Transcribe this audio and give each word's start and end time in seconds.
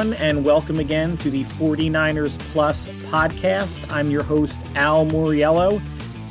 everyone, 0.00 0.22
and 0.22 0.42
welcome 0.46 0.78
again 0.78 1.14
to 1.14 1.30
the 1.30 1.44
49ers 1.44 2.38
Plus 2.52 2.86
podcast. 3.10 3.84
I'm 3.92 4.10
your 4.10 4.22
host, 4.22 4.62
Al 4.74 5.04
Moriello, 5.04 5.82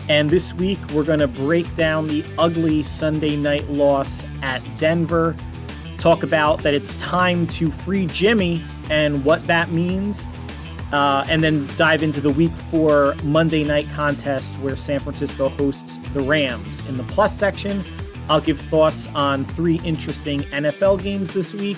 and 0.08 0.28
this 0.28 0.56
week 0.56 0.80
we're 0.92 1.04
going 1.04 1.20
to 1.20 1.28
break 1.28 1.72
down 1.76 2.08
the 2.08 2.26
ugly 2.40 2.82
Sunday 2.82 3.36
night 3.36 3.70
loss 3.70 4.24
at 4.42 4.64
Denver, 4.80 5.36
talk 6.00 6.24
about 6.24 6.64
that 6.64 6.74
it's 6.74 6.96
time 6.96 7.46
to 7.48 7.70
free 7.70 8.08
Jimmy 8.08 8.64
and 8.90 9.24
what 9.24 9.46
that 9.46 9.70
means, 9.70 10.26
uh, 10.92 11.24
and 11.30 11.44
then 11.44 11.68
dive 11.76 12.02
into 12.02 12.22
the 12.22 12.32
week 12.32 12.52
four 12.72 13.14
Monday 13.24 13.64
night 13.64 13.88
contest 13.94 14.56
where 14.60 14.76
San 14.78 15.00
Francisco 15.00 15.48
hosts 15.48 15.98
the 16.14 16.22
Rams. 16.22 16.84
In 16.88 16.98
the 16.98 17.04
plus 17.04 17.38
section, 17.38 17.84
I'll 18.30 18.42
give 18.42 18.60
thoughts 18.60 19.08
on 19.14 19.46
three 19.46 19.80
interesting 19.84 20.40
NFL 20.42 21.04
games 21.04 21.34
this 21.34 21.54
week, 21.54 21.78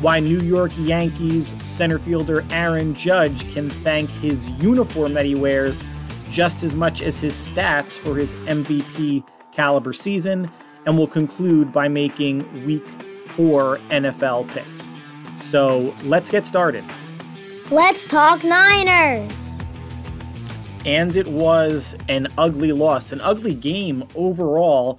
why 0.00 0.18
New 0.18 0.40
York 0.40 0.72
Yankees 0.78 1.54
center 1.62 1.98
fielder 1.98 2.44
Aaron 2.50 2.94
Judge 2.94 3.52
can 3.52 3.68
thank 3.68 4.08
his 4.08 4.48
uniform 4.62 5.12
that 5.12 5.26
he 5.26 5.34
wears 5.34 5.84
just 6.30 6.62
as 6.62 6.74
much 6.74 7.02
as 7.02 7.20
his 7.20 7.34
stats 7.34 7.98
for 7.98 8.16
his 8.16 8.34
MVP 8.46 9.24
caliber 9.52 9.92
season, 9.92 10.50
and 10.86 10.96
we'll 10.96 11.06
conclude 11.06 11.72
by 11.72 11.88
making 11.88 12.64
week 12.64 12.86
four 13.28 13.78
NFL 13.90 14.48
picks. 14.54 14.90
So 15.42 15.94
let's 16.02 16.30
get 16.30 16.46
started. 16.46 16.84
Let's 17.70 18.06
talk 18.06 18.42
Niners. 18.42 19.30
And 20.86 21.14
it 21.14 21.28
was 21.28 21.94
an 22.08 22.28
ugly 22.38 22.72
loss, 22.72 23.12
an 23.12 23.20
ugly 23.20 23.54
game 23.54 24.04
overall 24.14 24.98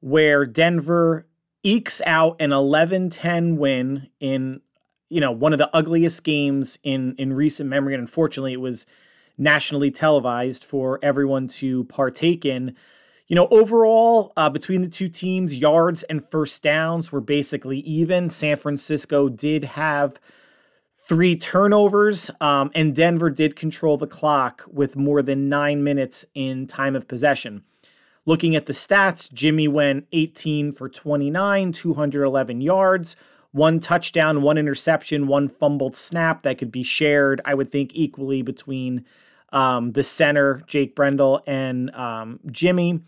where 0.00 0.46
Denver 0.46 1.26
ekes 1.62 2.00
out 2.06 2.36
an 2.40 2.50
11-10 2.50 3.56
win 3.56 4.08
in 4.18 4.60
you 5.08 5.20
know 5.20 5.32
one 5.32 5.52
of 5.52 5.58
the 5.58 5.74
ugliest 5.74 6.24
games 6.24 6.78
in 6.82 7.14
in 7.18 7.32
recent 7.32 7.68
memory. 7.68 7.94
And 7.94 8.00
unfortunately 8.00 8.52
it 8.52 8.60
was 8.60 8.86
nationally 9.36 9.90
televised 9.90 10.64
for 10.64 10.98
everyone 11.02 11.48
to 11.48 11.84
partake 11.84 12.44
in. 12.44 12.76
You 13.26 13.36
know 13.36 13.48
overall 13.50 14.32
uh, 14.36 14.48
between 14.48 14.82
the 14.82 14.88
two 14.88 15.08
teams 15.08 15.56
yards 15.56 16.02
and 16.04 16.28
first 16.30 16.62
downs 16.62 17.12
were 17.12 17.20
basically 17.20 17.80
even. 17.80 18.30
San 18.30 18.56
francisco 18.56 19.28
did 19.28 19.64
have 19.64 20.18
three 20.96 21.34
turnovers 21.34 22.30
um, 22.40 22.70
and 22.74 22.94
denver 22.94 23.30
did 23.30 23.56
control 23.56 23.96
the 23.96 24.06
clock 24.06 24.64
with 24.70 24.96
more 24.96 25.22
than 25.22 25.48
nine 25.48 25.82
minutes 25.82 26.26
in 26.34 26.66
time 26.66 26.94
of 26.94 27.08
possession 27.08 27.64
Looking 28.30 28.54
at 28.54 28.66
the 28.66 28.72
stats, 28.72 29.32
Jimmy 29.32 29.66
went 29.66 30.06
18 30.12 30.70
for 30.70 30.88
29, 30.88 31.72
211 31.72 32.60
yards, 32.60 33.16
one 33.50 33.80
touchdown, 33.80 34.42
one 34.42 34.56
interception, 34.56 35.26
one 35.26 35.48
fumbled 35.48 35.96
snap 35.96 36.42
that 36.42 36.56
could 36.56 36.70
be 36.70 36.84
shared, 36.84 37.40
I 37.44 37.54
would 37.54 37.72
think, 37.72 37.90
equally 37.92 38.42
between 38.42 39.04
um, 39.52 39.90
the 39.94 40.04
center, 40.04 40.62
Jake 40.68 40.94
Brendel, 40.94 41.42
and 41.44 41.92
um, 41.96 42.38
Jimmy. 42.52 43.00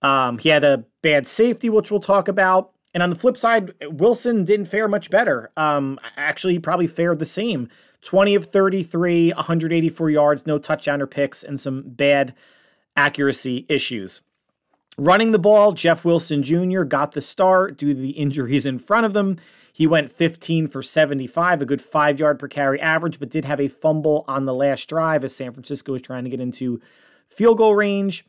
Um, 0.00 0.38
he 0.38 0.48
had 0.48 0.64
a 0.64 0.86
bad 1.02 1.26
safety, 1.26 1.68
which 1.68 1.90
we'll 1.90 2.00
talk 2.00 2.26
about. 2.26 2.72
And 2.94 3.02
on 3.02 3.10
the 3.10 3.16
flip 3.16 3.36
side, 3.36 3.74
Wilson 3.90 4.46
didn't 4.46 4.68
fare 4.68 4.88
much 4.88 5.10
better. 5.10 5.50
Um, 5.58 5.98
actually, 6.16 6.54
he 6.54 6.60
probably 6.60 6.86
fared 6.86 7.18
the 7.18 7.26
same 7.26 7.68
20 8.00 8.34
of 8.36 8.46
33, 8.46 9.32
184 9.32 10.08
yards, 10.08 10.46
no 10.46 10.56
touchdown 10.56 11.02
or 11.02 11.06
picks, 11.06 11.44
and 11.44 11.60
some 11.60 11.82
bad 11.84 12.32
accuracy 12.96 13.66
issues. 13.68 14.22
Running 14.98 15.32
the 15.32 15.38
ball, 15.38 15.72
Jeff 15.72 16.04
Wilson 16.04 16.42
Jr. 16.42 16.82
got 16.82 17.12
the 17.12 17.20
start 17.20 17.76
due 17.76 17.94
to 17.94 18.00
the 18.00 18.10
injuries 18.10 18.66
in 18.66 18.78
front 18.78 19.06
of 19.06 19.12
them. 19.12 19.38
He 19.72 19.86
went 19.86 20.12
15 20.12 20.68
for 20.68 20.82
75, 20.82 21.62
a 21.62 21.64
good 21.64 21.80
five 21.80 22.18
yard 22.18 22.38
per 22.38 22.48
carry 22.48 22.80
average, 22.80 23.18
but 23.18 23.30
did 23.30 23.44
have 23.44 23.60
a 23.60 23.68
fumble 23.68 24.24
on 24.28 24.44
the 24.44 24.52
last 24.52 24.88
drive 24.88 25.24
as 25.24 25.34
San 25.34 25.52
Francisco 25.52 25.92
was 25.92 26.02
trying 26.02 26.24
to 26.24 26.30
get 26.30 26.40
into 26.40 26.80
field 27.28 27.58
goal 27.58 27.74
range. 27.74 28.26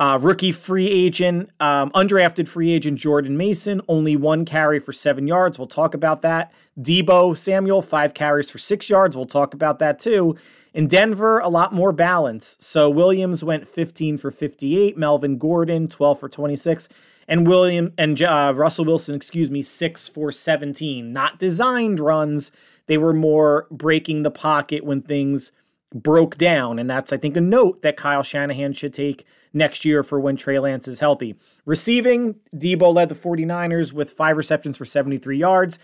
Uh, 0.00 0.18
rookie 0.18 0.50
free 0.50 0.86
agent, 0.86 1.50
um, 1.60 1.90
undrafted 1.90 2.48
free 2.48 2.72
agent 2.72 2.98
Jordan 2.98 3.36
Mason, 3.36 3.82
only 3.86 4.16
one 4.16 4.46
carry 4.46 4.80
for 4.80 4.94
seven 4.94 5.26
yards. 5.26 5.58
We'll 5.58 5.68
talk 5.68 5.92
about 5.92 6.22
that. 6.22 6.50
Deebo 6.80 7.36
Samuel, 7.36 7.82
five 7.82 8.14
carries 8.14 8.50
for 8.50 8.56
six 8.56 8.88
yards. 8.88 9.14
We'll 9.14 9.26
talk 9.26 9.52
about 9.52 9.78
that 9.80 9.98
too. 9.98 10.36
In 10.72 10.88
Denver, 10.88 11.38
a 11.40 11.50
lot 11.50 11.74
more 11.74 11.92
balance. 11.92 12.56
So 12.60 12.88
Williams 12.88 13.44
went 13.44 13.68
15 13.68 14.16
for 14.16 14.30
58, 14.30 14.96
Melvin 14.96 15.36
Gordon 15.36 15.86
12 15.86 16.18
for 16.18 16.30
26, 16.30 16.88
and 17.28 17.46
William 17.46 17.92
and 17.98 18.22
uh, 18.22 18.54
Russell 18.56 18.86
Wilson, 18.86 19.14
excuse 19.14 19.50
me, 19.50 19.60
6 19.60 20.08
for 20.08 20.32
17. 20.32 21.12
Not 21.12 21.38
designed 21.38 22.00
runs. 22.00 22.52
They 22.86 22.96
were 22.96 23.12
more 23.12 23.66
breaking 23.70 24.22
the 24.22 24.30
pocket 24.30 24.82
when 24.82 25.02
things 25.02 25.52
broke 25.94 26.38
down. 26.38 26.78
And 26.78 26.88
that's, 26.88 27.12
I 27.12 27.18
think, 27.18 27.36
a 27.36 27.40
note 27.42 27.82
that 27.82 27.98
Kyle 27.98 28.22
Shanahan 28.22 28.72
should 28.72 28.94
take 28.94 29.26
next 29.52 29.84
year 29.84 30.02
for 30.02 30.20
when 30.20 30.36
Trey 30.36 30.58
Lance 30.58 30.86
is 30.88 31.00
healthy. 31.00 31.36
Receiving, 31.64 32.36
Deebo 32.54 32.94
led 32.94 33.08
the 33.08 33.14
49ers 33.14 33.92
with 33.92 34.10
five 34.10 34.36
receptions 34.36 34.76
for 34.76 34.84
73 34.84 35.38
yards. 35.38 35.78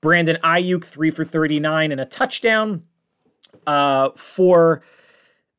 Brandon 0.00 0.38
Aiyuk, 0.44 0.84
three 0.84 1.10
for 1.10 1.24
39 1.24 1.92
and 1.92 2.00
a 2.00 2.04
touchdown. 2.04 2.84
Uh, 3.66 4.10
for 4.16 4.82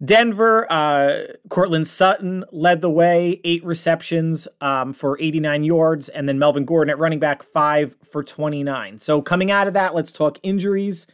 Denver, 0.04 0.66
uh, 0.72 1.24
Courtland 1.50 1.88
Sutton 1.88 2.46
led 2.52 2.80
the 2.80 2.90
way, 2.90 3.42
eight 3.44 3.64
receptions 3.66 4.48
um, 4.62 4.94
for 4.94 5.20
89 5.20 5.66
yards, 5.66 6.08
and 6.08 6.28
then 6.28 6.40
Melvin 6.40 6.64
Gordon 6.64 6.90
at 6.90 6.98
running 6.98 7.20
back, 7.20 7.44
five 7.44 7.96
for 8.10 8.24
29. 8.24 9.00
So 9.00 9.22
coming 9.22 9.52
out 9.52 9.68
of 9.68 9.74
that, 9.74 9.94
let's 9.94 10.14
talk 10.14 10.40
injuries. 10.42 11.06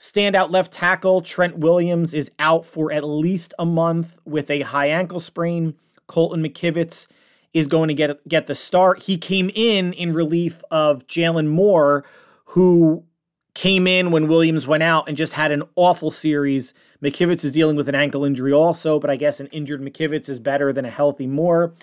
Standout 0.00 0.50
left 0.50 0.72
tackle 0.72 1.20
Trent 1.20 1.58
Williams 1.58 2.14
is 2.14 2.30
out 2.38 2.64
for 2.64 2.90
at 2.90 3.04
least 3.04 3.52
a 3.58 3.66
month 3.66 4.18
with 4.24 4.50
a 4.50 4.62
high 4.62 4.88
ankle 4.88 5.20
sprain. 5.20 5.74
Colton 6.06 6.42
McKivitz 6.42 7.06
is 7.52 7.66
going 7.66 7.88
to 7.88 7.94
get 7.94 8.26
get 8.26 8.46
the 8.46 8.54
start. 8.54 9.02
He 9.02 9.18
came 9.18 9.50
in 9.54 9.92
in 9.92 10.14
relief 10.14 10.62
of 10.70 11.06
Jaylon 11.06 11.48
Moore, 11.48 12.02
who 12.46 13.04
came 13.52 13.86
in 13.86 14.10
when 14.10 14.26
Williams 14.26 14.66
went 14.66 14.82
out 14.82 15.06
and 15.06 15.18
just 15.18 15.34
had 15.34 15.52
an 15.52 15.64
awful 15.76 16.10
series. 16.10 16.72
McKivitz 17.02 17.44
is 17.44 17.52
dealing 17.52 17.76
with 17.76 17.86
an 17.86 17.94
ankle 17.94 18.24
injury 18.24 18.54
also, 18.54 18.98
but 18.98 19.10
I 19.10 19.16
guess 19.16 19.38
an 19.38 19.48
injured 19.48 19.82
McKivitz 19.82 20.30
is 20.30 20.40
better 20.40 20.72
than 20.72 20.86
a 20.86 20.90
healthy 20.90 21.26
Moore. 21.26 21.74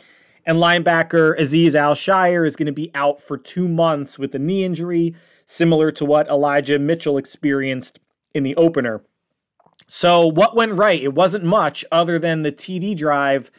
And 0.43 0.57
linebacker 0.57 1.37
Aziz 1.37 1.75
Al-Shaair 1.75 2.47
is 2.47 2.55
going 2.55 2.65
to 2.65 2.71
be 2.71 2.89
out 2.95 3.21
for 3.21 3.37
two 3.37 3.67
months 3.67 4.17
with 4.17 4.33
a 4.33 4.39
knee 4.39 4.63
injury, 4.63 5.13
similar 5.45 5.91
to 5.91 6.05
what 6.05 6.27
Elijah 6.29 6.79
Mitchell 6.79 7.17
experienced 7.17 7.99
in 8.37 8.43
the 8.43 8.55
opener. 8.55 9.01
So, 9.87 10.25
what 10.25 10.55
went 10.55 10.73
right? 10.73 11.01
It 11.01 11.13
wasn't 11.13 11.43
much 11.43 11.83
other 11.91 12.19
than 12.19 12.43
the 12.43 12.51
TD 12.51 12.95
drive 12.97 13.51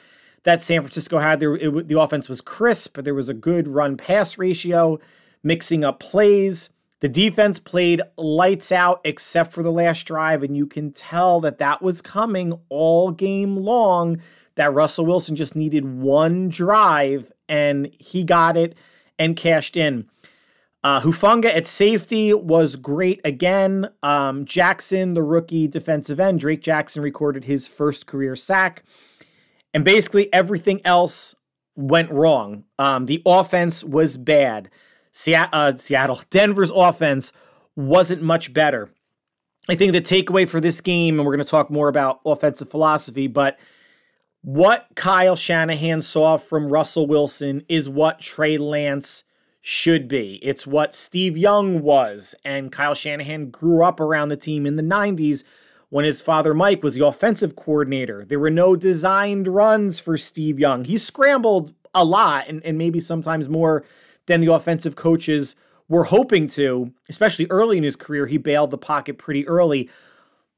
that 0.44 0.62
San 0.62 0.82
Francisco 0.82 1.18
had. 1.18 1.40
There, 1.40 1.56
it, 1.56 1.88
the 1.88 1.98
offense 1.98 2.28
was 2.28 2.40
crisp. 2.40 2.98
There 2.98 3.14
was 3.14 3.28
a 3.28 3.34
good 3.34 3.68
run 3.68 3.96
pass 3.96 4.38
ratio, 4.38 4.98
mixing 5.42 5.84
up 5.84 6.00
plays. 6.00 6.70
The 7.00 7.08
defense 7.08 7.58
played 7.58 8.02
lights 8.16 8.72
out 8.72 9.00
except 9.04 9.52
for 9.52 9.62
the 9.62 9.70
last 9.70 10.04
drive, 10.04 10.42
and 10.42 10.56
you 10.56 10.66
can 10.66 10.92
tell 10.92 11.40
that 11.40 11.58
that 11.58 11.80
was 11.80 12.02
coming 12.02 12.58
all 12.68 13.10
game 13.10 13.56
long. 13.56 14.20
That 14.56 14.74
Russell 14.74 15.06
Wilson 15.06 15.36
just 15.36 15.54
needed 15.54 15.84
one 15.84 16.48
drive, 16.48 17.32
and 17.48 17.90
he 17.98 18.24
got 18.24 18.56
it 18.56 18.74
and 19.18 19.36
cashed 19.36 19.76
in. 19.76 20.08
Uh, 20.84 21.00
Hufanga 21.00 21.46
at 21.46 21.66
safety 21.66 22.32
was 22.32 22.76
great 22.76 23.20
again. 23.24 23.90
Um, 24.02 24.44
Jackson, 24.44 25.14
the 25.14 25.22
rookie 25.22 25.66
defensive 25.66 26.20
end, 26.20 26.40
Drake 26.40 26.62
Jackson 26.62 27.02
recorded 27.02 27.44
his 27.44 27.66
first 27.66 28.06
career 28.06 28.36
sack. 28.36 28.84
And 29.74 29.84
basically 29.84 30.32
everything 30.32 30.80
else 30.84 31.34
went 31.74 32.10
wrong. 32.10 32.64
Um, 32.78 33.06
the 33.06 33.22
offense 33.26 33.82
was 33.82 34.16
bad. 34.16 34.70
Uh, 35.26 35.76
Seattle, 35.76 36.20
Denver's 36.30 36.70
offense 36.70 37.32
wasn't 37.74 38.22
much 38.22 38.52
better. 38.52 38.90
I 39.68 39.74
think 39.74 39.92
the 39.92 40.00
takeaway 40.00 40.48
for 40.48 40.60
this 40.60 40.80
game, 40.80 41.18
and 41.18 41.26
we're 41.26 41.34
going 41.34 41.44
to 41.44 41.50
talk 41.50 41.70
more 41.70 41.88
about 41.88 42.20
offensive 42.24 42.70
philosophy, 42.70 43.26
but 43.26 43.58
what 44.42 44.86
Kyle 44.94 45.36
Shanahan 45.36 46.00
saw 46.00 46.38
from 46.38 46.72
Russell 46.72 47.06
Wilson 47.06 47.64
is 47.68 47.88
what 47.88 48.20
Trey 48.20 48.56
Lance 48.56 49.24
should 49.60 50.08
be. 50.08 50.38
It's 50.42 50.66
what 50.66 50.94
Steve 50.94 51.36
Young 51.36 51.82
was, 51.82 52.34
and 52.44 52.72
Kyle 52.72 52.94
Shanahan 52.94 53.50
grew 53.50 53.84
up 53.84 54.00
around 54.00 54.28
the 54.28 54.36
team 54.36 54.66
in 54.66 54.76
the 54.76 54.82
90s 54.82 55.44
when 55.90 56.04
his 56.04 56.20
father 56.20 56.54
Mike 56.54 56.82
was 56.82 56.94
the 56.94 57.06
offensive 57.06 57.56
coordinator. 57.56 58.24
There 58.24 58.38
were 58.38 58.50
no 58.50 58.76
designed 58.76 59.48
runs 59.48 59.98
for 59.98 60.16
Steve 60.16 60.58
Young. 60.58 60.84
He 60.84 60.98
scrambled 60.98 61.74
a 61.94 62.04
lot 62.04 62.48
and, 62.48 62.64
and 62.64 62.76
maybe 62.76 63.00
sometimes 63.00 63.48
more 63.48 63.84
than 64.26 64.40
the 64.40 64.52
offensive 64.52 64.96
coaches 64.96 65.56
were 65.88 66.04
hoping 66.04 66.46
to, 66.48 66.92
especially 67.08 67.46
early 67.48 67.78
in 67.78 67.84
his 67.84 67.96
career. 67.96 68.26
He 68.26 68.36
bailed 68.36 68.70
the 68.70 68.78
pocket 68.78 69.18
pretty 69.18 69.48
early. 69.48 69.88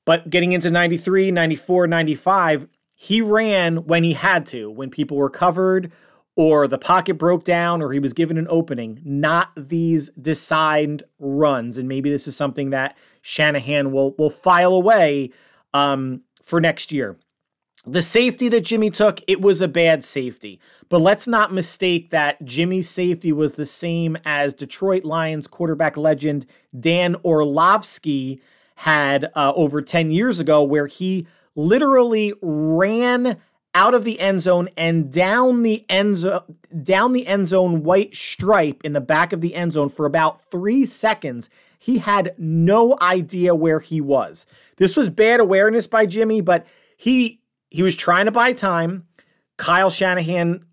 But 0.04 0.28
getting 0.28 0.52
into 0.52 0.70
93, 0.70 1.30
94, 1.30 1.86
95, 1.86 2.68
he 2.94 3.20
ran 3.20 3.84
when 3.84 4.02
he 4.02 4.14
had 4.14 4.44
to, 4.46 4.70
when 4.70 4.90
people 4.90 5.16
were 5.16 5.30
covered 5.30 5.92
or 6.36 6.66
the 6.68 6.78
pocket 6.78 7.14
broke 7.14 7.44
down 7.44 7.82
or 7.82 7.92
he 7.92 7.98
was 7.98 8.12
given 8.12 8.38
an 8.38 8.46
opening, 8.48 9.00
not 9.04 9.50
these 9.56 10.10
decide 10.10 11.02
runs. 11.18 11.76
And 11.76 11.88
maybe 11.88 12.10
this 12.10 12.26
is 12.26 12.36
something 12.36 12.70
that 12.70 12.96
Shanahan 13.22 13.92
will 13.92 14.12
will 14.12 14.30
file 14.30 14.72
away 14.72 15.30
um, 15.74 16.22
for 16.42 16.60
next 16.60 16.92
year. 16.92 17.16
The 17.86 18.02
safety 18.02 18.50
that 18.50 18.60
Jimmy 18.60 18.90
took, 18.90 19.20
it 19.26 19.40
was 19.40 19.62
a 19.62 19.68
bad 19.68 20.04
safety. 20.04 20.60
But 20.90 21.00
let's 21.00 21.26
not 21.26 21.52
mistake 21.52 22.10
that 22.10 22.44
Jimmy's 22.44 22.90
safety 22.90 23.32
was 23.32 23.52
the 23.52 23.64
same 23.64 24.18
as 24.24 24.52
Detroit 24.52 25.04
Lions 25.04 25.46
quarterback 25.46 25.96
legend 25.96 26.44
Dan 26.78 27.16
Orlovsky 27.24 28.42
had 28.76 29.30
uh, 29.34 29.52
over 29.54 29.80
10 29.80 30.10
years 30.10 30.40
ago, 30.40 30.62
where 30.62 30.86
he 30.86 31.26
literally 31.54 32.34
ran 32.42 33.38
out 33.74 33.94
of 33.94 34.04
the 34.04 34.18
end 34.20 34.42
zone 34.42 34.68
and 34.76 35.12
down 35.12 35.62
the 35.62 35.84
end 35.88 36.18
zone 36.18 36.42
down 36.82 37.12
the 37.12 37.26
end 37.26 37.48
zone 37.48 37.82
white 37.82 38.14
stripe 38.14 38.80
in 38.84 38.92
the 38.92 39.00
back 39.00 39.32
of 39.32 39.40
the 39.40 39.54
end 39.54 39.72
zone 39.72 39.88
for 39.88 40.06
about 40.06 40.40
3 40.50 40.84
seconds. 40.84 41.48
He 41.78 41.98
had 41.98 42.34
no 42.36 42.96
idea 43.00 43.54
where 43.54 43.80
he 43.80 44.00
was. 44.00 44.44
This 44.76 44.96
was 44.96 45.08
bad 45.08 45.40
awareness 45.40 45.86
by 45.86 46.06
Jimmy, 46.06 46.40
but 46.40 46.66
he 46.96 47.40
he 47.70 47.82
was 47.82 47.96
trying 47.96 48.26
to 48.26 48.32
buy 48.32 48.52
time. 48.52 49.06
Kyle 49.56 49.90
Shanahan 49.90 50.64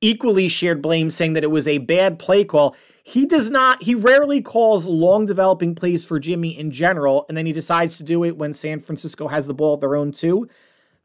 equally 0.00 0.48
shared 0.48 0.82
blame 0.82 1.10
saying 1.10 1.32
that 1.34 1.44
it 1.44 1.50
was 1.50 1.66
a 1.66 1.78
bad 1.78 2.18
play 2.18 2.44
call. 2.44 2.76
He 3.02 3.26
does 3.26 3.50
not, 3.50 3.82
he 3.82 3.94
rarely 3.94 4.40
calls 4.40 4.86
long 4.86 5.26
developing 5.26 5.74
plays 5.74 6.04
for 6.04 6.18
Jimmy 6.18 6.58
in 6.58 6.70
general, 6.70 7.26
and 7.28 7.36
then 7.36 7.44
he 7.44 7.52
decides 7.52 7.98
to 7.98 8.02
do 8.02 8.24
it 8.24 8.38
when 8.38 8.54
San 8.54 8.80
Francisco 8.80 9.28
has 9.28 9.46
the 9.46 9.52
ball 9.54 9.74
at 9.74 9.80
their 9.80 9.96
own 9.96 10.12
too. 10.12 10.48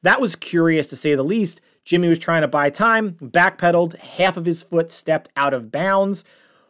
That 0.01 0.22
was 0.22 0.36
curious 0.36 0.88
to 0.88 0.96
say 0.96 1.16
the 1.16 1.24
least. 1.24 1.62
Jimmy 1.84 2.07
was 2.07 2.19
trying 2.19 2.42
to 2.42 2.48
buy 2.48 2.69
time, 2.69 3.13
backpedaled, 3.22 3.98
half 3.98 4.38
of 4.38 4.46
his 4.46 4.62
foot 4.62 4.92
stepped 4.92 5.30
out 5.36 5.54
of 5.54 5.72
bounds. 5.72 6.24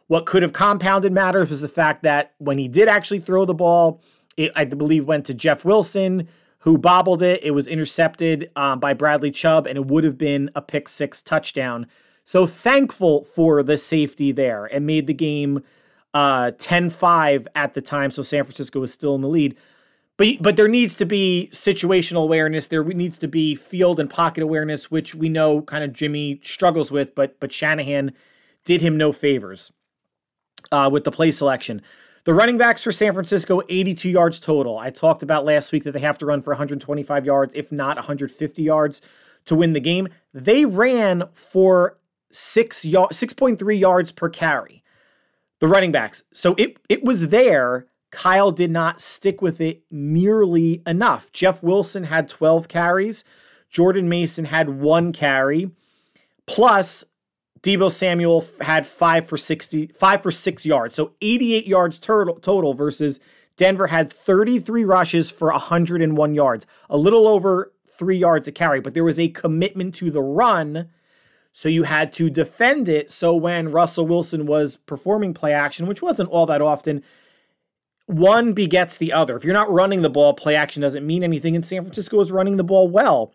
What 0.06 0.26
could 0.26 0.42
have 0.42 0.52
compounded 0.52 1.12
matters 1.12 1.50
was 1.50 1.60
the 1.60 1.68
fact 1.68 2.02
that 2.02 2.32
when 2.38 2.58
he 2.58 2.68
did 2.68 2.88
actually 2.88 3.20
throw 3.20 3.44
the 3.44 3.54
ball, 3.54 4.00
it, 4.36 4.50
I 4.56 4.64
believe, 4.64 5.04
went 5.06 5.26
to 5.26 5.34
Jeff 5.34 5.64
Wilson, 5.64 6.26
who 6.60 6.78
bobbled 6.78 7.22
it. 7.22 7.42
It 7.42 7.52
was 7.52 7.66
intercepted 7.66 8.50
um, 8.56 8.80
by 8.80 8.94
Bradley 8.94 9.30
Chubb, 9.30 9.66
and 9.66 9.76
it 9.76 9.86
would 9.86 10.04
have 10.04 10.18
been 10.18 10.50
a 10.54 10.62
pick 10.62 10.88
six 10.88 11.22
touchdown. 11.22 11.86
So 12.24 12.46
thankful 12.46 13.24
for 13.24 13.62
the 13.62 13.76
safety 13.76 14.32
there 14.32 14.64
and 14.66 14.86
made 14.86 15.06
the 15.06 15.14
game 15.14 15.62
uh, 16.14 16.52
10-5 16.52 17.46
at 17.54 17.74
the 17.74 17.80
time. 17.80 18.10
So 18.10 18.22
San 18.22 18.44
Francisco 18.44 18.80
was 18.80 18.92
still 18.92 19.14
in 19.14 19.20
the 19.20 19.28
lead. 19.28 19.56
But, 20.20 20.28
but 20.38 20.56
there 20.56 20.68
needs 20.68 20.94
to 20.96 21.06
be 21.06 21.48
situational 21.50 22.24
awareness. 22.24 22.66
There 22.66 22.84
needs 22.84 23.16
to 23.20 23.26
be 23.26 23.54
field 23.54 23.98
and 23.98 24.10
pocket 24.10 24.42
awareness, 24.42 24.90
which 24.90 25.14
we 25.14 25.30
know 25.30 25.62
kind 25.62 25.82
of 25.82 25.94
Jimmy 25.94 26.42
struggles 26.44 26.92
with, 26.92 27.14
but 27.14 27.40
but 27.40 27.54
Shanahan 27.54 28.12
did 28.66 28.82
him 28.82 28.98
no 28.98 29.12
favors 29.12 29.72
uh, 30.70 30.90
with 30.92 31.04
the 31.04 31.10
play 31.10 31.30
selection. 31.30 31.80
The 32.24 32.34
running 32.34 32.58
backs 32.58 32.82
for 32.82 32.92
San 32.92 33.14
Francisco, 33.14 33.62
82 33.66 34.10
yards 34.10 34.40
total. 34.40 34.76
I 34.76 34.90
talked 34.90 35.22
about 35.22 35.46
last 35.46 35.72
week 35.72 35.84
that 35.84 35.92
they 35.92 36.00
have 36.00 36.18
to 36.18 36.26
run 36.26 36.42
for 36.42 36.50
125 36.50 37.24
yards, 37.24 37.54
if 37.54 37.72
not 37.72 37.96
150 37.96 38.62
yards, 38.62 39.00
to 39.46 39.54
win 39.54 39.72
the 39.72 39.80
game. 39.80 40.06
They 40.34 40.66
ran 40.66 41.30
for 41.32 41.96
six 42.30 42.84
yard, 42.84 43.12
6.3 43.12 43.80
yards 43.80 44.12
per 44.12 44.28
carry. 44.28 44.84
The 45.60 45.68
running 45.68 45.92
backs. 45.92 46.24
So 46.30 46.54
it 46.58 46.76
it 46.90 47.04
was 47.04 47.28
there. 47.28 47.86
Kyle 48.10 48.50
did 48.50 48.70
not 48.70 49.00
stick 49.00 49.40
with 49.40 49.60
it 49.60 49.82
nearly 49.90 50.82
enough. 50.86 51.30
Jeff 51.32 51.62
Wilson 51.62 52.04
had 52.04 52.28
12 52.28 52.68
carries. 52.68 53.24
Jordan 53.68 54.08
Mason 54.08 54.46
had 54.46 54.68
one 54.68 55.12
carry. 55.12 55.70
Plus, 56.46 57.04
Deebo 57.62 57.90
Samuel 57.90 58.44
had 58.60 58.86
five 58.86 59.28
for 59.28 59.36
60, 59.36 59.88
five 59.94 60.22
for 60.22 60.30
six 60.30 60.66
yards. 60.66 60.94
So 60.96 61.12
88 61.20 61.66
yards 61.66 61.98
total, 61.98 62.36
total 62.36 62.74
versus 62.74 63.20
Denver 63.56 63.88
had 63.88 64.12
33 64.12 64.84
rushes 64.84 65.30
for 65.30 65.50
101 65.50 66.34
yards, 66.34 66.66
a 66.88 66.96
little 66.96 67.28
over 67.28 67.72
three 67.86 68.16
yards 68.16 68.48
a 68.48 68.52
carry, 68.52 68.80
but 68.80 68.94
there 68.94 69.04
was 69.04 69.20
a 69.20 69.28
commitment 69.28 69.94
to 69.96 70.10
the 70.10 70.22
run. 70.22 70.88
So 71.52 71.68
you 71.68 71.82
had 71.82 72.12
to 72.14 72.30
defend 72.30 72.88
it. 72.88 73.10
So 73.10 73.34
when 73.34 73.70
Russell 73.70 74.06
Wilson 74.06 74.46
was 74.46 74.78
performing 74.78 75.34
play 75.34 75.52
action, 75.52 75.86
which 75.86 76.00
wasn't 76.00 76.30
all 76.30 76.46
that 76.46 76.62
often, 76.62 77.04
one 78.10 78.52
begets 78.52 78.96
the 78.96 79.12
other. 79.12 79.36
If 79.36 79.44
you're 79.44 79.54
not 79.54 79.70
running 79.70 80.02
the 80.02 80.10
ball, 80.10 80.34
play 80.34 80.56
action 80.56 80.82
doesn't 80.82 81.06
mean 81.06 81.22
anything. 81.22 81.54
And 81.54 81.64
San 81.64 81.82
Francisco 81.82 82.20
is 82.20 82.32
running 82.32 82.56
the 82.56 82.64
ball 82.64 82.88
well. 82.88 83.34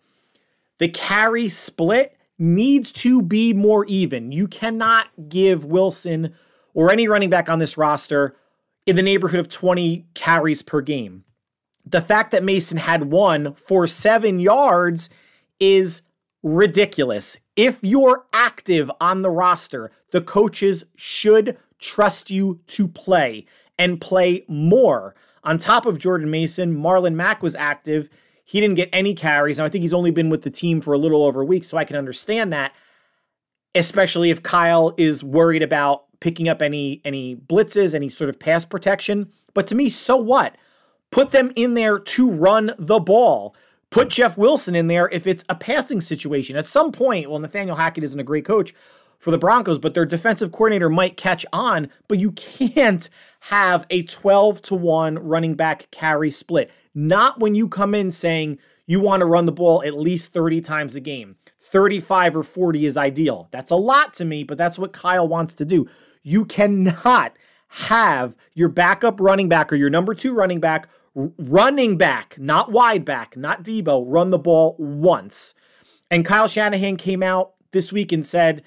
The 0.80 0.89
carry 0.89 1.48
split 1.50 2.18
needs 2.38 2.92
to 2.92 3.22
be 3.22 3.54
more 3.54 3.86
even. 3.86 4.31
You 4.31 4.48
cannot 4.48 5.07
give 5.30 5.63
Wilson 5.63 6.33
or 6.74 6.92
any 6.92 7.07
running 7.07 7.30
back 7.30 7.48
on 7.48 7.60
this 7.60 7.77
roster 7.77 8.36
in 8.86 8.98
the 8.98 9.01
neighborhood 9.01 9.39
of 9.39 9.48
20 9.48 10.06
carries 10.13 10.62
per 10.62 10.81
game. 10.81 11.24
The 11.86 12.01
fact 12.01 12.31
that 12.31 12.44
Mason 12.44 12.77
had 12.77 13.12
one 13.12 13.54
for 13.54 13.88
seven 13.88 14.39
yards 14.39 15.10
is 15.60 16.01
ridiculous. 16.44 17.38
If 17.56 17.77
you're 17.81 18.25
active 18.33 18.92
on 19.00 19.22
the 19.22 19.30
roster, 19.30 19.92
the 20.12 20.22
coaches 20.22 20.83
should 20.95 21.57
trust 21.80 22.30
you 22.30 22.60
to 22.68 22.88
play 22.88 23.45
and 23.77 24.01
play 24.01 24.45
more. 24.48 25.16
On 25.44 25.57
top 25.57 25.86
of 25.86 26.00
Jordan 26.00 26.30
Mason, 26.30 26.75
Marlon 26.75 27.13
Mack 27.13 27.44
was 27.44 27.56
active 27.56 28.10
he 28.45 28.62
didn't 28.62 28.75
get 28.75 28.89
any 28.94 29.16
carries. 29.16 29.60
And 29.60 29.66
I 29.66 29.69
think 29.69 29.81
he's 29.81 29.94
only 29.94 30.12
been 30.12 30.30
with 30.30 30.44
the 30.44 30.51
team 30.51 30.80
for 30.80 30.94
a 30.94 30.98
little 30.98 31.25
over 31.25 31.42
a 31.42 31.45
week, 31.45 31.63
so 31.63 31.77
I 31.77 31.83
can 31.83 31.98
understand 31.98 32.54
that. 32.54 32.74
Especially 33.74 34.30
if 34.30 34.44
Kyle 34.44 34.94
is 34.98 35.24
worried 35.24 35.63
about 35.63 36.06
picking 36.22 36.48
up 36.48 36.62
any 36.62 37.01
any 37.04 37.36
blitzes, 37.36 37.94
any 37.94 38.07
sort 38.07 38.30
of 38.30 38.39
pass 38.39 38.63
protection. 38.63 39.31
But 39.54 39.68
to 39.68 39.75
me, 39.75 39.89
so 39.89 40.16
what? 40.16 40.56
Put 41.12 41.31
them 41.31 41.51
in 41.56 41.74
there 41.74 42.00
to 42.00 42.30
run 42.30 42.74
the 42.77 43.00
ball. 43.00 43.56
Put 43.89 44.10
Jeff 44.10 44.38
Wilson 44.38 44.75
in 44.75 44.88
there 44.88 45.10
if 45.10 45.27
it's 45.27 45.44
a 45.50 45.56
passing 45.56 46.00
situation. 46.00 46.56
At 46.56 46.66
some 46.66 46.92
point, 46.92 47.30
well, 47.30 47.39
Nathaniel 47.39 47.75
Hackett 47.75 48.04
isn't 48.04 48.19
a 48.19 48.24
great 48.24 48.45
coach 48.45 48.74
for 49.20 49.32
the 49.32 49.38
Broncos, 49.38 49.80
but 49.80 49.94
their 49.94 50.06
defensive 50.06 50.52
coordinator 50.52 50.90
might 50.90 51.18
catch 51.18 51.46
on, 51.52 51.90
but 52.08 52.20
you 52.20 52.32
can't 52.32 53.10
have 53.42 53.86
a 53.90 54.04
12 54.04 54.62
to 54.64 54.76
1 54.76 55.20
running 55.20 55.56
back 55.56 55.90
carry 55.92 56.32
split 56.32 56.72
not 56.96 57.40
when 57.40 57.54
you 57.54 57.68
come 57.68 57.94
in 57.94 58.12
saying 58.12 58.58
you 58.88 59.00
want 59.00 59.20
to 59.20 59.26
run 59.26 59.46
the 59.46 59.52
ball 59.52 59.84
at 59.84 59.98
least 59.98 60.34
30 60.34 60.62
times 60.62 60.96
a 60.96 61.01
game. 61.01 61.36
35 61.60 62.38
or 62.38 62.44
40 62.44 62.86
is 62.86 62.98
ideal. 62.98 63.50
That's 63.51 63.72
a 63.72 63.75
lot 63.75 64.13
to 64.16 64.25
me, 64.25 64.44
but 64.44 64.58
that's 64.58 64.80
what 64.80 64.94
Kyle 64.94 65.28
wants 65.28 65.54
to 65.56 65.66
do. 65.66 65.88
You 66.24 66.46
cannot 66.46 67.36
have 67.68 68.38
your 68.54 68.70
backup 68.70 69.20
running 69.20 69.50
back 69.50 69.74
or 69.74 69.75
your 69.75 69.89
number 69.89 70.16
two 70.16 70.34
running 70.34 70.60
back 70.60 70.88
running 71.38 71.98
back, 71.98 72.36
not 72.38 72.74
wide 72.74 73.06
back, 73.06 73.38
not 73.38 73.63
Deebo, 73.63 74.04
run 74.06 74.32
the 74.32 74.38
ball 74.38 74.75
once. 74.78 75.56
And 76.12 76.25
Kyle 76.25 76.50
Shanahan 76.50 76.98
came 76.98 77.24
out 77.24 77.54
this 77.72 77.94
week 77.94 78.12
and 78.12 78.25
said, 78.25 78.63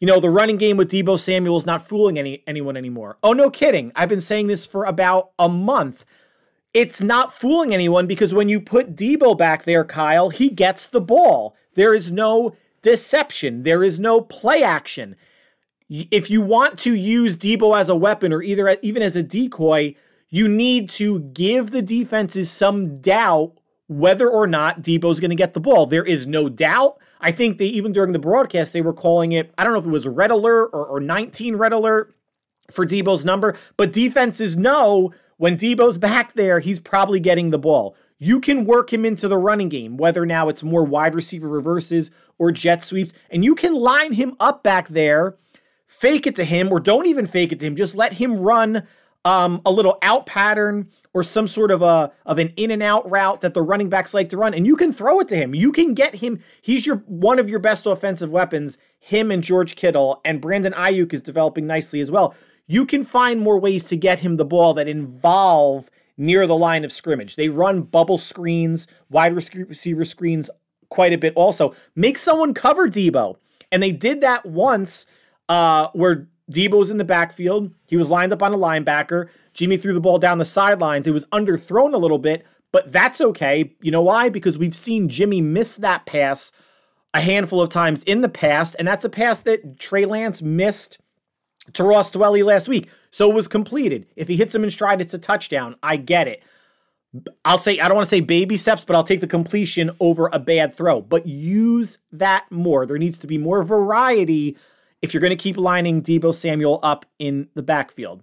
you 0.00 0.06
know, 0.06 0.20
the 0.20 0.30
running 0.30 0.56
game 0.56 0.76
with 0.76 0.90
Deebo 0.90 1.18
Samuel 1.18 1.56
is 1.56 1.66
not 1.66 1.86
fooling 1.86 2.18
any 2.18 2.42
anyone 2.46 2.76
anymore. 2.76 3.18
Oh, 3.22 3.32
no 3.32 3.50
kidding. 3.50 3.92
I've 3.96 4.08
been 4.08 4.20
saying 4.20 4.46
this 4.46 4.66
for 4.66 4.84
about 4.84 5.30
a 5.38 5.48
month 5.48 6.04
it's 6.74 7.00
not 7.00 7.32
fooling 7.32 7.72
anyone 7.72 8.06
because 8.06 8.34
when 8.34 8.48
you 8.48 8.60
put 8.60 8.94
Deebo 8.94 9.36
back 9.36 9.64
there, 9.64 9.84
Kyle, 9.84 10.30
he 10.30 10.48
gets 10.50 10.86
the 10.86 11.00
ball. 11.00 11.56
There 11.74 11.94
is 11.94 12.12
no 12.12 12.54
deception, 12.82 13.62
there 13.62 13.82
is 13.82 13.98
no 13.98 14.20
play 14.20 14.62
action. 14.62 15.16
If 15.88 16.28
you 16.30 16.42
want 16.42 16.78
to 16.80 16.94
use 16.94 17.34
Deebo 17.34 17.78
as 17.78 17.88
a 17.88 17.96
weapon 17.96 18.32
or 18.32 18.42
either 18.42 18.76
even 18.82 19.02
as 19.02 19.16
a 19.16 19.22
decoy, 19.22 19.94
you 20.28 20.46
need 20.46 20.90
to 20.90 21.20
give 21.20 21.70
the 21.70 21.80
defenses 21.80 22.50
some 22.50 23.00
doubt 23.00 23.54
whether 23.86 24.28
or 24.28 24.46
not 24.46 24.82
Deebo's 24.82 25.18
going 25.18 25.30
to 25.30 25.34
get 25.34 25.54
the 25.54 25.60
ball. 25.60 25.86
There 25.86 26.04
is 26.04 26.26
no 26.26 26.50
doubt. 26.50 26.98
I 27.20 27.32
think 27.32 27.58
they 27.58 27.66
even 27.66 27.92
during 27.92 28.12
the 28.12 28.18
broadcast 28.18 28.72
they 28.72 28.80
were 28.80 28.92
calling 28.92 29.32
it. 29.32 29.52
I 29.58 29.64
don't 29.64 29.72
know 29.72 29.78
if 29.78 29.86
it 29.86 29.90
was 29.90 30.06
red 30.06 30.30
alert 30.30 30.70
or, 30.72 30.84
or 30.84 31.00
19 31.00 31.56
red 31.56 31.72
alert 31.72 32.14
for 32.70 32.86
Deebo's 32.86 33.24
number, 33.24 33.56
but 33.76 33.92
defenses 33.92 34.56
know 34.56 35.12
when 35.36 35.56
Deebo's 35.56 35.98
back 35.98 36.34
there, 36.34 36.60
he's 36.60 36.80
probably 36.80 37.20
getting 37.20 37.50
the 37.50 37.58
ball. 37.58 37.96
You 38.18 38.40
can 38.40 38.64
work 38.64 38.92
him 38.92 39.04
into 39.04 39.28
the 39.28 39.38
running 39.38 39.68
game, 39.68 39.96
whether 39.96 40.26
now 40.26 40.48
it's 40.48 40.64
more 40.64 40.84
wide 40.84 41.14
receiver 41.14 41.48
reverses 41.48 42.10
or 42.36 42.50
jet 42.50 42.82
sweeps, 42.82 43.14
and 43.30 43.44
you 43.44 43.54
can 43.54 43.74
line 43.74 44.14
him 44.14 44.36
up 44.40 44.64
back 44.64 44.88
there, 44.88 45.36
fake 45.86 46.26
it 46.26 46.34
to 46.36 46.44
him, 46.44 46.72
or 46.72 46.80
don't 46.80 47.06
even 47.06 47.26
fake 47.26 47.52
it 47.52 47.60
to 47.60 47.66
him. 47.66 47.76
Just 47.76 47.94
let 47.94 48.14
him 48.14 48.40
run 48.40 48.86
um, 49.24 49.62
a 49.64 49.70
little 49.70 49.98
out 50.02 50.26
pattern 50.26 50.88
or 51.18 51.22
some 51.22 51.48
sort 51.48 51.70
of 51.70 51.82
a 51.82 52.12
of 52.24 52.38
an 52.38 52.52
in 52.56 52.70
and 52.70 52.82
out 52.82 53.08
route 53.10 53.40
that 53.40 53.54
the 53.54 53.62
running 53.62 53.88
backs 53.88 54.14
like 54.14 54.28
to 54.30 54.36
run, 54.36 54.54
and 54.54 54.66
you 54.66 54.76
can 54.76 54.92
throw 54.92 55.20
it 55.20 55.28
to 55.28 55.36
him. 55.36 55.54
You 55.54 55.72
can 55.72 55.94
get 55.94 56.16
him. 56.16 56.40
He's 56.62 56.86
your 56.86 56.96
one 57.06 57.38
of 57.38 57.48
your 57.48 57.58
best 57.58 57.86
offensive 57.86 58.30
weapons. 58.30 58.78
Him 59.00 59.30
and 59.30 59.42
George 59.42 59.76
Kittle 59.76 60.20
and 60.24 60.40
Brandon 60.40 60.72
Aiyuk 60.72 61.12
is 61.12 61.22
developing 61.22 61.66
nicely 61.66 62.00
as 62.00 62.10
well 62.10 62.34
you 62.68 62.84
can 62.86 63.02
find 63.02 63.40
more 63.40 63.58
ways 63.58 63.84
to 63.84 63.96
get 63.96 64.20
him 64.20 64.36
the 64.36 64.44
ball 64.44 64.74
that 64.74 64.86
involve 64.86 65.90
near 66.16 66.46
the 66.46 66.56
line 66.56 66.84
of 66.84 66.92
scrimmage. 66.92 67.34
They 67.34 67.48
run 67.48 67.82
bubble 67.82 68.18
screens, 68.18 68.86
wide 69.08 69.34
receiver 69.34 70.04
screens 70.04 70.50
quite 70.90 71.12
a 71.12 71.18
bit 71.18 71.32
also. 71.34 71.74
Make 71.96 72.18
someone 72.18 72.54
cover 72.54 72.88
Deebo, 72.88 73.36
And 73.72 73.82
they 73.82 73.92
did 73.92 74.20
that 74.20 74.44
once 74.46 75.06
uh, 75.48 75.88
where 75.94 76.28
Deebo 76.50 76.78
was 76.78 76.90
in 76.90 76.96
the 76.96 77.04
backfield. 77.04 77.72
He 77.86 77.96
was 77.96 78.10
lined 78.10 78.32
up 78.32 78.42
on 78.42 78.54
a 78.54 78.58
linebacker. 78.58 79.28
Jimmy 79.52 79.76
threw 79.76 79.92
the 79.92 80.00
ball 80.00 80.18
down 80.18 80.38
the 80.38 80.44
sidelines. 80.44 81.06
It 81.06 81.12
was 81.12 81.24
underthrown 81.26 81.92
a 81.92 81.98
little 81.98 82.18
bit, 82.18 82.46
but 82.72 82.92
that's 82.92 83.20
okay. 83.20 83.74
You 83.80 83.90
know 83.90 84.02
why? 84.02 84.28
Because 84.28 84.58
we've 84.58 84.76
seen 84.76 85.08
Jimmy 85.08 85.40
miss 85.40 85.76
that 85.76 86.06
pass 86.06 86.52
a 87.14 87.20
handful 87.20 87.60
of 87.60 87.70
times 87.70 88.04
in 88.04 88.20
the 88.20 88.28
past, 88.28 88.76
and 88.78 88.86
that's 88.86 89.04
a 89.04 89.10
pass 89.10 89.40
that 89.42 89.78
Trey 89.78 90.04
Lance 90.04 90.42
missed 90.42 90.98
to 91.72 91.84
Ross 91.84 92.10
Dwelley 92.10 92.44
last 92.44 92.68
week. 92.68 92.88
So 93.10 93.30
it 93.30 93.34
was 93.34 93.48
completed. 93.48 94.06
If 94.16 94.28
he 94.28 94.36
hits 94.36 94.54
him 94.54 94.64
in 94.64 94.70
stride, 94.70 95.00
it's 95.00 95.14
a 95.14 95.18
touchdown. 95.18 95.76
I 95.82 95.96
get 95.96 96.28
it. 96.28 96.42
I'll 97.44 97.58
say, 97.58 97.80
I 97.80 97.88
don't 97.88 97.96
want 97.96 98.06
to 98.06 98.10
say 98.10 98.20
baby 98.20 98.56
steps, 98.56 98.84
but 98.84 98.94
I'll 98.94 99.04
take 99.04 99.20
the 99.20 99.26
completion 99.26 99.90
over 99.98 100.28
a 100.32 100.38
bad 100.38 100.74
throw. 100.74 101.00
But 101.00 101.26
use 101.26 101.98
that 102.12 102.50
more. 102.50 102.84
There 102.84 102.98
needs 102.98 103.18
to 103.18 103.26
be 103.26 103.38
more 103.38 103.62
variety 103.62 104.56
if 105.02 105.12
you're 105.12 105.20
going 105.20 105.30
to 105.30 105.36
keep 105.36 105.56
lining 105.56 106.02
Deebo 106.02 106.34
Samuel 106.34 106.80
up 106.82 107.06
in 107.18 107.48
the 107.54 107.62
backfield. 107.62 108.22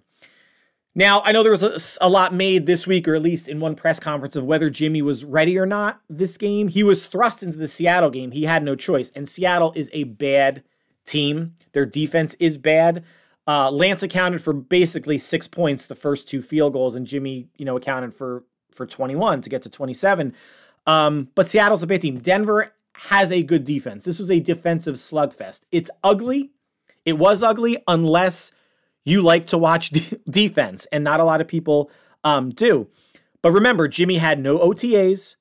Now, 0.94 1.20
I 1.24 1.32
know 1.32 1.42
there 1.42 1.52
was 1.52 1.62
a, 1.62 2.06
a, 2.06 2.08
lot 2.08 2.32
made 2.32 2.64
this 2.64 2.86
week, 2.86 3.06
or 3.06 3.14
at 3.14 3.20
least 3.20 3.50
in 3.50 3.60
one 3.60 3.74
press 3.74 4.00
conference, 4.00 4.34
of 4.34 4.46
whether 4.46 4.70
Jimmy 4.70 5.02
was 5.02 5.26
ready 5.26 5.58
or 5.58 5.66
not 5.66 6.00
this 6.08 6.38
game. 6.38 6.68
He 6.68 6.82
was 6.82 7.04
thrust 7.04 7.42
into 7.42 7.58
the 7.58 7.68
Seattle 7.68 8.08
game. 8.08 8.30
He 8.30 8.44
had 8.44 8.62
no 8.62 8.74
choice. 8.74 9.12
And 9.14 9.28
Seattle 9.28 9.74
is 9.76 9.90
a 9.92 10.04
bad 10.04 10.62
team. 11.04 11.54
Their 11.72 11.84
defense 11.84 12.34
is 12.40 12.56
bad. 12.56 13.04
Uh, 13.46 13.70
Lance 13.70 14.02
accounted 14.02 14.42
for 14.42 14.54
basically 14.54 15.18
six 15.18 15.46
points, 15.46 15.84
the 15.84 15.94
first 15.94 16.28
two 16.28 16.40
field 16.40 16.72
goals, 16.72 16.96
and 16.96 17.06
Jimmy, 17.06 17.48
you 17.58 17.66
know, 17.66 17.76
accounted 17.76 18.14
for 18.14 18.44
for 18.74 18.86
21 18.86 19.40
to 19.42 19.50
get 19.50 19.62
to 19.62 19.70
27. 19.70 20.34
Um, 20.86 21.28
but 21.34 21.48
Seattle's 21.48 21.82
a 21.82 21.86
bad 21.86 22.02
team. 22.02 22.18
Denver 22.18 22.68
has 22.94 23.30
a 23.32 23.42
good 23.42 23.64
defense. 23.64 24.04
This 24.04 24.18
was 24.18 24.30
a 24.30 24.40
defensive 24.40 24.94
slugfest. 24.96 25.60
It's 25.70 25.90
ugly. 26.02 26.52
It 27.06 27.14
was 27.14 27.42
ugly 27.42 27.82
unless 27.88 28.52
you 29.04 29.22
like 29.22 29.46
to 29.46 29.56
watch 29.56 29.90
d- 29.90 30.18
defense, 30.28 30.86
and 30.92 31.02
not 31.02 31.20
a 31.20 31.24
lot 31.24 31.40
of 31.40 31.48
people 31.48 31.90
um, 32.24 32.50
do. 32.50 32.88
But 33.40 33.52
remember, 33.52 33.88
Jimmy 33.88 34.18
had 34.18 34.40
no 34.40 34.58
OTAs, 34.58 35.36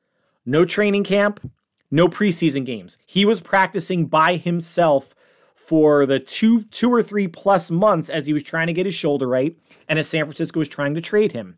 no 0.45 0.63
training 0.63 1.03
camp, 1.03 1.51
no 1.91 2.07
preseason 2.07 2.65
games. 2.65 2.97
He 3.05 3.25
was 3.25 3.41
practicing 3.41 4.05
by 4.05 4.37
himself 4.37 5.15
for 5.55 6.05
the 6.05 6.19
two 6.19 6.63
two 6.65 6.93
or 6.93 7.01
three 7.01 7.27
plus 7.27 7.71
months 7.71 8.09
as 8.09 8.27
he 8.27 8.33
was 8.33 8.43
trying 8.43 8.67
to 8.67 8.73
get 8.73 8.85
his 8.85 8.93
shoulder 8.93 9.27
right, 9.27 9.57
and 9.89 9.97
as 9.97 10.07
San 10.07 10.25
Francisco 10.25 10.59
was 10.59 10.69
trying 10.69 10.93
to 10.93 11.01
trade 11.01 11.31
him. 11.31 11.57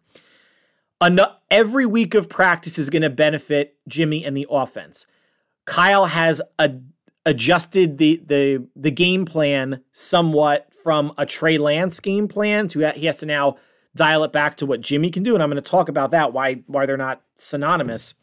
every 1.51 1.85
week 1.85 2.13
of 2.13 2.29
practice 2.29 2.77
is 2.77 2.89
going 2.89 3.01
to 3.01 3.09
benefit 3.09 3.75
Jimmy 3.87 4.23
and 4.23 4.35
the 4.35 4.47
offense. 4.49 5.05
Kyle 5.65 6.05
has 6.05 6.41
a, 6.57 6.71
adjusted 7.27 7.97
the 7.97 8.21
the 8.25 8.65
the 8.75 8.89
game 8.89 9.25
plan 9.25 9.81
somewhat 9.91 10.69
from 10.81 11.13
a 11.17 11.25
Trey 11.25 11.57
Lance 11.57 11.99
game 11.99 12.27
plan 12.27 12.69
to 12.69 12.89
he 12.93 13.05
has 13.05 13.17
to 13.17 13.25
now 13.25 13.57
dial 13.95 14.23
it 14.23 14.31
back 14.31 14.55
to 14.57 14.65
what 14.65 14.79
Jimmy 14.79 15.11
can 15.11 15.23
do, 15.23 15.33
and 15.33 15.43
I'm 15.43 15.49
going 15.49 15.61
to 15.61 15.69
talk 15.69 15.89
about 15.89 16.11
that 16.11 16.31
why 16.31 16.63
why 16.67 16.85
they're 16.85 16.95
not 16.95 17.21
synonymous. 17.37 18.15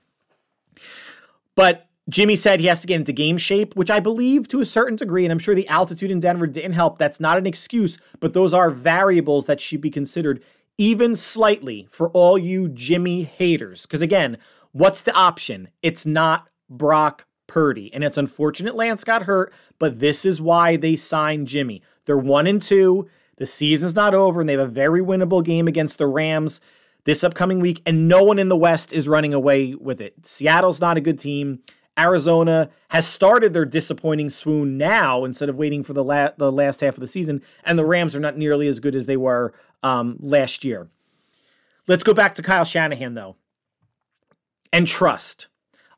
But 1.54 1.86
Jimmy 2.08 2.34
said 2.34 2.60
he 2.60 2.66
has 2.66 2.80
to 2.80 2.86
get 2.86 2.96
into 2.96 3.12
game 3.12 3.36
shape, 3.36 3.76
which 3.76 3.90
I 3.90 4.00
believe 4.00 4.48
to 4.48 4.60
a 4.60 4.64
certain 4.64 4.96
degree, 4.96 5.24
and 5.24 5.32
I'm 5.32 5.38
sure 5.38 5.54
the 5.54 5.68
altitude 5.68 6.10
in 6.10 6.20
Denver 6.20 6.46
didn't 6.46 6.72
help. 6.72 6.98
That's 6.98 7.20
not 7.20 7.36
an 7.36 7.46
excuse, 7.46 7.98
but 8.20 8.32
those 8.32 8.54
are 8.54 8.70
variables 8.70 9.44
that 9.46 9.60
should 9.60 9.82
be 9.82 9.90
considered 9.90 10.42
even 10.78 11.14
slightly 11.14 11.86
for 11.90 12.08
all 12.10 12.38
you 12.38 12.68
Jimmy 12.68 13.24
haters. 13.24 13.82
Because 13.82 14.02
again, 14.02 14.38
what's 14.72 15.02
the 15.02 15.14
option? 15.14 15.68
It's 15.82 16.06
not 16.06 16.48
Brock 16.70 17.26
Purdy. 17.46 17.92
And 17.92 18.02
it's 18.02 18.18
unfortunate 18.18 18.74
Lance 18.74 19.04
got 19.04 19.24
hurt, 19.24 19.52
but 19.78 20.00
this 20.00 20.24
is 20.24 20.40
why 20.40 20.76
they 20.76 20.96
signed 20.96 21.48
Jimmy. 21.48 21.82
They're 22.06 22.16
one 22.16 22.46
and 22.46 22.62
two. 22.62 23.08
The 23.36 23.46
season's 23.46 23.94
not 23.94 24.14
over, 24.14 24.40
and 24.40 24.48
they 24.48 24.54
have 24.54 24.62
a 24.62 24.66
very 24.66 25.00
winnable 25.00 25.44
game 25.44 25.66
against 25.66 25.98
the 25.98 26.06
Rams 26.06 26.60
this 27.04 27.24
upcoming 27.24 27.60
week, 27.60 27.82
and 27.84 28.08
no 28.08 28.22
one 28.22 28.38
in 28.38 28.48
the 28.48 28.56
West 28.56 28.92
is 28.92 29.08
running 29.08 29.34
away 29.34 29.74
with 29.74 30.00
it. 30.00 30.26
Seattle's 30.26 30.80
not 30.80 30.96
a 30.96 31.02
good 31.02 31.18
team. 31.18 31.60
Arizona 31.98 32.70
has 32.88 33.06
started 33.06 33.52
their 33.52 33.64
disappointing 33.64 34.30
swoon 34.30 34.76
now 34.76 35.24
instead 35.24 35.48
of 35.48 35.58
waiting 35.58 35.82
for 35.82 35.92
the, 35.92 36.02
la- 36.02 36.30
the 36.36 36.50
last 36.50 36.80
half 36.80 36.94
of 36.94 37.00
the 37.00 37.06
season, 37.06 37.42
and 37.64 37.78
the 37.78 37.84
Rams 37.84 38.16
are 38.16 38.20
not 38.20 38.36
nearly 38.36 38.66
as 38.66 38.80
good 38.80 38.94
as 38.94 39.06
they 39.06 39.16
were 39.16 39.54
um, 39.82 40.16
last 40.20 40.64
year. 40.64 40.88
Let's 41.86 42.04
go 42.04 42.14
back 42.14 42.34
to 42.36 42.42
Kyle 42.42 42.64
Shanahan, 42.64 43.14
though, 43.14 43.36
and 44.72 44.86
trust. 44.86 45.48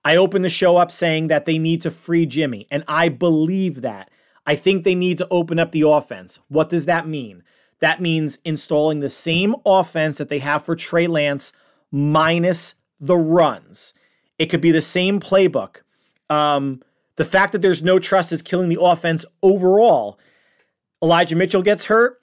I 0.06 0.14
opened 0.14 0.44
the 0.44 0.48
show 0.48 0.76
up 0.76 0.92
saying 0.92 1.26
that 1.26 1.46
they 1.46 1.58
need 1.58 1.82
to 1.82 1.90
free 1.90 2.26
Jimmy, 2.26 2.64
and 2.70 2.84
I 2.86 3.08
believe 3.08 3.82
that. 3.82 4.08
I 4.46 4.54
think 4.54 4.84
they 4.84 4.94
need 4.94 5.18
to 5.18 5.26
open 5.32 5.58
up 5.58 5.72
the 5.72 5.82
offense. 5.82 6.38
What 6.46 6.70
does 6.70 6.84
that 6.84 7.08
mean? 7.08 7.42
That 7.80 8.00
means 8.00 8.38
installing 8.44 9.00
the 9.00 9.08
same 9.08 9.56
offense 9.66 10.18
that 10.18 10.28
they 10.28 10.38
have 10.38 10.64
for 10.64 10.76
Trey 10.76 11.08
Lance 11.08 11.52
minus 11.90 12.76
the 13.00 13.16
runs. 13.16 13.94
It 14.38 14.46
could 14.46 14.60
be 14.60 14.70
the 14.70 14.80
same 14.80 15.18
playbook. 15.18 15.78
Um, 16.30 16.84
the 17.16 17.25
fact 17.25 17.50
that 17.50 17.60
there's 17.60 17.82
no 17.82 17.98
trust 17.98 18.30
is 18.30 18.42
killing 18.42 18.68
the 18.68 18.80
offense 18.80 19.25
overall. 19.42 20.20
Elijah 21.02 21.34
Mitchell 21.34 21.62
gets 21.62 21.86
hurt. 21.86 22.22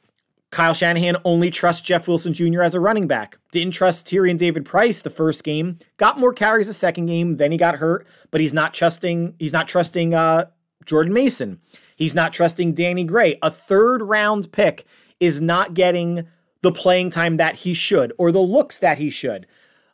Kyle 0.53 0.75
Shanahan 0.75 1.17
only 1.25 1.49
trusts 1.49 1.81
Jeff 1.81 2.07
Wilson 2.07 2.31
Jr. 2.31 2.61
as 2.61 2.75
a 2.75 2.79
running 2.79 3.07
back. 3.07 3.39
Didn't 3.51 3.73
trust 3.73 4.05
Tyrion 4.05 4.37
Davis-Price 4.37 5.01
the 5.01 5.09
first 5.09 5.43
game. 5.43 5.79
Got 5.97 6.19
more 6.19 6.31
carries 6.31 6.67
the 6.67 6.73
second 6.73 7.07
game. 7.07 7.37
Then 7.37 7.51
he 7.51 7.57
got 7.57 7.77
hurt, 7.77 8.05
but 8.29 8.39
he's 8.39 8.53
not 8.53 8.71
trusting. 8.71 9.33
He's 9.39 9.51
not 9.51 9.67
trusting 9.67 10.13
uh, 10.13 10.45
Jordan 10.85 11.11
Mason. 11.11 11.59
He's 11.95 12.13
not 12.13 12.33
trusting 12.33 12.75
Danny 12.75 13.03
Gray. 13.03 13.39
A 13.41 13.49
third 13.49 14.03
round 14.03 14.51
pick 14.51 14.85
is 15.19 15.41
not 15.41 15.73
getting 15.73 16.27
the 16.61 16.71
playing 16.71 17.09
time 17.09 17.37
that 17.37 17.57
he 17.57 17.73
should 17.73 18.13
or 18.19 18.31
the 18.31 18.39
looks 18.39 18.77
that 18.77 18.99
he 18.99 19.09
should. 19.09 19.47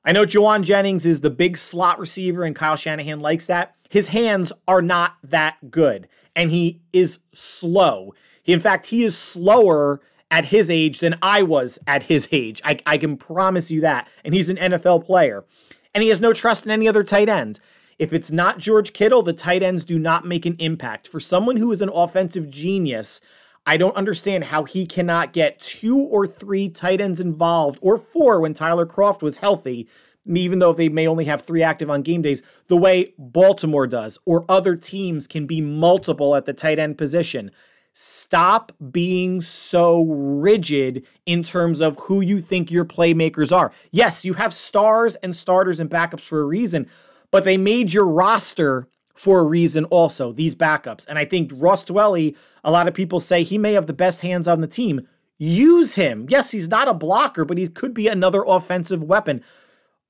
I 0.04 0.12
know 0.12 0.26
Jauan 0.26 0.64
Jennings 0.64 1.06
is 1.06 1.22
the 1.22 1.30
big 1.30 1.58
slot 1.58 2.00
receiver, 2.00 2.44
and 2.44 2.56
Kyle 2.56 2.76
Shanahan 2.76 3.22
likes 3.22 3.46
that. 3.46 3.76
His 3.90 4.10
hands 4.10 4.52
are 4.68 4.82
not 4.82 5.16
that 5.24 5.72
good, 5.72 6.10
and 6.36 6.52
he 6.52 6.82
is 6.92 7.20
slow. 7.34 8.14
He, 8.44 8.52
in 8.52 8.60
fact, 8.60 8.88
he 8.88 9.06
is 9.06 9.18
slower 9.18 10.02
at 10.32 10.46
his 10.46 10.70
age 10.70 11.00
than 11.00 11.16
I 11.22 11.44
was 11.44 11.80
at 11.88 12.04
his 12.04 12.28
age. 12.32 12.62
I, 12.64 12.80
I 12.86 12.98
can 12.98 13.18
promise 13.18 13.72
you 13.72 13.82
that. 13.82 14.08
And 14.24 14.34
he's 14.34 14.50
an 14.50 14.58
NFL 14.58 15.06
player. 15.06 15.46
And 15.94 16.04
he 16.04 16.10
has 16.10 16.20
no 16.20 16.34
trust 16.34 16.66
in 16.66 16.72
any 16.72 16.88
other 16.88 17.04
tight 17.04 17.30
end. 17.30 17.60
If 17.98 18.14
it's 18.14 18.32
not 18.32 18.60
George 18.60 18.94
Kittle, 18.94 19.24
the 19.24 19.34
tight 19.34 19.62
ends 19.62 19.84
do 19.84 20.00
not 20.00 20.26
make 20.26 20.46
an 20.46 20.56
impact. 20.60 21.08
For 21.08 21.20
someone 21.20 21.58
who 21.58 21.72
is 21.72 21.82
an 21.82 21.90
offensive 21.90 22.50
genius, 22.50 23.20
I 23.66 23.76
don't 23.76 23.96
understand 23.96 24.46
how 24.46 24.64
he 24.64 24.86
cannot 24.86 25.34
get 25.34 25.60
two 25.60 25.98
or 25.98 26.26
three 26.26 26.70
tight 26.70 27.02
ends 27.02 27.20
involved, 27.20 27.78
or 27.82 27.98
four 27.98 28.40
when 28.40 28.54
Tyler 28.54 28.86
Kroft 28.86 29.22
was 29.22 29.38
healthy, 29.38 29.88
even 30.26 30.60
though 30.60 30.74
they 30.74 30.90
may 30.90 31.08
only 31.08 31.26
have 31.26 31.42
three 31.42 31.62
active 31.62 31.90
on 31.90 32.02
game 32.02 32.22
days, 32.22 32.42
the 32.68 32.78
way 32.78 33.14
Baltimore 33.18 33.88
does, 33.88 34.18
or 34.26 34.46
other 34.48 34.76
teams 34.76 35.28
can 35.28 35.46
be 35.46 35.60
multiple 35.60 36.36
at 36.36 36.46
the 36.46 36.54
tight 36.54 36.80
end 36.80 36.98
position. 36.98 37.52
Stop 38.02 38.72
being 38.94 39.42
so 39.42 40.04
rigid 40.04 41.06
in 41.26 41.44
terms 41.44 41.82
of 41.82 41.98
who 42.04 42.22
you 42.22 42.40
think 42.40 42.72
your 42.72 42.86
playmakers 42.86 43.52
are. 43.52 43.74
Yes, 43.92 44.24
you 44.24 44.36
have 44.36 44.54
stars 44.54 45.16
and 45.16 45.36
starters 45.36 45.82
and 45.82 45.90
backups 45.90 46.22
for 46.22 46.40
a 46.40 46.46
reason, 46.46 46.88
but 47.30 47.44
they 47.44 47.58
made 47.58 47.92
your 47.92 48.08
roster 48.08 48.88
for 49.14 49.40
a 49.40 49.44
reason 49.44 49.84
also, 49.84 50.32
these 50.32 50.56
backups. 50.56 51.06
And 51.10 51.20
I 51.20 51.26
think 51.26 51.52
Ross 51.54 51.84
Dwelley, 51.84 52.38
a 52.64 52.72
lot 52.72 52.88
of 52.88 52.94
people 52.94 53.20
say 53.20 53.44
he 53.44 53.58
may 53.58 53.74
have 53.74 53.86
the 53.86 53.92
best 53.92 54.22
hands 54.22 54.48
on 54.48 54.62
the 54.62 54.68
team. 54.68 55.06
Use 55.38 55.96
him. 55.96 56.26
Yes, 56.30 56.52
he's 56.52 56.70
not 56.70 56.88
a 56.88 56.94
blocker, 56.94 57.44
but 57.44 57.58
he 57.58 57.68
could 57.68 57.94
be 57.94 58.08
another 58.08 58.46
offensive 58.48 59.04
weapon. 59.04 59.44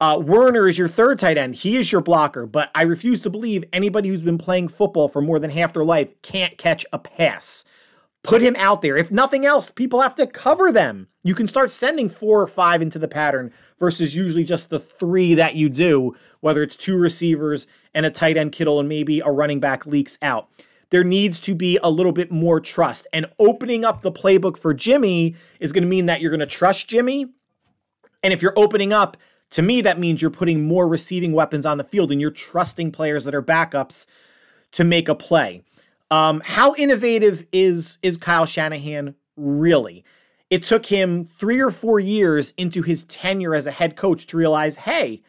Uh, 0.02 0.18
Woerner 0.18 0.70
is 0.70 0.78
your 0.78 0.88
third 0.88 1.20
tight 1.20 1.38
end. 1.38 1.56
He 1.56 1.76
is 1.76 1.92
your 1.92 2.00
blocker, 2.02 2.46
but 2.46 2.72
I 2.74 2.84
refuse 2.84 3.22
to 3.22 3.30
believe 3.30 3.66
anybody 3.74 4.08
who's 4.08 4.22
been 4.22 4.38
playing 4.38 4.70
football 4.70 5.10
for 5.10 5.22
more 5.22 5.40
than 5.40 5.50
half 5.50 5.74
their 5.74 5.84
life 5.84 6.10
can't 6.22 6.58
catch 6.58 6.86
a 6.94 7.00
pass. 7.00 7.66
Put 8.24 8.42
him 8.42 8.56
out 8.58 8.82
there. 8.82 8.96
If 8.96 9.12
nothing 9.12 9.46
else, 9.46 9.72
people 9.72 10.02
have 10.02 10.16
to 10.16 10.28
cover 10.28 10.72
them. 10.72 11.08
You 11.24 11.36
can 11.36 11.48
start 11.48 11.72
sending 11.72 12.08
four 12.08 12.42
or 12.42 12.48
five 12.48 12.82
into 12.82 13.00
the 13.00 13.08
pattern 13.08 13.52
versus 13.78 14.16
usually 14.16 14.44
just 14.46 14.70
the 14.70 14.80
three 14.80 15.36
that 15.36 15.56
you 15.56 15.68
do, 15.68 16.16
whether 16.40 16.64
it's 16.64 16.78
two 16.78 16.98
receivers 16.98 17.68
and 17.94 18.06
a 18.06 18.10
tight 18.10 18.38
end 18.38 18.54
Kittle 18.54 18.80
and 18.80 18.88
maybe 18.88 19.20
a 19.20 19.28
running 19.28 19.60
back 19.60 19.86
leaks 19.86 20.18
out. 20.22 20.50
There 20.92 21.04
needs 21.04 21.40
to 21.42 21.54
be 21.54 21.78
a 21.84 21.90
little 21.90 22.12
bit 22.12 22.32
more 22.32 22.60
trust. 22.60 23.06
And 23.14 23.26
opening 23.38 23.84
up 23.84 24.02
the 24.02 24.12
playbook 24.12 24.58
for 24.58 24.74
Jimmy 24.74 25.36
is 25.60 25.72
going 25.72 25.84
to 25.84 25.90
mean 25.90 26.06
that 26.06 26.22
you're 26.22 26.32
going 26.32 26.40
to 26.40 26.46
trust 26.46 26.90
Jimmy. 26.90 27.28
And 28.24 28.34
if 28.34 28.42
you're 28.42 28.58
opening 28.58 28.92
up, 28.92 29.18
to 29.52 29.62
me, 29.62 29.82
that 29.82 30.00
means 30.00 30.22
you're 30.22 30.32
putting 30.32 30.64
more 30.64 30.88
receiving 30.88 31.34
weapons 31.34 31.66
on 31.66 31.78
the 31.78 31.84
field 31.84 32.12
and 32.12 32.22
you're 32.22 32.32
trusting 32.32 32.92
players 32.92 33.24
that 33.24 33.34
are 33.36 33.42
backups 33.42 34.06
to 34.74 34.84
make 34.84 35.10
a 35.10 35.16
play. 35.16 35.64
Um, 36.12 36.42
how 36.44 36.74
innovative 36.76 37.48
is 37.52 37.98
is 38.02 38.18
Kyle 38.18 38.46
Shanahan 38.46 39.16
really? 39.36 40.04
It 40.50 40.64
took 40.64 40.88
him 40.88 41.24
three 41.24 41.60
or 41.60 41.70
four 41.70 42.00
years 42.00 42.54
into 42.58 42.82
his 42.82 43.04
tenure 43.04 43.54
as 43.54 43.68
a 43.68 43.72
head 43.72 43.96
coach 43.96 44.26
to 44.28 44.38
realize, 44.38 44.78
hey, 44.78 45.22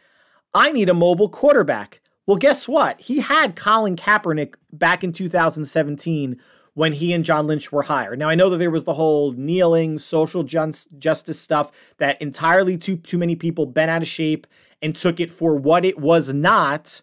I 0.54 0.72
need 0.72 0.88
a 0.88 0.94
mobile 0.94 1.28
quarterback. 1.28 2.00
Well, 2.26 2.38
guess 2.38 2.66
what? 2.66 3.00
He 3.00 3.20
had 3.20 3.56
Colin 3.56 3.96
Kaepernick 3.96 4.54
back 4.72 5.04
in 5.04 5.12
2017 5.12 6.40
when 6.74 6.92
he 6.92 7.12
and 7.12 7.24
John 7.24 7.46
Lynch 7.46 7.72
were 7.72 7.82
hired. 7.82 8.18
Now 8.18 8.28
I 8.28 8.34
know 8.34 8.48
that 8.50 8.58
there 8.58 8.70
was 8.70 8.84
the 8.84 8.94
whole 8.94 9.32
kneeling, 9.32 9.98
social 9.98 10.42
justice 10.44 11.40
stuff 11.40 11.70
that 11.98 12.20
entirely 12.20 12.78
too 12.78 12.96
too 12.96 13.18
many 13.18 13.36
people 13.36 13.66
bent 13.66 13.90
out 13.90 14.02
of 14.02 14.08
shape 14.08 14.46
and 14.82 14.96
took 14.96 15.20
it 15.20 15.30
for 15.30 15.54
what 15.56 15.84
it 15.84 15.98
was 15.98 16.32
not. 16.32 17.02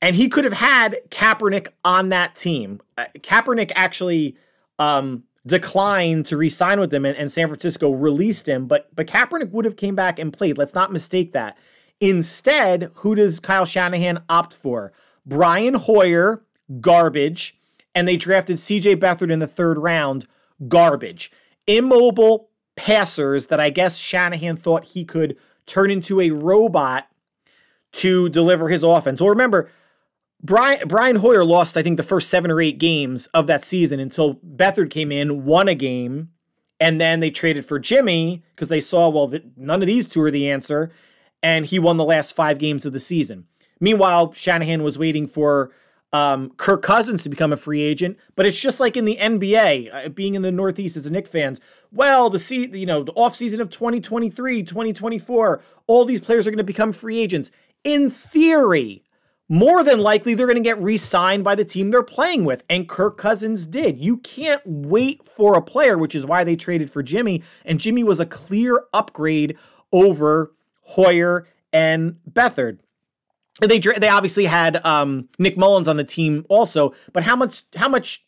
And 0.00 0.14
he 0.14 0.28
could 0.28 0.44
have 0.44 0.52
had 0.52 0.98
Kaepernick 1.10 1.68
on 1.84 2.10
that 2.10 2.36
team. 2.36 2.80
Uh, 2.96 3.06
Kaepernick 3.18 3.72
actually 3.74 4.36
um, 4.78 5.24
declined 5.44 6.26
to 6.26 6.36
re-sign 6.36 6.78
with 6.78 6.90
them, 6.90 7.04
and, 7.04 7.16
and 7.16 7.32
San 7.32 7.48
Francisco 7.48 7.90
released 7.90 8.48
him. 8.48 8.66
But 8.66 8.94
but 8.94 9.08
Kaepernick 9.08 9.50
would 9.50 9.64
have 9.64 9.76
came 9.76 9.96
back 9.96 10.18
and 10.18 10.32
played. 10.32 10.56
Let's 10.56 10.74
not 10.74 10.92
mistake 10.92 11.32
that. 11.32 11.58
Instead, 12.00 12.92
who 12.96 13.16
does 13.16 13.40
Kyle 13.40 13.66
Shanahan 13.66 14.22
opt 14.28 14.52
for? 14.52 14.92
Brian 15.26 15.74
Hoyer, 15.74 16.44
garbage, 16.80 17.57
and 17.94 18.06
they 18.06 18.16
drafted 18.16 18.56
CJ 18.56 18.96
Beathard 18.96 19.30
in 19.30 19.38
the 19.38 19.46
third 19.46 19.78
round, 19.78 20.26
garbage. 20.68 21.30
Immobile 21.66 22.48
passers 22.76 23.46
that 23.46 23.60
I 23.60 23.70
guess 23.70 23.98
Shanahan 23.98 24.56
thought 24.56 24.86
he 24.86 25.04
could 25.04 25.36
turn 25.66 25.90
into 25.90 26.20
a 26.20 26.30
robot 26.30 27.08
to 27.92 28.28
deliver 28.28 28.68
his 28.68 28.84
offense. 28.84 29.20
Well, 29.20 29.30
remember, 29.30 29.70
Brian 30.42 30.86
Brian 30.86 31.16
Hoyer 31.16 31.44
lost, 31.44 31.76
I 31.76 31.82
think, 31.82 31.96
the 31.96 32.02
first 32.02 32.30
seven 32.30 32.50
or 32.50 32.60
eight 32.60 32.78
games 32.78 33.26
of 33.28 33.46
that 33.48 33.64
season 33.64 33.98
until 33.98 34.34
Beathard 34.36 34.90
came 34.90 35.10
in, 35.10 35.44
won 35.44 35.68
a 35.68 35.74
game, 35.74 36.30
and 36.78 37.00
then 37.00 37.20
they 37.20 37.30
traded 37.30 37.66
for 37.66 37.78
Jimmy 37.78 38.42
because 38.54 38.68
they 38.68 38.80
saw, 38.80 39.08
well, 39.08 39.32
none 39.56 39.82
of 39.82 39.86
these 39.86 40.06
two 40.06 40.22
are 40.22 40.30
the 40.30 40.48
answer, 40.48 40.92
and 41.42 41.66
he 41.66 41.78
won 41.78 41.96
the 41.96 42.04
last 42.04 42.36
five 42.36 42.58
games 42.58 42.86
of 42.86 42.92
the 42.92 43.00
season. 43.00 43.46
Meanwhile, 43.80 44.32
Shanahan 44.34 44.82
was 44.82 44.98
waiting 44.98 45.26
for 45.26 45.72
um, 46.12 46.50
Kirk 46.56 46.82
Cousins 46.82 47.22
to 47.22 47.28
become 47.28 47.52
a 47.52 47.56
free 47.56 47.82
agent, 47.82 48.16
but 48.34 48.46
it's 48.46 48.60
just 48.60 48.80
like 48.80 48.96
in 48.96 49.04
the 49.04 49.16
NBA, 49.16 50.06
uh, 50.06 50.08
being 50.08 50.34
in 50.34 50.42
the 50.42 50.52
Northeast 50.52 50.96
as 50.96 51.06
a 51.06 51.12
Knick 51.12 51.28
fans. 51.28 51.60
Well, 51.92 52.30
the 52.30 52.38
se- 52.38 52.70
you 52.72 52.86
know 52.86 53.02
the 53.02 53.12
offseason 53.12 53.60
of 53.60 53.70
2023, 53.70 54.62
2024, 54.62 55.62
all 55.86 56.04
these 56.04 56.20
players 56.20 56.46
are 56.46 56.50
going 56.50 56.58
to 56.58 56.64
become 56.64 56.92
free 56.92 57.18
agents. 57.18 57.50
In 57.84 58.10
theory, 58.10 59.04
more 59.48 59.82
than 59.82 59.98
likely 59.98 60.34
they're 60.34 60.46
going 60.46 60.56
to 60.56 60.62
get 60.62 60.80
re-signed 60.80 61.42
by 61.42 61.54
the 61.54 61.64
team 61.64 61.90
they're 61.90 62.02
playing 62.02 62.44
with 62.44 62.62
and 62.68 62.88
Kirk 62.88 63.16
Cousins 63.16 63.66
did. 63.66 63.98
You 63.98 64.18
can't 64.18 64.60
wait 64.66 65.26
for 65.26 65.56
a 65.56 65.62
player, 65.62 65.96
which 65.96 66.14
is 66.14 66.26
why 66.26 66.44
they 66.44 66.56
traded 66.56 66.90
for 66.90 67.02
Jimmy 67.02 67.42
and 67.64 67.80
Jimmy 67.80 68.04
was 68.04 68.20
a 68.20 68.26
clear 68.26 68.84
upgrade 68.92 69.56
over 69.92 70.52
Hoyer 70.82 71.46
and 71.72 72.16
Beathard. 72.30 72.80
They 73.60 73.78
they 73.78 74.08
obviously 74.08 74.46
had 74.46 74.84
um, 74.84 75.28
Nick 75.38 75.56
Mullens 75.56 75.88
on 75.88 75.96
the 75.96 76.04
team 76.04 76.46
also, 76.48 76.94
but 77.12 77.24
how 77.24 77.34
much 77.34 77.64
how 77.76 77.88
much 77.88 78.24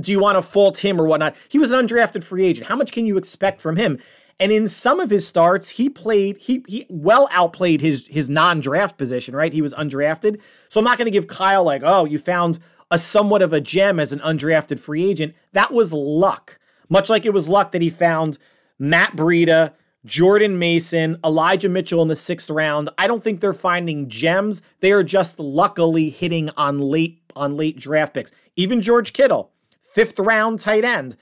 do 0.00 0.10
you 0.10 0.18
want 0.18 0.36
to 0.36 0.42
fault 0.42 0.78
him 0.84 1.00
or 1.00 1.06
whatnot? 1.06 1.36
He 1.48 1.58
was 1.58 1.70
an 1.70 1.86
undrafted 1.86 2.24
free 2.24 2.44
agent. 2.44 2.66
How 2.66 2.76
much 2.76 2.90
can 2.90 3.06
you 3.06 3.16
expect 3.16 3.60
from 3.60 3.76
him? 3.76 3.98
And 4.38 4.52
in 4.52 4.68
some 4.68 5.00
of 5.00 5.08
his 5.08 5.26
starts, 5.26 5.70
he 5.70 5.88
played, 5.88 6.36
he 6.38 6.64
he 6.66 6.86
well 6.90 7.28
outplayed 7.30 7.80
his 7.80 8.06
his 8.08 8.28
non-draft 8.28 8.98
position, 8.98 9.34
right? 9.34 9.52
He 9.52 9.62
was 9.62 9.72
undrafted. 9.74 10.40
So 10.68 10.80
I'm 10.80 10.84
not 10.84 10.98
going 10.98 11.06
to 11.06 11.12
give 11.12 11.26
Kyle 11.26 11.64
like, 11.64 11.82
oh, 11.84 12.04
you 12.04 12.18
found 12.18 12.58
a 12.90 12.98
somewhat 12.98 13.42
of 13.42 13.52
a 13.52 13.60
gem 13.60 13.98
as 13.98 14.12
an 14.12 14.20
undrafted 14.20 14.78
free 14.78 15.08
agent. 15.08 15.34
That 15.52 15.72
was 15.72 15.92
luck. 15.92 16.58
Much 16.88 17.08
like 17.08 17.24
it 17.24 17.32
was 17.32 17.48
luck 17.48 17.72
that 17.72 17.82
he 17.82 17.88
found 17.88 18.38
Matt 18.78 19.16
Breida, 19.16 19.72
Jordan 20.06 20.58
Mason, 20.58 21.18
Elijah 21.24 21.68
Mitchell 21.68 22.00
in 22.00 22.08
the 22.08 22.16
sixth 22.16 22.48
round. 22.48 22.88
I 22.96 23.06
don't 23.06 23.22
think 23.22 23.40
they're 23.40 23.52
finding 23.52 24.08
gems. 24.08 24.62
They 24.80 24.92
are 24.92 25.02
just 25.02 25.38
luckily 25.38 26.10
hitting 26.10 26.48
on 26.50 26.78
late 26.78 27.20
on 27.34 27.56
late 27.56 27.76
draft 27.76 28.14
picks. 28.14 28.30
Even 28.54 28.80
George 28.80 29.12
Kittle, 29.12 29.50
fifth 29.82 30.18
round 30.18 30.60
tight 30.60 30.84
end. 30.84 31.16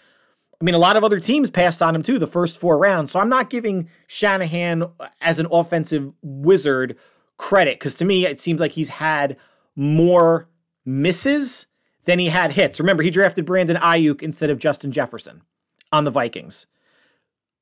I 0.60 0.64
mean, 0.64 0.74
a 0.74 0.78
lot 0.78 0.96
of 0.96 1.02
other 1.02 1.18
teams 1.18 1.50
passed 1.50 1.82
on 1.82 1.96
him 1.96 2.02
too 2.02 2.18
the 2.18 2.26
first 2.26 2.58
four 2.58 2.78
rounds. 2.78 3.10
So 3.10 3.20
I'm 3.20 3.28
not 3.28 3.50
giving 3.50 3.88
Shanahan 4.06 4.84
as 5.20 5.38
an 5.38 5.46
offensive 5.50 6.12
wizard 6.22 6.96
credit 7.36 7.78
because 7.78 7.94
to 7.96 8.04
me, 8.04 8.26
it 8.26 8.40
seems 8.40 8.60
like 8.60 8.72
he's 8.72 8.90
had 8.90 9.36
more 9.74 10.48
misses 10.84 11.66
than 12.04 12.18
he 12.18 12.28
had 12.28 12.52
hits. 12.52 12.78
Remember, 12.78 13.02
he 13.02 13.10
drafted 13.10 13.46
Brandon 13.46 13.76
Aiyuk 13.76 14.22
instead 14.22 14.50
of 14.50 14.58
Justin 14.58 14.92
Jefferson 14.92 15.42
on 15.90 16.04
the 16.04 16.10
Vikings. 16.10 16.66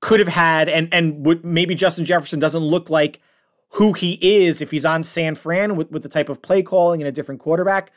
Could 0.02 0.20
have 0.20 0.28
had, 0.28 0.68
and 0.68 0.92
and 0.92 1.24
would, 1.24 1.44
maybe 1.44 1.74
Justin 1.74 2.04
Jefferson 2.04 2.38
doesn't 2.38 2.62
look 2.62 2.90
like 2.90 3.20
who 3.70 3.94
he 3.94 4.18
is 4.20 4.60
if 4.60 4.70
he's 4.70 4.84
on 4.84 5.02
San 5.02 5.34
Fran 5.34 5.76
with, 5.76 5.90
with 5.90 6.02
the 6.02 6.08
type 6.08 6.28
of 6.28 6.42
play 6.42 6.62
calling 6.62 7.00
and 7.00 7.08
a 7.08 7.12
different 7.12 7.40
quarterback. 7.40 7.90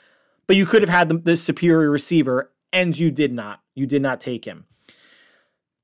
But 0.48 0.56
you 0.56 0.66
could 0.66 0.82
have 0.84 0.90
had 0.90 1.10
the, 1.10 1.18
the 1.18 1.36
superior 1.36 1.90
receiver, 1.90 2.52
and 2.72 2.98
you 2.98 3.12
did 3.12 3.34
not. 3.34 3.62
You 3.74 3.88
did 3.88 4.02
not 4.02 4.22
take 4.22 4.46
him. 4.46 4.66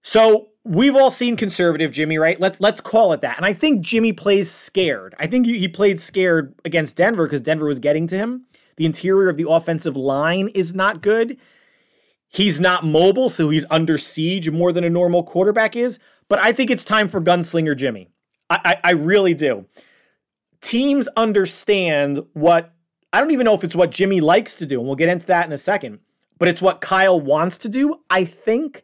So 0.03 0.49
we've 0.63 0.95
all 0.95 1.11
seen 1.11 1.35
conservative 1.35 1.91
Jimmy, 1.91 2.17
right? 2.17 2.39
Let's 2.39 2.61
let's 2.61 2.81
call 2.81 3.13
it 3.13 3.21
that. 3.21 3.37
And 3.37 3.45
I 3.45 3.53
think 3.53 3.81
Jimmy 3.81 4.13
plays 4.13 4.49
scared. 4.49 5.15
I 5.19 5.25
think 5.27 5.45
he 5.47 5.67
played 5.67 5.99
scared 5.99 6.53
against 6.63 6.95
Denver 6.95 7.25
because 7.25 7.41
Denver 7.41 7.65
was 7.65 7.79
getting 7.79 8.07
to 8.07 8.17
him. 8.17 8.45
The 8.77 8.85
interior 8.85 9.27
of 9.27 9.37
the 9.37 9.49
offensive 9.49 9.97
line 9.97 10.49
is 10.49 10.73
not 10.73 11.01
good. 11.01 11.37
He's 12.31 12.61
not 12.61 12.85
mobile, 12.85 13.29
so 13.29 13.49
he's 13.49 13.65
under 13.69 13.97
siege 13.97 14.49
more 14.49 14.71
than 14.71 14.85
a 14.85 14.89
normal 14.89 15.23
quarterback 15.23 15.75
is. 15.75 15.99
But 16.29 16.39
I 16.39 16.53
think 16.53 16.71
it's 16.71 16.85
time 16.85 17.09
for 17.09 17.21
gunslinger 17.21 17.75
Jimmy. 17.75 18.09
I, 18.49 18.59
I, 18.63 18.89
I 18.89 18.91
really 18.91 19.33
do. 19.33 19.65
Teams 20.61 21.09
understand 21.17 22.19
what 22.33 22.73
I 23.13 23.19
don't 23.19 23.31
even 23.31 23.45
know 23.45 23.53
if 23.53 23.65
it's 23.65 23.75
what 23.75 23.91
Jimmy 23.91 24.21
likes 24.21 24.55
to 24.55 24.65
do, 24.65 24.79
and 24.79 24.87
we'll 24.87 24.95
get 24.95 25.09
into 25.09 25.27
that 25.27 25.45
in 25.45 25.51
a 25.51 25.57
second. 25.57 25.99
But 26.39 26.47
it's 26.47 26.61
what 26.61 26.81
Kyle 26.81 27.19
wants 27.19 27.57
to 27.59 27.69
do. 27.69 27.99
I 28.09 28.23
think 28.23 28.83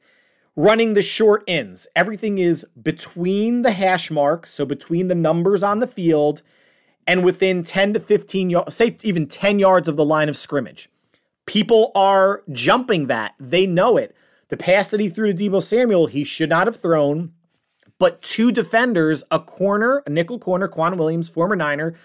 running 0.57 0.93
the 0.93 1.01
short 1.01 1.43
ends. 1.47 1.87
Everything 1.95 2.37
is 2.39 2.65
between 2.81 3.61
the 3.61 3.71
hash 3.71 4.11
marks, 4.11 4.53
so 4.53 4.65
between 4.65 5.07
the 5.07 5.15
numbers 5.15 5.63
on 5.63 5.79
the 5.79 5.87
field 5.87 6.41
and 7.07 7.23
within 7.23 7.63
10 7.63 7.93
to 7.93 7.99
15 8.01 8.49
yards, 8.49 8.75
say 8.75 8.97
even 9.03 9.27
10 9.27 9.59
yards 9.59 9.87
of 9.87 9.95
the 9.95 10.03
line 10.03 10.27
of 10.27 10.35
scrimmage. 10.35 10.89
People 11.47 11.91
are 11.95 12.43
jumping 12.51 13.07
that. 13.07 13.33
They 13.39 13.65
know 13.65 13.97
it. 13.97 14.15
The 14.49 14.57
pass 14.57 14.91
that 14.91 14.99
he 14.99 15.09
threw 15.09 15.33
to 15.33 15.49
Deebo 15.49 15.63
Samuel, 15.63 16.07
he 16.07 16.23
should 16.23 16.49
not 16.49 16.67
have 16.67 16.77
thrown, 16.77 17.33
but 17.97 18.21
two 18.21 18.51
defenders, 18.51 19.23
a 19.31 19.39
corner, 19.39 20.03
a 20.05 20.09
nickel 20.09 20.39
corner, 20.39 20.67
K'Waun 20.67 20.97
Williams, 20.97 21.29
former 21.29 21.55
Niner, 21.55 21.95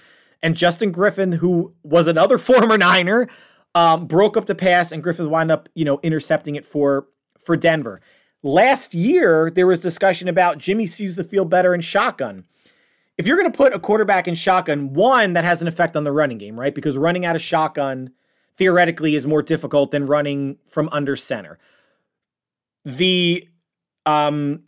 and 0.42 0.56
Justin 0.56 0.90
Griffin, 0.90 1.32
who 1.32 1.74
was 1.82 2.06
another 2.06 2.38
former 2.38 2.78
Niner, 2.78 3.28
um, 3.74 4.06
broke 4.06 4.36
up 4.36 4.46
the 4.46 4.54
pass, 4.54 4.92
and 4.92 5.02
Griffin 5.02 5.28
wound 5.28 5.50
up, 5.50 5.68
you 5.74 5.84
know, 5.84 6.00
intercepting 6.02 6.56
it 6.56 6.64
for 6.64 7.06
for 7.38 7.56
Denver. 7.56 8.00
Last 8.44 8.94
year, 8.94 9.50
there 9.50 9.66
was 9.66 9.80
discussion 9.80 10.28
about 10.28 10.58
Jimmy 10.58 10.86
sees 10.86 11.16
the 11.16 11.24
field 11.24 11.50
better 11.50 11.74
in 11.74 11.80
shotgun. 11.80 12.44
If 13.18 13.26
you're 13.26 13.36
going 13.36 13.50
to 13.50 13.56
put 13.56 13.74
a 13.74 13.78
quarterback 13.78 14.26
in 14.26 14.34
shotgun, 14.34 14.94
one, 14.94 15.32
that 15.32 15.44
has 15.44 15.62
an 15.62 15.68
effect 15.68 15.96
on 15.96 16.04
the 16.04 16.12
running 16.12 16.38
game, 16.38 16.58
right? 16.58 16.74
Because 16.74 16.96
running 16.96 17.24
out 17.24 17.36
of 17.36 17.42
shotgun 17.42 18.10
theoretically 18.56 19.14
is 19.14 19.26
more 19.26 19.42
difficult 19.42 19.90
than 19.90 20.06
running 20.06 20.58
from 20.68 20.88
under 20.92 21.16
center. 21.16 21.58
The 22.84 23.48
um 24.06 24.64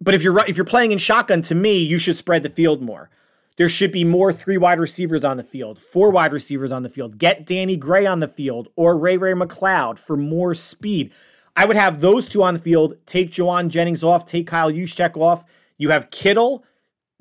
but 0.00 0.14
if 0.14 0.22
you're 0.22 0.38
if 0.46 0.56
you're 0.56 0.64
playing 0.64 0.92
in 0.92 0.98
shotgun 0.98 1.42
to 1.42 1.54
me, 1.54 1.78
you 1.78 1.98
should 1.98 2.16
spread 2.16 2.42
the 2.42 2.50
field 2.50 2.82
more. 2.82 3.10
There 3.56 3.68
should 3.68 3.92
be 3.92 4.04
more 4.04 4.32
three 4.32 4.56
wide 4.56 4.80
receivers 4.80 5.24
on 5.24 5.36
the 5.36 5.44
field, 5.44 5.78
four 5.78 6.10
wide 6.10 6.32
receivers 6.32 6.72
on 6.72 6.82
the 6.82 6.88
field. 6.88 7.18
Get 7.18 7.46
Danny 7.46 7.76
Gray 7.76 8.06
on 8.06 8.20
the 8.20 8.28
field 8.28 8.68
or 8.76 8.96
Ray 8.96 9.16
Ray 9.16 9.34
McCloud 9.34 9.98
for 9.98 10.16
more 10.16 10.54
speed. 10.54 11.12
I 11.54 11.66
would 11.66 11.76
have 11.76 12.00
those 12.00 12.26
two 12.26 12.42
on 12.42 12.54
the 12.54 12.60
field. 12.60 12.96
Take 13.06 13.30
Jauan 13.30 13.68
Jennings 13.68 14.02
off. 14.02 14.24
Take 14.24 14.46
Kyle 14.46 14.72
Juszczyk 14.72 15.16
off. 15.16 15.44
You 15.76 15.90
have 15.90 16.10
Kittle, 16.10 16.64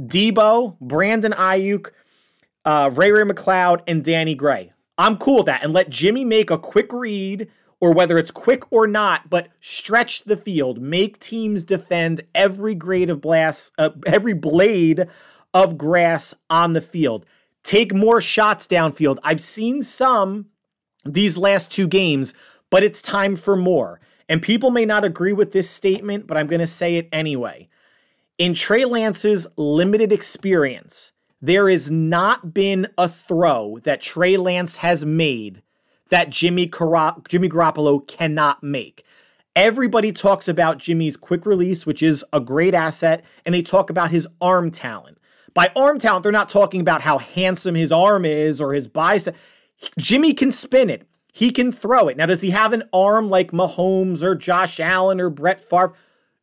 Deebo, 0.02 0.80
Brandon 0.80 1.34
Aiyuk, 1.34 1.90
uh, 2.64 2.90
Ray 2.94 3.12
Ray 3.12 3.24
McCloud, 3.24 3.82
and 3.88 4.04
Danny 4.04 4.36
Gray. 4.36 4.72
I'm 5.02 5.18
cool 5.18 5.38
with 5.38 5.48
that. 5.48 5.64
And 5.64 5.74
let 5.74 5.90
Jimmy 5.90 6.24
make 6.24 6.52
a 6.52 6.58
quick 6.60 6.94
read, 6.94 7.50
or 7.80 7.92
whether 7.92 8.20
it's 8.20 8.30
quick 8.30 8.72
or 8.72 8.86
not, 8.86 9.30
but 9.30 9.48
stretch 9.60 10.24
the 10.24 10.38
field. 10.38 10.80
Make 10.80 11.20
teams 11.20 11.64
defend 11.64 12.22
every 12.36 12.76
grade 12.76 13.10
of 13.10 13.20
blast, 13.20 13.74
uh, 13.80 13.90
every 14.06 14.34
blade 14.34 15.08
of 15.54 15.78
grass 15.78 16.36
on 16.50 16.74
the 16.74 16.82
field. 16.82 17.26
Take 17.64 17.94
more 17.94 18.22
shots 18.22 18.68
downfield. 18.68 19.18
I've 19.24 19.42
seen 19.42 19.82
some 19.82 20.46
these 21.04 21.38
last 21.38 21.72
two 21.72 21.88
games, 21.88 22.36
but 22.70 22.84
it's 22.84 23.02
time 23.02 23.36
for 23.36 23.56
more. 23.56 24.00
And 24.30 24.42
people 24.42 24.70
may 24.70 24.86
not 24.86 25.04
agree 25.04 25.34
with 25.34 25.52
this 25.52 25.70
statement, 25.70 26.28
but 26.28 26.38
I'm 26.38 26.48
going 26.48 26.60
to 26.60 26.68
say 26.68 26.98
it 26.98 27.10
anyway. 27.12 27.68
In 28.38 28.54
Trey 28.54 28.86
Lance's 28.86 29.48
limited 29.58 30.14
experience, 30.14 31.12
there 31.42 31.70
has 31.70 31.90
not 31.90 32.54
been 32.54 32.88
a 32.98 33.10
throw 33.10 33.80
that 33.84 34.02
Trey 34.02 34.38
Lance 34.38 34.78
has 34.78 35.06
made 35.06 35.62
that 36.10 36.30
Jimmy, 36.30 36.68
Car- 36.68 37.18
Jimmy 37.28 37.50
Garoppolo 37.50 38.06
cannot 38.06 38.62
make. 38.62 39.04
Everybody 39.56 40.12
talks 40.12 40.48
about 40.48 40.78
Jimmy's 40.78 41.18
quick 41.18 41.46
release, 41.46 41.86
which 41.86 42.04
is 42.04 42.24
a 42.32 42.40
great 42.40 42.74
asset, 42.74 43.24
and 43.46 43.56
they 43.56 43.62
talk 43.62 43.90
about 43.90 44.12
his 44.12 44.28
arm 44.40 44.72
talent. 44.72 45.18
By 45.54 45.72
arm 45.76 46.00
talent, 46.00 46.24
they're 46.24 46.32
not 46.32 46.50
talking 46.50 46.80
about 46.80 47.02
how 47.02 47.18
handsome 47.18 47.76
his 47.76 47.92
arm 47.92 48.24
is 48.24 48.62
or 48.62 48.74
his 48.74 48.88
bicep. 48.88 49.36
Jimmy 49.98 50.34
can 50.34 50.52
spin 50.52 50.90
it. 50.90 51.06
He 51.34 51.52
can 51.52 51.72
throw 51.72 52.08
it. 52.08 52.18
Now, 52.18 52.28
does 52.28 52.42
he 52.42 52.52
have 52.52 52.72
an 52.72 52.84
arm 52.94 53.30
like 53.30 53.52
Mahomes 53.52 54.22
or 54.22 54.36
Josh 54.36 54.80
Allen 54.80 55.20
or 55.20 55.30
Brett 55.30 55.62
Favre? 55.62 55.94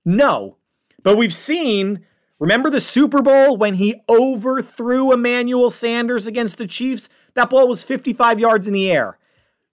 No. 0.05 0.57
But 1.03 1.17
we've 1.17 1.33
seen, 1.33 2.05
remember 2.39 2.71
the 2.71 2.81
Super 2.81 3.23
Bowl 3.23 3.57
when 3.57 3.75
he 3.75 4.03
overthrew 4.09 5.13
Emmanuel 5.13 5.71
Sanders 5.71 6.27
against 6.27 6.59
the 6.59 6.67
Chiefs? 6.67 7.09
That 7.35 7.51
ball 7.51 7.69
was 7.69 7.83
55 7.83 8.41
yards 8.41 8.67
in 8.67 8.75
the 8.75 8.91
air. 8.91 9.19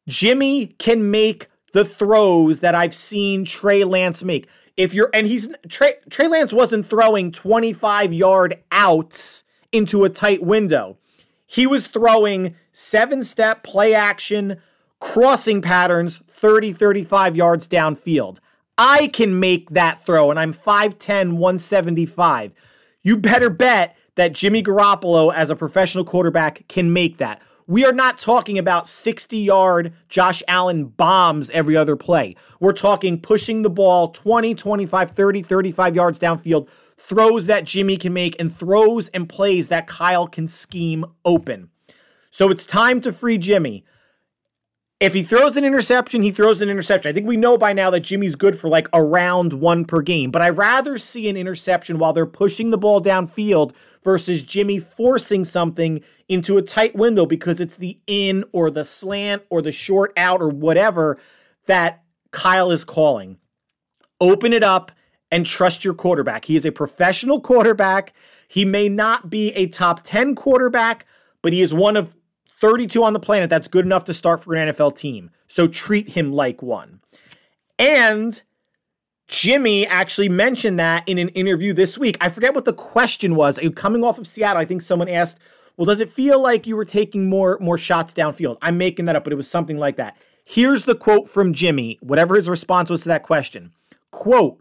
Jimmy 0.08 0.68
can 0.78 1.10
make 1.10 1.48
the 1.74 1.86
throws 1.86 2.60
that 2.60 2.76
I've 2.76 2.96
seen 2.96 3.44
Trey 3.44 3.84
Lance 3.84 4.24
make. 4.24 4.48
If 4.78 4.94
you're, 4.94 5.10
and 5.14 5.28
he's, 5.28 5.50
Trey, 5.70 5.96
Trey 6.10 6.28
Lance 6.28 6.54
wasn't 6.54 6.86
throwing 6.86 7.32
25 7.32 8.14
yard 8.14 8.62
outs 8.72 9.44
into 9.72 10.04
a 10.04 10.10
tight 10.10 10.44
window. 10.44 10.98
He 11.46 11.68
was 11.68 11.88
throwing 11.88 12.56
seven 12.72 13.24
step 13.24 13.64
play 13.64 13.94
action 13.94 14.62
crossing 15.00 15.62
patterns 15.62 16.22
30, 16.28 16.74
35 16.74 17.36
yards 17.36 17.68
downfield. 17.68 18.40
I 18.78 19.08
can 19.08 19.40
make 19.40 19.70
that 19.70 20.06
throw, 20.06 20.30
and 20.30 20.40
I'm 20.40 20.54
5'10, 20.54 21.34
175. 21.34 22.52
You 23.02 23.18
better 23.18 23.50
bet 23.50 23.96
that 24.16 24.34
Jimmy 24.34 24.62
Garoppolo, 24.62 25.34
as 25.34 25.50
a 25.50 25.56
professional 25.56 26.04
quarterback, 26.04 26.68
can 26.68 26.92
make 26.92 27.18
that. 27.18 27.42
We 27.68 27.84
are 27.86 27.94
not 27.94 28.20
talking 28.20 28.60
about 28.60 28.88
60 28.88 29.38
yard 29.38 29.94
Josh 30.08 30.44
Allen 30.48 30.86
bombs 30.86 31.50
every 31.50 31.76
other 31.76 31.96
play. 31.96 32.36
We're 32.60 32.74
talking 32.74 33.20
pushing 33.20 33.64
the 33.64 33.70
ball 33.70 34.10
20, 34.10 34.54
25, 34.54 35.12
30, 35.12 35.42
35 35.42 35.96
yards 35.96 36.20
downfield, 36.20 36.68
throws 36.98 37.48
that 37.48 37.64
Jimmy 37.64 37.98
can 37.98 38.14
make, 38.14 38.40
and 38.40 38.56
throws 38.56 39.10
and 39.10 39.28
plays 39.28 39.70
that 39.70 39.88
Kyle 39.88 40.28
can 40.28 40.48
scheme 40.48 41.06
open. 41.24 41.70
So 42.30 42.52
it's 42.52 42.66
time 42.66 43.02
to 43.02 43.12
free 43.12 43.38
Jimmy. 43.38 43.84
If 45.02 45.14
he 45.14 45.24
throws 45.24 45.58
an 45.58 45.66
interception, 45.66 46.24
he 46.24 46.32
throws 46.32 46.62
an 46.62 46.70
interception. 46.70 47.10
I 47.10 47.14
think 47.14 47.28
we 47.28 47.36
know 47.36 47.58
by 47.58 47.74
now 47.74 47.90
that 47.90 48.00
Jimmy's 48.00 48.38
good 48.38 48.58
for 48.58 48.70
like 48.70 48.88
around 48.94 49.52
one 49.52 49.84
per 49.84 50.02
game, 50.02 50.32
but 50.32 50.42
I'd 50.42 50.58
rather 50.58 50.98
see 50.98 51.28
an 51.28 51.36
interception 51.36 52.00
while 52.00 52.14
they're 52.14 52.26
pushing 52.26 52.70
the 52.70 52.78
ball 52.78 53.02
downfield 53.02 53.74
versus 54.04 54.42
Jimmy 54.42 54.80
forcing 54.80 55.44
something 55.44 56.02
into 56.30 56.58
a 56.58 56.62
tight 56.62 56.96
window 56.96 57.26
because 57.26 57.60
it's 57.60 57.76
the 57.76 58.00
in 58.08 58.46
or 58.54 58.72
the 58.72 58.86
slant 58.86 59.44
or 59.50 59.62
the 59.62 59.72
short 59.72 60.14
out 60.16 60.42
or 60.42 60.48
whatever 60.48 61.18
that 61.66 62.04
Kyle 62.32 62.72
is 62.72 62.86
calling. 62.86 63.38
Open 64.22 64.54
it 64.54 64.64
up 64.64 64.94
and 65.30 65.46
trust 65.46 65.84
your 65.84 65.94
quarterback. 65.94 66.46
He 66.46 66.56
is 66.56 66.66
a 66.66 66.72
professional 66.72 67.42
quarterback. 67.42 68.14
He 68.48 68.64
may 68.64 68.88
not 68.88 69.30
be 69.30 69.50
a 69.56 69.68
top 69.68 70.04
10 70.04 70.36
quarterback, 70.36 71.06
but 71.42 71.52
he 71.52 71.62
is 71.62 71.74
one 71.74 71.98
of 71.98 72.16
32 72.60 73.04
on 73.04 73.14
the 73.14 73.20
planet. 73.20 73.50
That's 73.50 73.68
good 73.68 73.86
enough 73.86 74.06
to 74.06 74.14
start 74.14 74.44
for 74.44 74.56
an 74.56 74.70
NFL 74.70 74.96
team. 74.98 75.32
So 75.48 75.68
treat 75.68 76.10
him 76.10 76.32
like 76.32 76.62
one. 76.62 77.02
And 77.78 78.42
Jimmy 79.28 79.86
actually 79.88 80.30
mentioned 80.30 80.80
that 80.80 81.08
in 81.08 81.18
an 81.18 81.30
interview 81.30 81.74
this 81.74 81.98
week. 81.98 82.18
I 82.22 82.30
forget 82.30 82.54
what 82.54 82.66
the 82.66 82.74
question 82.74 83.36
was. 83.36 83.60
Coming 83.76 84.04
off 84.04 84.18
of 84.18 84.28
Seattle, 84.28 84.62
I 84.62 84.66
think 84.66 84.82
someone 84.82 85.10
asked, 85.10 85.40
"Well, 85.76 85.86
does 85.86 86.00
it 86.00 86.10
feel 86.12 86.40
like 86.40 86.68
you 86.68 86.76
were 86.76 86.86
taking 86.86 87.28
more 87.28 87.58
more 87.60 87.78
shots 87.78 88.14
downfield?" 88.14 88.58
I'm 88.62 88.78
making 88.78 89.06
that 89.06 89.16
up, 89.16 89.24
but 89.24 89.34
it 89.34 89.38
was 89.38 89.50
something 89.50 89.78
like 89.78 89.98
that. 89.98 90.16
Here's 90.44 90.86
the 90.86 90.96
quote 90.96 91.28
from 91.28 91.54
Jimmy, 91.54 91.98
whatever 92.02 92.36
his 92.36 92.48
response 92.48 92.90
was 92.90 93.02
to 93.02 93.10
that 93.10 93.24
question. 93.24 93.72
Quote, 94.12 94.60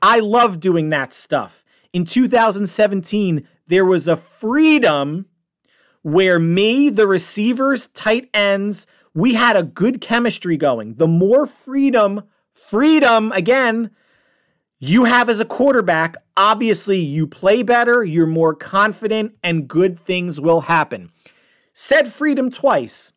"I 0.00 0.18
love 0.18 0.60
doing 0.60 0.88
that 0.88 1.12
stuff. 1.12 1.62
In 1.92 2.04
2017, 2.04 3.46
there 3.66 3.84
was 3.84 4.08
a 4.08 4.16
freedom 4.16 5.26
where 6.06 6.38
me, 6.38 6.88
the 6.88 7.04
receivers, 7.04 7.88
tight 7.88 8.30
ends, 8.32 8.86
we 9.12 9.34
had 9.34 9.56
a 9.56 9.64
good 9.64 10.00
chemistry 10.00 10.56
going. 10.56 10.94
The 10.94 11.08
more 11.08 11.46
freedom, 11.46 12.22
freedom 12.52 13.32
again, 13.32 13.90
you 14.78 15.02
have 15.02 15.28
as 15.28 15.40
a 15.40 15.44
quarterback, 15.44 16.14
obviously 16.36 17.00
you 17.00 17.26
play 17.26 17.64
better, 17.64 18.04
you're 18.04 18.24
more 18.24 18.54
confident, 18.54 19.34
and 19.42 19.66
good 19.66 19.98
things 19.98 20.40
will 20.40 20.60
happen. 20.60 21.10
Said 21.74 22.06
freedom 22.06 22.52
twice. 22.52 23.12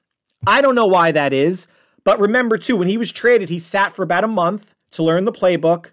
I 0.48 0.60
don't 0.60 0.74
know 0.74 0.88
why 0.88 1.12
that 1.12 1.32
is, 1.32 1.68
but 2.04 2.20
remember 2.20 2.58
too, 2.58 2.76
when 2.76 2.88
he 2.88 2.98
was 2.98 3.12
traded, 3.12 3.50
he 3.50 3.60
sat 3.60 3.94
for 3.94 4.02
about 4.02 4.24
a 4.24 4.28
month 4.28 4.74
to 4.94 5.04
learn 5.04 5.26
the 5.26 5.32
playbook, 5.32 5.92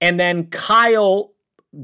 and 0.00 0.20
then 0.20 0.46
Kyle 0.46 1.32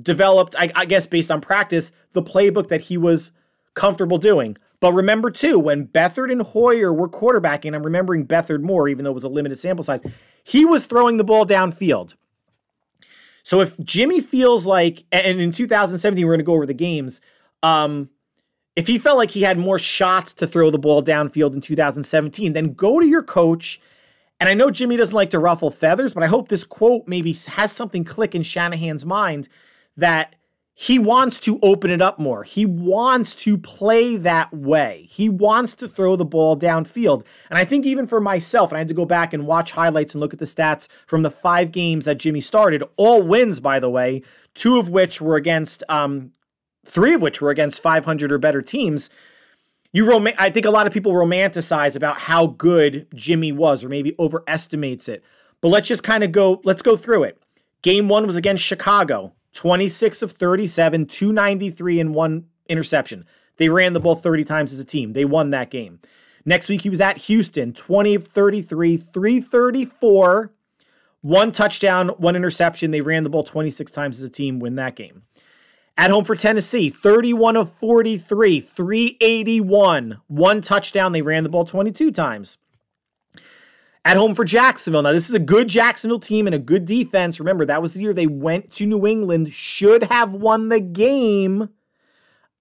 developed, 0.00 0.54
I, 0.56 0.70
I 0.76 0.84
guess 0.84 1.08
based 1.08 1.32
on 1.32 1.40
practice, 1.40 1.90
the 2.12 2.22
playbook 2.22 2.68
that 2.68 2.82
he 2.82 2.96
was 2.96 3.32
comfortable 3.74 4.18
doing. 4.18 4.56
But 4.80 4.92
remember 4.92 5.30
too, 5.30 5.58
when 5.58 5.86
Beathard 5.86 6.32
and 6.32 6.42
Hoyer 6.42 6.92
were 6.92 7.08
quarterbacking, 7.08 7.74
I'm 7.74 7.84
remembering 7.84 8.26
Beathard 8.26 8.62
more, 8.62 8.88
even 8.88 9.04
though 9.04 9.12
it 9.12 9.14
was 9.14 9.24
a 9.24 9.28
limited 9.28 9.60
sample 9.60 9.84
size, 9.84 10.02
he 10.42 10.64
was 10.64 10.86
throwing 10.86 11.18
the 11.18 11.24
ball 11.24 11.46
downfield. 11.46 12.14
So 13.44 13.60
if 13.60 13.78
Jimmy 13.80 14.20
feels 14.20 14.66
like, 14.66 15.04
and 15.12 15.40
in 15.40 15.52
2017, 15.52 16.26
we're 16.26 16.32
going 16.32 16.38
to 16.38 16.44
go 16.44 16.54
over 16.54 16.66
the 16.66 16.74
games, 16.74 17.20
um, 17.62 18.10
if 18.74 18.86
he 18.86 18.98
felt 18.98 19.18
like 19.18 19.32
he 19.32 19.42
had 19.42 19.58
more 19.58 19.78
shots 19.78 20.32
to 20.34 20.46
throw 20.46 20.70
the 20.70 20.78
ball 20.78 21.02
downfield 21.02 21.54
in 21.54 21.60
2017, 21.60 22.52
then 22.52 22.72
go 22.72 23.00
to 23.00 23.06
your 23.06 23.22
coach. 23.22 23.80
And 24.40 24.48
I 24.48 24.54
know 24.54 24.70
Jimmy 24.70 24.96
doesn't 24.96 25.14
like 25.14 25.30
to 25.30 25.38
ruffle 25.38 25.70
feathers, 25.70 26.14
but 26.14 26.22
I 26.22 26.26
hope 26.26 26.48
this 26.48 26.64
quote 26.64 27.06
maybe 27.06 27.32
has 27.48 27.70
something 27.70 28.02
click 28.04 28.34
in 28.34 28.42
Shanahan's 28.42 29.04
mind 29.04 29.48
that 29.96 30.34
he 30.74 30.98
wants 30.98 31.38
to 31.40 31.58
open 31.62 31.90
it 31.90 32.00
up 32.00 32.18
more. 32.18 32.44
He 32.44 32.64
wants 32.64 33.34
to 33.36 33.58
play 33.58 34.16
that 34.16 34.52
way. 34.54 35.06
He 35.10 35.28
wants 35.28 35.74
to 35.76 35.88
throw 35.88 36.16
the 36.16 36.24
ball 36.24 36.56
downfield. 36.56 37.24
And 37.50 37.58
I 37.58 37.64
think 37.64 37.84
even 37.84 38.06
for 38.06 38.20
myself, 38.20 38.70
and 38.70 38.76
I 38.76 38.80
had 38.80 38.88
to 38.88 38.94
go 38.94 39.04
back 39.04 39.34
and 39.34 39.46
watch 39.46 39.72
highlights 39.72 40.14
and 40.14 40.20
look 40.20 40.32
at 40.32 40.38
the 40.38 40.46
stats 40.46 40.88
from 41.06 41.22
the 41.22 41.30
five 41.30 41.72
games 41.72 42.06
that 42.06 42.18
Jimmy 42.18 42.40
started, 42.40 42.82
all 42.96 43.22
wins, 43.22 43.60
by 43.60 43.78
the 43.80 43.90
way, 43.90 44.22
two 44.54 44.78
of 44.78 44.88
which 44.88 45.20
were 45.20 45.36
against, 45.36 45.84
um, 45.90 46.32
three 46.86 47.12
of 47.12 47.20
which 47.20 47.42
were 47.42 47.50
against 47.50 47.82
500 47.82 48.32
or 48.32 48.38
better 48.38 48.62
teams. 48.62 49.10
You 49.92 50.08
rom- 50.08 50.28
I 50.38 50.48
think 50.48 50.64
a 50.64 50.70
lot 50.70 50.86
of 50.86 50.92
people 50.92 51.12
romanticize 51.12 51.96
about 51.96 52.16
how 52.16 52.46
good 52.46 53.06
Jimmy 53.14 53.52
was, 53.52 53.84
or 53.84 53.90
maybe 53.90 54.14
overestimates 54.18 55.06
it. 55.06 55.22
But 55.60 55.68
let's 55.68 55.86
just 55.86 56.02
kind 56.02 56.24
of 56.24 56.32
go. 56.32 56.62
Let's 56.64 56.82
go 56.82 56.96
through 56.96 57.24
it. 57.24 57.42
Game 57.82 58.08
one 58.08 58.24
was 58.24 58.36
against 58.36 58.64
Chicago. 58.64 59.34
26 59.52 60.22
of 60.22 60.32
37, 60.32 61.06
293, 61.06 62.00
and 62.00 62.14
one 62.14 62.46
interception. 62.68 63.24
They 63.56 63.68
ran 63.68 63.92
the 63.92 64.00
ball 64.00 64.16
30 64.16 64.44
times 64.44 64.72
as 64.72 64.80
a 64.80 64.84
team. 64.84 65.12
They 65.12 65.24
won 65.24 65.50
that 65.50 65.70
game. 65.70 66.00
Next 66.44 66.68
week, 66.68 66.80
he 66.82 66.90
was 66.90 67.00
at 67.00 67.18
Houston, 67.18 67.72
20 67.72 68.14
of 68.14 68.26
33, 68.26 68.96
334, 68.96 70.52
one 71.20 71.52
touchdown, 71.52 72.08
one 72.10 72.34
interception. 72.34 72.90
They 72.90 73.00
ran 73.00 73.22
the 73.22 73.30
ball 73.30 73.44
26 73.44 73.92
times 73.92 74.18
as 74.18 74.24
a 74.24 74.30
team, 74.30 74.58
win 74.58 74.74
that 74.76 74.96
game. 74.96 75.22
At 75.96 76.10
home 76.10 76.24
for 76.24 76.34
Tennessee, 76.34 76.88
31 76.88 77.56
of 77.56 77.72
43, 77.78 78.60
381, 78.60 80.20
one 80.26 80.62
touchdown. 80.62 81.12
They 81.12 81.22
ran 81.22 81.42
the 81.42 81.48
ball 81.48 81.64
22 81.64 82.10
times. 82.10 82.58
At 84.04 84.16
home 84.16 84.34
for 84.34 84.44
Jacksonville. 84.44 85.02
Now, 85.02 85.12
this 85.12 85.28
is 85.28 85.34
a 85.34 85.40
good 85.40 85.68
Jacksonville 85.68 86.18
team 86.18 86.46
and 86.46 86.54
a 86.54 86.58
good 86.58 86.84
defense. 86.84 87.38
Remember, 87.38 87.64
that 87.64 87.80
was 87.80 87.92
the 87.92 88.00
year 88.00 88.12
they 88.12 88.26
went 88.26 88.72
to 88.72 88.86
New 88.86 89.06
England, 89.06 89.52
should 89.52 90.04
have 90.04 90.34
won 90.34 90.70
the 90.70 90.80
game 90.80 91.68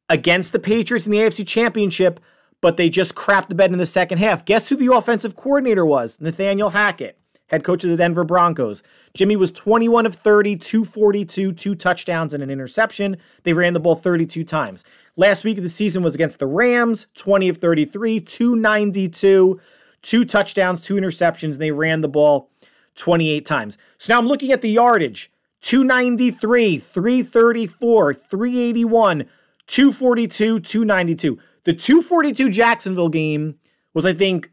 against 0.08 0.52
the 0.52 0.60
Patriots 0.60 1.08
in 1.08 1.12
the 1.12 1.18
AFC 1.18 1.48
Championship, 1.48 2.20
but 2.60 2.78
they 2.78 2.90
just 2.90 3.16
crapped 3.16 3.48
the 3.48 3.56
bed 3.56 3.72
in 3.72 3.80
the 3.80 3.86
second 3.88 4.20
half. 4.20 4.46
Guess 4.46 4.70
who 4.70 4.76
the 4.76 4.94
offensive 4.94 5.36
coordinator 5.36 5.86
was? 5.86 6.22
Nathaniel 6.22 6.72
Hackett, 6.72 7.18
head 7.48 7.64
coach 7.64 7.84
of 7.86 7.90
the 7.90 7.98
Denver 7.98 8.24
Broncos. 8.24 8.84
Jimmy 9.16 9.36
was 9.36 9.52
21 9.52 10.06
of 10.06 10.14
30, 10.14 10.58
242, 10.58 11.54
two 11.54 11.74
touchdowns 11.74 12.36
and 12.36 12.44
an 12.44 12.52
interception. 12.52 13.18
They 13.44 13.54
ran 13.54 13.74
the 13.74 13.80
ball 13.80 13.96
32 13.96 14.44
times. 14.44 14.84
Last 15.16 15.44
week 15.44 15.58
of 15.58 15.64
the 15.64 15.70
season 15.70 16.04
was 16.04 16.14
against 16.14 16.38
the 16.38 16.46
Rams, 16.46 17.08
20 17.16 17.50
of 17.50 17.58
33, 17.58 18.20
292 18.20 19.60
two 20.02 20.26
touchdowns, 20.26 20.82
two 20.82 20.96
interceptions. 20.96 21.54
and 21.54 21.62
They 21.62 21.72
ran 21.72 22.02
the 22.02 22.08
ball 22.08 22.50
28 22.96 23.46
times. 23.46 23.78
So 23.98 24.14
now 24.14 24.20
I'm 24.20 24.28
looking 24.28 24.52
at 24.52 24.62
the 24.62 24.70
yardage 24.70 25.32
293, 25.62 26.78
334, 26.78 28.14
381, 28.14 29.26
242, 29.68 30.60
292. 30.60 31.40
The 31.64 31.74
242 31.74 32.50
Jacksonville 32.50 33.10
game 33.10 33.56
was, 33.94 34.06
I 34.06 34.14
think, 34.14 34.52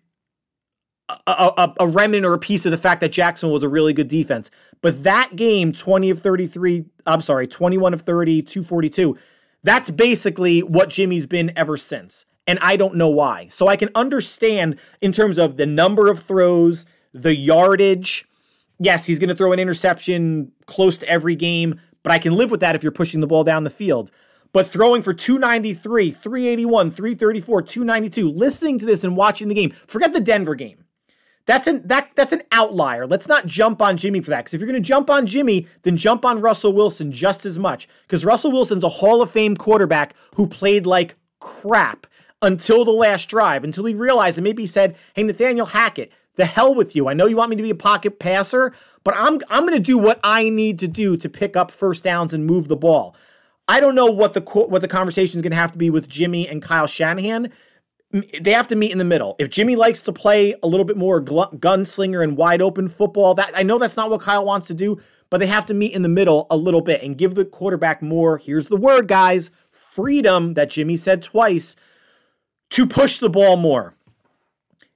a, 1.09 1.15
a, 1.27 1.75
a, 1.81 1.87
remnant 1.87 2.27
or 2.27 2.35
a 2.35 2.39
piece 2.39 2.67
of 2.67 2.71
the 2.71 2.77
fact 2.77 3.01
that 3.01 3.13
Jacksonville 3.13 3.55
was 3.55 3.63
a 3.63 3.69
really 3.69 3.95
good 3.95 4.09
defense. 4.09 4.51
But 4.83 5.05
that 5.05 5.37
game, 5.37 5.73
20 5.73 6.11
of 6.11 6.21
33, 6.21 6.85
I'm 7.07 7.23
sorry, 7.23 7.47
21 7.47 7.95
of 7.95 8.03
30, 8.03 8.43
242, 8.43 9.17
that's 9.63 9.91
basically 9.91 10.63
what 10.63 10.91
Jimmy's 10.91 11.27
been 11.27 11.51
ever 11.57 11.79
since 11.79 12.27
and 12.49 12.59
I 12.61 12.77
don't 12.77 12.97
know 12.97 13.11
why. 13.11 13.47
So 13.51 13.69
I 13.69 13.77
can 13.77 13.91
understand 13.95 14.81
in 15.03 15.13
terms 15.13 15.39
of 15.39 15.59
the 15.59 15.67
number 15.67 16.11
of 16.11 16.21
throws, 16.21 16.87
the 17.13 17.37
yardage. 17.37 18.27
Yes, 18.81 19.07
he's 19.07 19.19
going 19.19 19.29
to 19.29 19.35
throw 19.35 19.53
an 19.53 19.61
interception 19.61 20.51
close 20.67 20.97
to 20.99 21.09
every 21.09 21.37
game, 21.37 21.79
but 22.03 22.11
I 22.11 22.19
can 22.19 22.33
live 22.33 22.51
with 22.51 22.61
that 22.61 22.75
if 22.75 22.83
you're 22.83 22.91
pushing 22.91 23.21
the 23.21 23.27
ball 23.27 23.45
down 23.45 23.65
the 23.65 23.71
field. 23.71 24.11
But 24.53 24.67
throwing 24.67 25.03
for 25.03 25.13
293, 25.13 26.11
381, 26.11 26.91
334, 26.91 27.63
292, 27.63 28.31
listening 28.31 28.79
to 28.79 28.87
this 28.87 29.05
and 29.05 29.15
watching 29.15 29.49
the 29.49 29.55
game, 29.55 29.71
forget 29.87 30.15
the 30.15 30.21
Denver 30.21 30.55
game. 30.55 30.85
That's 31.45 31.67
an 31.67 31.87
that 31.87 32.11
that's 32.15 32.33
an 32.33 32.43
outlier. 32.53 33.07
Let's 33.07 33.27
not 33.27 33.47
jump 33.47 33.81
on 33.81 33.97
Jimmy 33.97 34.21
for 34.21 34.31
that. 34.31 34.45
Because 34.45 34.55
if 34.55 34.61
you're 34.61 34.69
going 34.69 34.83
to 34.83 34.87
jump 34.87 35.09
on 35.09 35.27
Jimmy, 35.27 35.67
then 35.83 35.97
jump 35.97 36.25
on 36.25 36.43
Russell 36.43 36.75
Wilson 36.75 37.11
just 37.11 37.47
as 37.47 37.59
much. 37.59 37.89
Because 38.03 38.25
Russell 38.25 38.53
Wilson's 38.53 38.85
a 38.85 38.89
Hall 38.89 39.23
of 39.23 39.31
Fame 39.31 39.57
quarterback 39.57 40.15
who 40.37 40.47
played 40.47 40.87
like 40.87 41.17
crap 41.41 42.07
until 42.43 42.85
the 42.85 42.91
last 42.91 43.29
drive, 43.29 43.65
until 43.65 43.85
he 43.85 43.95
realized 43.95 44.39
and 44.39 44.45
maybe 44.45 44.63
he 44.63 44.67
said, 44.67 44.97
"Hey, 45.15 45.23
Nathaniel 45.23 45.67
Hackett, 45.67 46.13
the 46.37 46.45
hell 46.45 46.75
with 46.75 46.95
you. 46.95 47.09
I 47.09 47.15
know 47.15 47.27
you 47.27 47.37
want 47.37 47.51
me 47.51 47.57
to 47.57 47.63
be 47.63 47.71
a 47.71 47.75
pocket 47.75 48.19
passer, 48.19 48.73
but 49.05 49.15
I'm 49.17 49.41
I'm 49.51 49.63
going 49.63 49.75
to 49.75 49.81
do 49.81 49.99
what 49.99 50.21
I 50.23 50.49
need 50.49 50.79
to 50.81 50.89
do 50.89 51.17
to 51.17 51.29
pick 51.29 51.57
up 51.57 51.71
first 51.71 52.05
downs 52.05 52.35
and 52.35 52.47
move 52.47 52.69
the 52.69 52.77
ball." 52.77 53.15
I 53.71 53.81
don't 53.81 53.95
know 53.95 54.07
what 54.07 54.33
the 54.33 54.41
what 54.41 54.81
the 54.81 54.89
conversation 54.89 55.39
is 55.39 55.43
going 55.43 55.51
to 55.51 55.57
have 55.57 55.73
to 55.73 55.79
be 55.79 55.91
with 55.91 56.09
Jimmy 56.09 56.49
and 56.49 56.63
Kyle 56.63 56.87
Shanahan 56.87 57.53
they 58.11 58.53
have 58.53 58.69
to 58.69 58.77
meet 58.77 58.93
in 58.93 58.99
the 58.99 59.05
middle. 59.05 59.37
If 59.39 59.51
Jimmy 59.51 59.77
likes 59.77 60.01
to 60.03 60.13
play 60.13 60.55
a 60.63 60.67
little 60.67 60.87
bit 60.87 60.97
more 60.97 61.21
gl- 61.21 61.59
gunslinger 61.59 62.23
and 62.23 62.37
wide 62.37 62.63
open 62.63 62.89
football, 62.89 63.35
that 63.35 63.53
I 63.55 63.63
know 63.63 63.79
that's 63.79 63.97
not 63.97 64.11
what 64.11 64.23
Kyle 64.23 64.45
wants 64.45 64.67
to 64.69 64.75
do, 64.75 64.99
but 65.29 65.39
they 65.39 65.47
have 65.47 65.67
to 65.67 65.75
meet 65.75 65.93
in 65.93 66.03
the 66.03 66.09
middle 66.09 66.47
a 66.51 66.57
little 66.57 66.81
bit 66.81 67.03
and 67.03 67.19
give 67.19 67.35
the 67.35 67.45
quarterback 67.45 68.01
more. 68.01 68.39
Here's 68.39 68.69
the 68.69 68.77
word, 68.77 69.09
guys: 69.09 69.51
freedom. 69.71 70.55
That 70.55 70.71
Jimmy 70.71 70.97
said 70.97 71.23
twice 71.23 71.77
to 72.71 72.87
push 72.87 73.19
the 73.19 73.31
ball 73.31 73.57
more. 73.57 73.95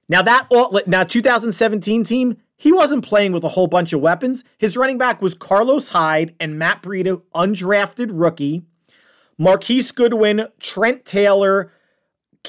Now 0.09 0.21
that 0.21 0.47
now 0.85 1.03
2017 1.03 2.03
team, 2.03 2.37
he 2.55 2.71
wasn't 2.71 3.05
playing 3.05 3.31
with 3.31 3.43
a 3.43 3.49
whole 3.49 3.67
bunch 3.67 3.93
of 3.93 4.01
weapons. 4.01 4.43
His 4.57 4.77
running 4.77 4.97
back 4.97 5.21
was 5.21 5.33
Carlos 5.33 5.89
Hyde 5.89 6.35
and 6.39 6.57
Matt 6.57 6.81
Breida, 6.81 7.21
undrafted 7.33 8.11
rookie. 8.13 8.63
Marquise 9.37 9.91
Goodwin, 9.91 10.47
Trent 10.59 11.05
Taylor, 11.05 11.71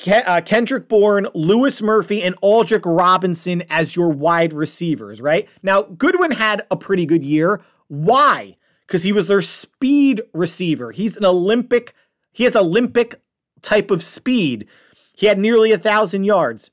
uh, 0.07 0.41
Kendrick 0.45 0.89
Bourne, 0.89 1.29
Louis 1.35 1.81
Murphy, 1.81 2.23
and 2.23 2.39
Aldrick 2.41 2.83
Robinson 2.85 3.63
as 3.71 3.97
your 3.97 4.11
wide 4.11 4.53
receivers, 4.53 5.21
right? 5.21 5.49
Now, 5.63 5.83
Goodwin 5.83 6.33
had 6.33 6.63
a 6.71 6.77
pretty 6.77 7.07
good 7.07 7.25
year. 7.25 7.63
Why? 7.89 8.57
Because 8.87 9.05
he 9.05 9.13
was 9.13 9.29
their 9.29 9.43
speed 9.43 10.23
receiver. 10.33 10.93
He's 10.93 11.17
an 11.17 11.25
Olympic, 11.25 11.95
he 12.33 12.45
has 12.45 12.55
Olympic 12.55 13.21
type 13.63 13.91
of 13.91 14.03
speed. 14.03 14.69
He 15.15 15.27
had 15.27 15.39
nearly 15.39 15.73
a 15.73 15.79
thousand 15.79 16.25
yards. 16.25 16.71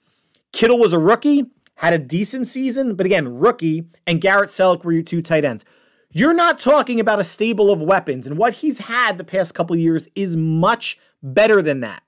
Kittle 0.52 0.80
was 0.80 0.94
a 0.94 1.00
rookie, 1.00 1.46
had 1.76 1.94
a 1.94 2.00
decent 2.00 2.48
season, 2.48 2.96
but 2.96 3.06
again, 3.06 3.40
rookie, 3.40 3.86
and 4.06 4.22
Garrett 4.22 4.50
Celek 4.50 4.84
were 4.84 4.92
your 4.92 5.04
two 5.04 5.22
tight 5.22 5.46
ends. 5.46 5.64
You're 6.12 6.34
not 6.34 6.60
talking 6.60 7.00
about 7.00 7.20
a 7.20 7.24
stable 7.24 7.72
of 7.72 7.82
weapons, 7.82 8.28
and 8.28 8.38
what 8.38 8.56
he's 8.56 8.80
had 8.80 9.18
the 9.18 9.24
past 9.24 9.56
couple 9.56 9.76
years 9.76 10.10
is 10.16 10.36
much 10.36 11.00
better 11.24 11.62
than 11.62 11.80
that 11.82 12.04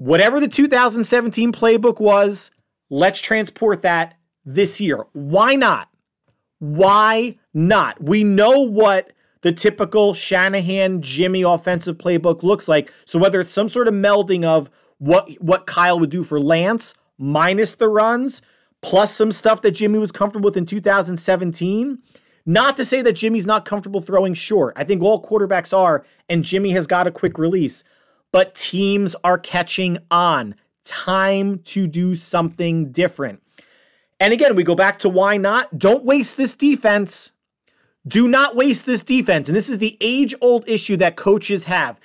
whatever 0.00 0.40
the 0.40 0.48
2017 0.48 1.52
playbook 1.52 2.00
was, 2.00 2.50
let's 2.88 3.20
transport 3.20 3.82
that 3.82 4.16
this 4.46 4.80
year. 4.80 5.04
Why 5.12 5.56
not? 5.56 5.88
Why 6.58 7.38
not? 7.52 8.02
We 8.02 8.24
know 8.24 8.60
what 8.60 9.12
the 9.42 9.52
typical 9.52 10.14
Shanahan 10.14 11.02
Jimmy 11.02 11.42
offensive 11.42 11.98
playbook 11.98 12.42
looks 12.42 12.68
like. 12.68 12.92
So 13.04 13.18
whether 13.18 13.40
it's 13.40 13.52
some 13.52 13.68
sort 13.68 13.88
of 13.88 13.94
melding 13.94 14.44
of 14.44 14.70
what 14.98 15.30
what 15.40 15.66
Kyle 15.66 15.98
would 15.98 16.10
do 16.10 16.22
for 16.22 16.40
Lance 16.40 16.94
minus 17.18 17.74
the 17.74 17.88
runs 17.88 18.42
plus 18.82 19.14
some 19.14 19.32
stuff 19.32 19.62
that 19.62 19.72
Jimmy 19.72 19.98
was 19.98 20.12
comfortable 20.12 20.48
with 20.48 20.56
in 20.56 20.64
2017, 20.64 21.98
not 22.46 22.76
to 22.76 22.84
say 22.84 23.02
that 23.02 23.12
Jimmy's 23.12 23.44
not 23.44 23.66
comfortable 23.66 24.00
throwing 24.00 24.32
short. 24.32 24.72
I 24.76 24.84
think 24.84 25.02
all 25.02 25.22
quarterbacks 25.22 25.76
are 25.76 26.04
and 26.28 26.44
Jimmy 26.44 26.70
has 26.70 26.86
got 26.86 27.06
a 27.06 27.10
quick 27.10 27.38
release 27.38 27.84
but 28.32 28.54
teams 28.54 29.14
are 29.24 29.38
catching 29.38 29.98
on. 30.10 30.54
Time 30.84 31.58
to 31.66 31.86
do 31.86 32.14
something 32.14 32.90
different. 32.92 33.42
And 34.18 34.32
again, 34.32 34.54
we 34.54 34.64
go 34.64 34.74
back 34.74 34.98
to 35.00 35.08
why 35.08 35.36
not? 35.36 35.78
Don't 35.78 36.04
waste 36.04 36.36
this 36.36 36.54
defense. 36.54 37.32
Do 38.06 38.28
not 38.28 38.56
waste 38.56 38.86
this 38.86 39.02
defense. 39.02 39.48
And 39.48 39.56
this 39.56 39.68
is 39.68 39.78
the 39.78 39.96
age 40.00 40.34
old 40.40 40.68
issue 40.68 40.96
that 40.98 41.16
coaches 41.16 41.64
have. 41.64 42.00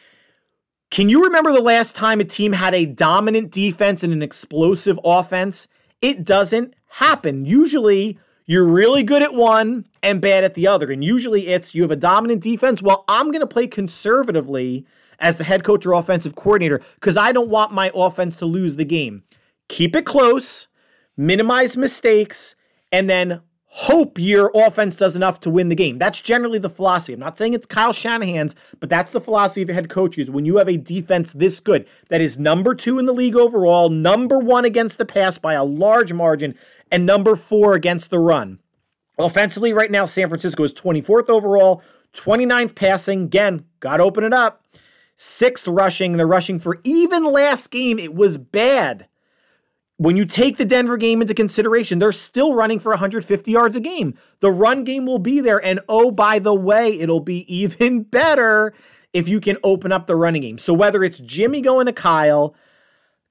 Can 0.92 1.10
you 1.10 1.24
remember 1.24 1.52
the 1.52 1.62
last 1.62 1.96
time 1.96 2.20
a 2.20 2.26
team 2.26 2.54
had 2.54 2.74
a 2.74 2.86
dominant 2.86 3.52
defense 3.52 4.04
and 4.04 4.14
an 4.14 4.22
explosive 4.22 5.00
offense? 5.04 5.68
It 6.02 6.24
doesn't 6.24 6.76
happen. 6.88 7.46
Usually, 7.46 8.20
you're 8.46 8.66
really 8.66 9.04
good 9.04 9.24
at 9.24 9.34
one 9.34 9.88
and 10.04 10.22
bad 10.22 10.44
at 10.44 10.54
the 10.54 10.68
other. 10.68 10.92
And 10.92 11.04
usually, 11.04 11.48
it's 11.48 11.74
you 11.74 11.82
have 11.82 11.92
a 11.92 11.96
dominant 11.96 12.44
defense. 12.44 12.82
Well, 12.82 13.04
I'm 13.08 13.32
going 13.32 13.42
to 13.42 13.48
play 13.48 13.68
conservatively 13.68 14.86
as 15.20 15.38
the 15.38 15.44
head 15.44 15.64
coach 15.64 15.86
or 15.86 15.94
offensive 15.94 16.36
coordinator 16.36 16.82
because 16.96 17.18
I 17.18 17.32
don't 17.32 17.50
want 17.50 17.72
my 17.72 17.92
offense 17.96 18.36
to 18.38 18.46
lose 18.46 18.76
the 18.76 18.86
game. 18.86 19.24
Keep 19.68 19.96
it 19.96 20.06
close, 20.06 20.68
minimize 21.18 21.76
mistakes, 21.76 22.56
and 22.92 23.10
then 23.10 23.42
hope 23.78 24.18
your 24.18 24.52
offense 24.56 24.96
does 24.96 25.18
enough 25.18 25.42
to 25.42 25.50
win 25.50 25.68
the 25.68 25.76
game. 25.76 25.98
That's 25.98 26.22
generally 26.22 26.60
the 26.60 26.70
philosophy. 26.70 27.12
I'm 27.12 27.20
not 27.20 27.38
saying 27.38 27.54
it's 27.54 27.66
Kyle 27.66 27.92
Shanahan's, 27.92 28.56
but 28.80 28.90
that's 28.90 29.12
the 29.12 29.20
philosophy 29.20 29.64
of 29.64 29.68
your 29.68 29.76
head 29.76 29.90
coaches. 29.90 30.32
When 30.32 30.46
you 30.46 30.56
have 30.58 30.70
a 30.70 30.78
defense 30.78 31.34
this 31.34 31.60
good, 31.60 31.86
that 32.10 32.22
is 32.22 32.40
number 32.40 32.74
two 32.74 33.00
in 33.00 33.06
the 33.06 33.14
league 33.14 33.36
overall, 33.36 33.90
number 33.90 34.40
one 34.40 34.64
against 34.64 34.98
the 34.98 35.04
pass 35.04 35.38
by 35.38 35.56
a 35.56 35.64
large 35.66 36.14
margin, 36.14 36.56
and 36.90 37.06
number 37.06 37.36
four 37.36 37.74
against 37.74 38.12
the 38.12 38.20
run. 38.20 38.60
Offensively, 39.20 39.74
right 39.74 39.92
now, 39.92 40.06
San 40.06 40.30
Francisco 40.30 40.64
is 40.64 40.72
24th 40.72 41.30
overall, 41.30 41.84
29th 42.14 42.76
passing. 42.76 43.24
Again, 43.24 43.66
got 43.82 43.98
to 43.98 44.04
open 44.04 44.24
it 44.24 44.34
up 44.34 44.64
sixth 45.18 45.68
rushing. 45.68 46.14
They're 46.14 46.28
rushing 46.28 46.60
for 46.60 46.80
even 46.84 47.26
last 47.26 47.72
game, 47.72 48.00
it 48.00 48.14
was 48.14 48.38
bad. 48.38 49.08
When 49.98 50.18
you 50.18 50.26
take 50.26 50.58
the 50.58 50.66
Denver 50.66 50.98
game 50.98 51.22
into 51.22 51.34
consideration, 51.34 52.00
they're 52.00 52.12
still 52.12 52.54
running 52.54 52.80
for 52.80 52.90
150 52.90 53.50
yards 53.50 53.78
a 53.78 53.80
game. 53.80 54.18
The 54.42 54.52
run 54.52 54.84
game 54.84 55.06
will 55.06 55.20
be 55.20 55.40
there. 55.40 55.64
And 55.64 55.80
oh, 55.88 56.12
by 56.12 56.40
the 56.40 56.54
way, 56.54 57.00
it'll 57.00 57.22
be 57.22 57.46
even 57.54 58.04
better 58.04 58.74
if 59.14 59.30
you 59.30 59.40
can 59.40 59.58
open 59.64 59.94
up 59.94 60.08
the 60.08 60.16
running 60.16 60.42
game. 60.42 60.58
So 60.58 60.74
whether 60.74 61.04
it's 61.04 61.20
Jimmy 61.20 61.62
going 61.62 61.86
to 61.86 61.94
Kyle, 61.94 62.54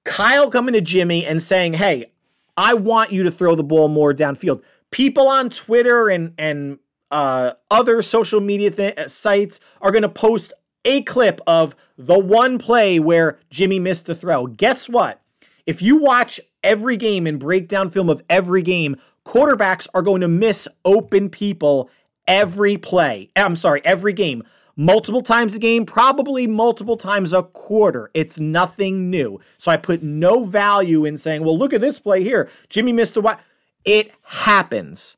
Kyle 0.04 0.50
coming 0.50 0.72
to 0.72 0.80
Jimmy 0.80 1.26
and 1.26 1.42
saying, 1.42 1.74
hey, 1.74 2.12
I 2.56 2.72
want 2.72 3.12
you 3.12 3.22
to 3.24 3.30
throw 3.30 3.54
the 3.54 3.62
ball 3.62 3.88
more 3.88 4.14
downfield. 4.14 4.62
People 4.90 5.28
on 5.28 5.50
Twitter 5.50 6.08
and, 6.08 6.32
and 6.38 6.78
uh, 7.10 7.52
other 7.70 8.00
social 8.00 8.40
media 8.40 8.70
th- 8.70 9.10
sites 9.10 9.60
are 9.82 9.90
going 9.90 10.02
to 10.02 10.08
post 10.08 10.54
a 10.84 11.02
clip 11.02 11.40
of 11.46 11.74
the 11.98 12.18
one 12.18 12.58
play 12.58 12.98
where 12.98 13.38
Jimmy 13.50 13.78
missed 13.78 14.06
the 14.06 14.14
throw. 14.14 14.46
Guess 14.46 14.88
what? 14.88 15.20
If 15.66 15.82
you 15.82 15.96
watch 15.96 16.40
every 16.64 16.96
game 16.96 17.26
and 17.26 17.38
breakdown 17.38 17.90
film 17.90 18.10
of 18.10 18.22
every 18.28 18.62
game, 18.62 18.96
quarterbacks 19.24 19.86
are 19.94 20.02
going 20.02 20.20
to 20.22 20.28
miss 20.28 20.66
open 20.84 21.30
people 21.30 21.88
every 22.26 22.76
play. 22.76 23.30
I'm 23.36 23.54
sorry, 23.54 23.84
every 23.84 24.12
game. 24.12 24.42
Multiple 24.76 25.22
times 25.22 25.54
a 25.54 25.60
game, 25.60 25.86
probably 25.86 26.48
multiple 26.48 26.96
times 26.96 27.32
a 27.32 27.44
quarter. 27.44 28.10
It's 28.12 28.40
nothing 28.40 29.08
new. 29.08 29.38
So 29.56 29.70
I 29.70 29.76
put 29.76 30.02
no 30.02 30.42
value 30.42 31.04
in 31.04 31.16
saying, 31.16 31.44
well, 31.44 31.56
look 31.56 31.72
at 31.72 31.80
this 31.80 32.00
play 32.00 32.24
here. 32.24 32.48
Jimmy 32.68 32.92
missed 32.92 33.16
a 33.16 33.20
what? 33.20 33.38
It 33.84 34.12
happens. 34.24 35.16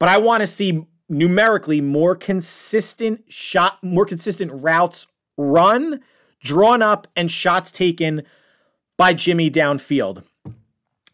But 0.00 0.08
I 0.08 0.18
want 0.18 0.40
to 0.40 0.48
see 0.48 0.86
numerically 1.08 1.80
more 1.80 2.16
consistent 2.16 3.22
shot, 3.28 3.78
more 3.84 4.06
consistent 4.06 4.50
routes 4.52 5.06
run, 5.36 6.00
drawn 6.40 6.82
up, 6.82 7.06
and 7.14 7.30
shots 7.30 7.70
taken 7.70 8.22
by 8.96 9.14
Jimmy 9.14 9.50
downfield. 9.50 10.24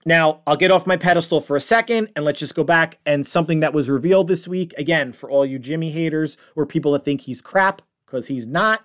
Now, 0.06 0.40
I'll 0.46 0.56
get 0.56 0.70
off 0.70 0.86
my 0.86 0.96
pedestal 0.96 1.40
for 1.40 1.56
a 1.56 1.60
second 1.60 2.10
and 2.16 2.24
let's 2.24 2.40
just 2.40 2.54
go 2.54 2.64
back 2.64 2.98
and 3.04 3.26
something 3.26 3.60
that 3.60 3.74
was 3.74 3.90
revealed 3.90 4.28
this 4.28 4.48
week. 4.48 4.72
Again, 4.78 5.12
for 5.12 5.30
all 5.30 5.44
you 5.44 5.58
Jimmy 5.58 5.90
haters 5.90 6.38
or 6.56 6.64
people 6.64 6.92
that 6.92 7.04
think 7.04 7.22
he's 7.22 7.42
crap, 7.42 7.82
because 8.06 8.28
he's 8.28 8.46
not. 8.46 8.84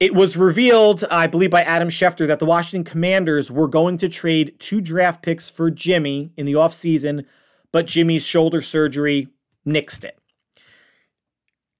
It 0.00 0.14
was 0.14 0.36
revealed, 0.36 1.04
I 1.10 1.26
believe, 1.26 1.50
by 1.50 1.62
Adam 1.62 1.90
Schefter 1.90 2.26
that 2.26 2.38
the 2.38 2.46
Washington 2.46 2.90
Commanders 2.90 3.50
were 3.50 3.68
going 3.68 3.98
to 3.98 4.08
trade 4.08 4.54
two 4.58 4.80
draft 4.80 5.22
picks 5.22 5.50
for 5.50 5.70
Jimmy 5.70 6.32
in 6.38 6.46
the 6.46 6.54
offseason, 6.54 7.26
but 7.70 7.86
Jimmy's 7.86 8.26
shoulder 8.26 8.62
surgery 8.62 9.28
nixed 9.66 10.04
it. 10.04 10.18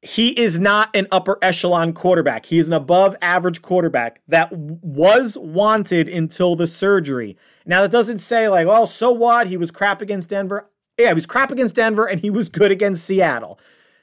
He 0.03 0.39
is 0.39 0.59
not 0.59 0.95
an 0.95 1.07
upper 1.11 1.39
echelon 1.43 1.93
quarterback. 1.93 2.47
He 2.47 2.59
is 2.59 2.69
an 2.69 2.75
above 2.75 3.17
average 3.21 3.61
quarterback 3.61 4.21
that 4.29 4.51
was 4.53 5.37
wanted 5.39 6.09
until 6.09 6.57
the 6.57 6.67
surgery. 6.67 7.37
Now, 7.71 7.83
that 7.83 7.93
doesn't 7.93 8.19
say, 8.19 8.49
like, 8.49 8.67
well, 8.67 8.89
so 8.89 9.13
what? 9.13 9.47
He 9.47 9.57
was 9.57 9.71
crap 9.71 10.03
against 10.03 10.29
Denver. 10.29 10.69
Yeah, 10.99 11.11
he 11.11 11.15
was 11.15 11.25
crap 11.25 11.53
against 11.53 11.77
Denver 11.77 12.05
and 12.05 12.21
he 12.21 12.29
was 12.29 12.49
good 12.49 12.73
against 12.73 13.05
Seattle. 13.05 13.61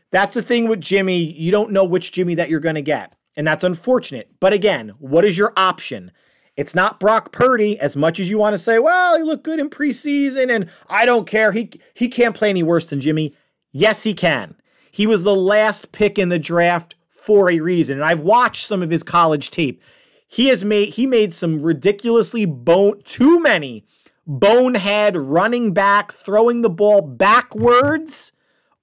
That's 0.10 0.34
the 0.34 0.42
thing 0.42 0.70
with 0.70 0.80
Jimmy. 0.80 1.22
You 1.34 1.52
don't 1.52 1.74
know 1.74 1.84
which 1.84 2.14
Jimmy 2.14 2.34
that 2.36 2.50
you're 2.50 2.62
going 2.62 2.76
to 2.76 2.82
get. 2.82 3.14
And 3.36 3.46
that's 3.46 3.66
unfortunate. 3.66 4.32
But 4.40 4.54
again, 4.54 4.94
what 5.00 5.26
is 5.26 5.38
your 5.38 5.52
option? 5.58 6.14
It's 6.56 6.76
not 6.76 6.98
Brock 6.98 7.34
Purdy 7.34 7.78
as 7.78 7.98
much 7.98 8.22
as 8.22 8.30
you 8.30 8.38
want 8.38 8.54
to 8.54 8.58
say, 8.58 8.80
well, 8.80 9.18
he 9.18 9.24
looked 9.24 9.44
good 9.44 9.60
in 9.60 9.70
preseason 9.70 10.50
and 10.50 10.70
I 10.88 11.06
don't 11.06 11.28
care. 11.28 11.52
He 11.52 11.70
he 11.94 12.08
can't 12.08 12.36
play 12.36 12.50
any 12.50 12.64
worse 12.64 12.86
than 12.86 13.02
Jimmy. 13.02 13.36
Yes, 13.74 14.04
he 14.04 14.14
can. 14.14 14.56
He 14.92 15.06
was 15.06 15.24
the 15.24 15.36
last 15.36 15.92
pick 15.92 16.18
in 16.18 16.30
the 16.30 16.40
draft 16.40 16.96
for 17.10 17.52
a 17.52 17.60
reason. 17.60 17.98
And 17.98 18.06
I've 18.06 18.22
watched 18.22 18.66
some 18.66 18.82
of 18.82 18.92
his 18.92 19.04
college 19.04 19.52
tape. 19.52 19.84
He 20.28 20.48
has 20.48 20.64
made 20.64 20.90
he 20.96 21.06
made 21.06 21.34
some 21.34 21.62
ridiculously 21.62 22.46
bone 22.46 23.02
too 23.04 23.40
many 23.40 23.86
bonehead 24.26 25.16
running 25.16 25.74
back, 25.74 26.12
throwing 26.12 26.62
the 26.62 26.70
ball 26.70 27.02
backwards 27.02 28.34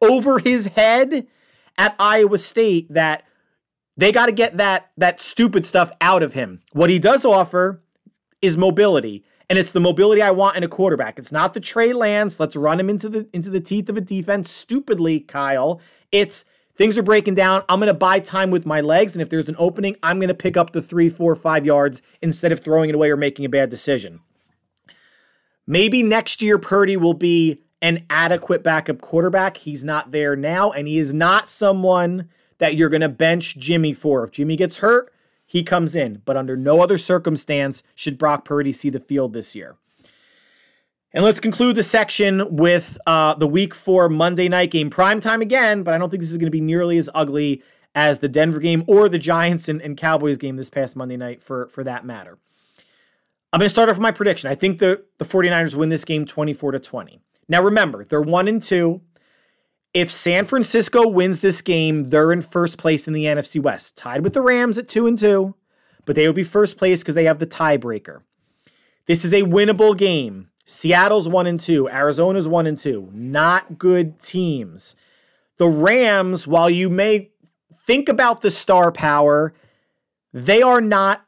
over 0.00 0.38
his 0.38 0.68
head 0.68 1.26
at 1.76 1.94
Iowa 1.98 2.38
State 2.38 2.92
that 2.92 3.24
they 3.96 4.10
got 4.10 4.26
to 4.26 4.32
get 4.32 4.56
that 4.56 4.90
that 4.96 5.20
stupid 5.20 5.66
stuff 5.66 5.90
out 6.00 6.22
of 6.22 6.32
him. 6.32 6.60
What 6.72 6.90
he 6.90 6.98
does 6.98 7.24
offer 7.24 7.82
is 8.40 8.56
mobility. 8.56 9.24
And 9.50 9.58
it's 9.58 9.72
the 9.72 9.80
mobility 9.80 10.22
I 10.22 10.30
want 10.30 10.56
in 10.56 10.64
a 10.64 10.68
quarterback. 10.68 11.18
It's 11.18 11.30
not 11.30 11.52
the 11.52 11.60
Trey 11.60 11.92
Lance, 11.92 12.40
let's 12.40 12.56
run 12.56 12.80
him 12.80 12.88
into 12.88 13.10
the 13.10 13.28
into 13.34 13.50
the 13.50 13.60
teeth 13.60 13.90
of 13.90 13.96
a 13.96 14.00
defense 14.00 14.50
stupidly, 14.50 15.20
Kyle. 15.20 15.80
It's 16.10 16.46
things 16.74 16.98
are 16.98 17.02
breaking 17.02 17.34
down. 17.34 17.62
I'm 17.68 17.78
going 17.80 17.88
to 17.88 17.94
buy 17.94 18.20
time 18.20 18.50
with 18.50 18.66
my 18.66 18.80
legs. 18.80 19.14
And 19.14 19.22
if 19.22 19.30
there's 19.30 19.48
an 19.48 19.56
opening, 19.58 19.96
I'm 20.02 20.18
going 20.18 20.28
to 20.28 20.34
pick 20.34 20.56
up 20.56 20.72
the 20.72 20.82
three, 20.82 21.08
four, 21.08 21.34
five 21.34 21.64
yards 21.64 22.02
instead 22.20 22.52
of 22.52 22.60
throwing 22.60 22.88
it 22.88 22.94
away 22.94 23.10
or 23.10 23.16
making 23.16 23.44
a 23.44 23.48
bad 23.48 23.70
decision. 23.70 24.20
Maybe 25.66 26.02
next 26.02 26.42
year, 26.42 26.58
Purdy 26.58 26.96
will 26.96 27.14
be 27.14 27.62
an 27.80 28.04
adequate 28.10 28.62
backup 28.62 29.00
quarterback. 29.00 29.58
He's 29.58 29.84
not 29.84 30.10
there 30.10 30.36
now, 30.36 30.70
and 30.70 30.86
he 30.88 30.98
is 30.98 31.14
not 31.14 31.48
someone 31.48 32.28
that 32.58 32.76
you're 32.76 32.88
going 32.88 33.00
to 33.00 33.08
bench 33.08 33.56
Jimmy 33.58 33.92
for. 33.92 34.24
If 34.24 34.32
Jimmy 34.32 34.56
gets 34.56 34.78
hurt, 34.78 35.12
he 35.46 35.62
comes 35.62 35.96
in. 35.96 36.22
But 36.24 36.36
under 36.36 36.56
no 36.56 36.82
other 36.82 36.98
circumstance 36.98 37.82
should 37.94 38.18
Brock 38.18 38.44
Purdy 38.44 38.72
see 38.72 38.90
the 38.90 39.00
field 39.00 39.32
this 39.32 39.54
year. 39.56 39.76
And 41.14 41.24
let's 41.24 41.38
conclude 41.38 41.76
the 41.76 41.84
section 41.84 42.56
with 42.56 42.98
uh, 43.06 43.34
the 43.34 43.46
week 43.46 43.72
four 43.72 44.08
Monday 44.08 44.48
night 44.48 44.72
game. 44.72 44.90
Prime 44.90 45.20
time 45.20 45.40
again, 45.40 45.84
but 45.84 45.94
I 45.94 45.98
don't 45.98 46.10
think 46.10 46.20
this 46.20 46.32
is 46.32 46.38
going 46.38 46.48
to 46.48 46.50
be 46.50 46.60
nearly 46.60 46.98
as 46.98 47.08
ugly 47.14 47.62
as 47.94 48.18
the 48.18 48.28
Denver 48.28 48.58
game 48.58 48.82
or 48.88 49.08
the 49.08 49.20
Giants 49.20 49.68
and, 49.68 49.80
and 49.80 49.96
Cowboys 49.96 50.38
game 50.38 50.56
this 50.56 50.70
past 50.70 50.96
Monday 50.96 51.16
night 51.16 51.40
for, 51.40 51.68
for 51.68 51.84
that 51.84 52.04
matter. 52.04 52.36
I'm 53.52 53.60
going 53.60 53.66
to 53.66 53.70
start 53.70 53.88
off 53.88 53.94
with 53.94 54.02
my 54.02 54.10
prediction. 54.10 54.50
I 54.50 54.56
think 54.56 54.80
the, 54.80 55.04
the 55.18 55.24
49ers 55.24 55.76
win 55.76 55.88
this 55.88 56.04
game 56.04 56.26
24 56.26 56.72
to 56.72 56.80
20. 56.80 57.20
Now 57.48 57.62
remember, 57.62 58.04
they're 58.04 58.20
one 58.20 58.48
and 58.48 58.60
two. 58.60 59.00
If 59.92 60.10
San 60.10 60.44
Francisco 60.44 61.06
wins 61.06 61.38
this 61.38 61.62
game, 61.62 62.08
they're 62.08 62.32
in 62.32 62.42
first 62.42 62.76
place 62.76 63.06
in 63.06 63.12
the 63.12 63.26
NFC 63.26 63.62
West, 63.62 63.96
tied 63.96 64.24
with 64.24 64.32
the 64.32 64.42
Rams 64.42 64.78
at 64.78 64.88
two 64.88 65.06
and 65.06 65.16
two, 65.16 65.54
but 66.06 66.16
they 66.16 66.26
will 66.26 66.34
be 66.34 66.42
first 66.42 66.76
place 66.76 67.02
because 67.02 67.14
they 67.14 67.26
have 67.26 67.38
the 67.38 67.46
tiebreaker. 67.46 68.22
This 69.06 69.24
is 69.24 69.32
a 69.32 69.42
winnable 69.42 69.96
game. 69.96 70.48
Seattle's 70.64 71.28
one 71.28 71.46
and 71.46 71.60
two. 71.60 71.88
Arizona's 71.88 72.48
one 72.48 72.66
and 72.66 72.78
two. 72.78 73.10
Not 73.12 73.78
good 73.78 74.20
teams. 74.20 74.96
The 75.56 75.68
Rams, 75.68 76.46
while 76.46 76.70
you 76.70 76.88
may 76.88 77.30
think 77.74 78.08
about 78.08 78.40
the 78.40 78.50
star 78.50 78.90
power, 78.90 79.54
they 80.32 80.62
are 80.62 80.80
not, 80.80 81.24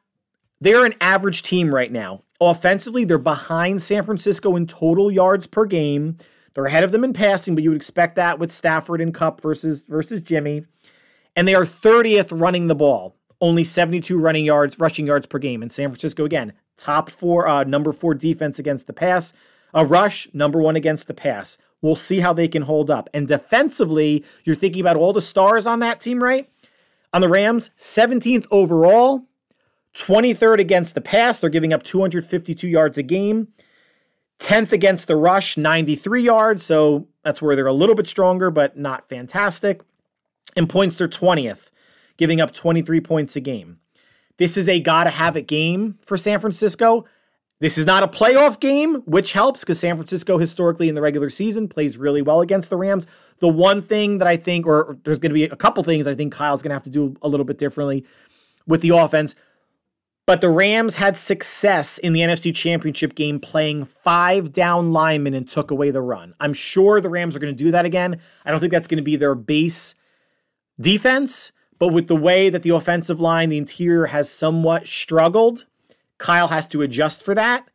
they're 0.60 0.84
an 0.84 0.94
average 1.00 1.42
team 1.42 1.74
right 1.74 1.92
now. 1.92 2.22
Offensively, 2.40 3.04
they're 3.04 3.18
behind 3.18 3.82
San 3.82 4.02
Francisco 4.02 4.56
in 4.56 4.66
total 4.66 5.10
yards 5.10 5.46
per 5.46 5.64
game. 5.64 6.16
They're 6.54 6.66
ahead 6.66 6.84
of 6.84 6.92
them 6.92 7.04
in 7.04 7.12
passing, 7.12 7.54
but 7.54 7.62
you 7.62 7.70
would 7.70 7.76
expect 7.76 8.16
that 8.16 8.38
with 8.38 8.50
Stafford 8.50 9.00
and 9.00 9.14
Kupp 9.14 9.40
versus 9.40 9.84
versus 9.84 10.22
Jimmy. 10.22 10.64
And 11.34 11.46
they 11.46 11.54
are 11.54 11.64
30th 11.64 12.38
running 12.38 12.66
the 12.66 12.74
ball, 12.74 13.14
only 13.40 13.62
72 13.62 14.18
running 14.18 14.46
yards, 14.46 14.78
rushing 14.78 15.06
yards 15.06 15.26
per 15.26 15.38
game. 15.38 15.62
And 15.62 15.70
San 15.70 15.90
Francisco 15.90 16.24
again, 16.24 16.54
top 16.76 17.10
four, 17.10 17.46
uh, 17.48 17.64
number 17.64 17.92
four 17.92 18.14
defense 18.14 18.58
against 18.58 18.86
the 18.86 18.92
pass. 18.92 19.32
A 19.74 19.84
rush, 19.84 20.28
number 20.32 20.60
one 20.60 20.76
against 20.76 21.06
the 21.06 21.14
pass. 21.14 21.58
We'll 21.82 21.96
see 21.96 22.20
how 22.20 22.32
they 22.32 22.48
can 22.48 22.62
hold 22.62 22.90
up. 22.90 23.08
And 23.12 23.28
defensively, 23.28 24.24
you're 24.44 24.56
thinking 24.56 24.80
about 24.80 24.96
all 24.96 25.12
the 25.12 25.20
stars 25.20 25.66
on 25.66 25.80
that 25.80 26.00
team, 26.00 26.22
right? 26.22 26.46
On 27.12 27.20
the 27.20 27.28
Rams, 27.28 27.70
17th 27.78 28.46
overall, 28.50 29.26
23rd 29.94 30.58
against 30.58 30.94
the 30.94 31.00
pass. 31.00 31.38
They're 31.38 31.50
giving 31.50 31.72
up 31.72 31.82
252 31.82 32.68
yards 32.68 32.98
a 32.98 33.02
game. 33.02 33.48
10th 34.38 34.72
against 34.72 35.06
the 35.06 35.16
rush, 35.16 35.56
93 35.56 36.22
yards. 36.22 36.64
So 36.64 37.08
that's 37.22 37.40
where 37.40 37.56
they're 37.56 37.66
a 37.66 37.72
little 37.72 37.94
bit 37.94 38.08
stronger, 38.08 38.50
but 38.50 38.76
not 38.76 39.08
fantastic. 39.08 39.80
In 40.54 40.66
points, 40.66 40.96
they're 40.96 41.08
20th, 41.08 41.70
giving 42.16 42.40
up 42.40 42.52
23 42.52 43.00
points 43.00 43.36
a 43.36 43.40
game. 43.40 43.80
This 44.38 44.56
is 44.56 44.68
a 44.68 44.80
gotta 44.80 45.10
have 45.10 45.36
it 45.36 45.46
game 45.46 45.98
for 46.02 46.16
San 46.16 46.40
Francisco. 46.40 47.06
This 47.58 47.78
is 47.78 47.86
not 47.86 48.02
a 48.02 48.08
playoff 48.08 48.60
game, 48.60 48.96
which 49.06 49.32
helps 49.32 49.60
because 49.60 49.80
San 49.80 49.96
Francisco 49.96 50.36
historically 50.36 50.90
in 50.90 50.94
the 50.94 51.00
regular 51.00 51.30
season 51.30 51.68
plays 51.68 51.96
really 51.96 52.20
well 52.20 52.42
against 52.42 52.68
the 52.68 52.76
Rams. 52.76 53.06
The 53.38 53.48
one 53.48 53.80
thing 53.80 54.18
that 54.18 54.28
I 54.28 54.36
think, 54.36 54.66
or 54.66 54.98
there's 55.04 55.18
going 55.18 55.30
to 55.30 55.34
be 55.34 55.44
a 55.44 55.56
couple 55.56 55.82
things 55.82 56.06
I 56.06 56.14
think 56.14 56.34
Kyle's 56.34 56.62
going 56.62 56.70
to 56.70 56.74
have 56.74 56.82
to 56.82 56.90
do 56.90 57.16
a 57.22 57.28
little 57.28 57.46
bit 57.46 57.56
differently 57.56 58.04
with 58.66 58.82
the 58.82 58.90
offense. 58.90 59.34
But 60.26 60.40
the 60.40 60.50
Rams 60.50 60.96
had 60.96 61.16
success 61.16 61.98
in 61.98 62.12
the 62.12 62.20
NFC 62.20 62.54
Championship 62.54 63.14
game 63.14 63.38
playing 63.38 63.84
five 63.84 64.52
down 64.52 64.92
linemen 64.92 65.34
and 65.34 65.48
took 65.48 65.70
away 65.70 65.90
the 65.92 66.02
run. 66.02 66.34
I'm 66.40 66.52
sure 66.52 67.00
the 67.00 67.08
Rams 67.08 67.36
are 67.36 67.38
going 67.38 67.56
to 67.56 67.64
do 67.64 67.70
that 67.70 67.84
again. 67.84 68.20
I 68.44 68.50
don't 68.50 68.58
think 68.58 68.72
that's 68.72 68.88
going 68.88 68.98
to 68.98 69.04
be 69.04 69.16
their 69.16 69.36
base 69.36 69.94
defense, 70.80 71.52
but 71.78 71.88
with 71.88 72.06
the 72.06 72.16
way 72.16 72.48
that 72.48 72.62
the 72.62 72.70
offensive 72.70 73.20
line, 73.20 73.48
the 73.48 73.58
interior 73.58 74.06
has 74.06 74.30
somewhat 74.30 74.86
struggled, 74.86 75.66
Kyle 76.18 76.48
has 76.48 76.66
to 76.68 76.82
adjust 76.82 77.22
for 77.22 77.34
that. 77.34 77.68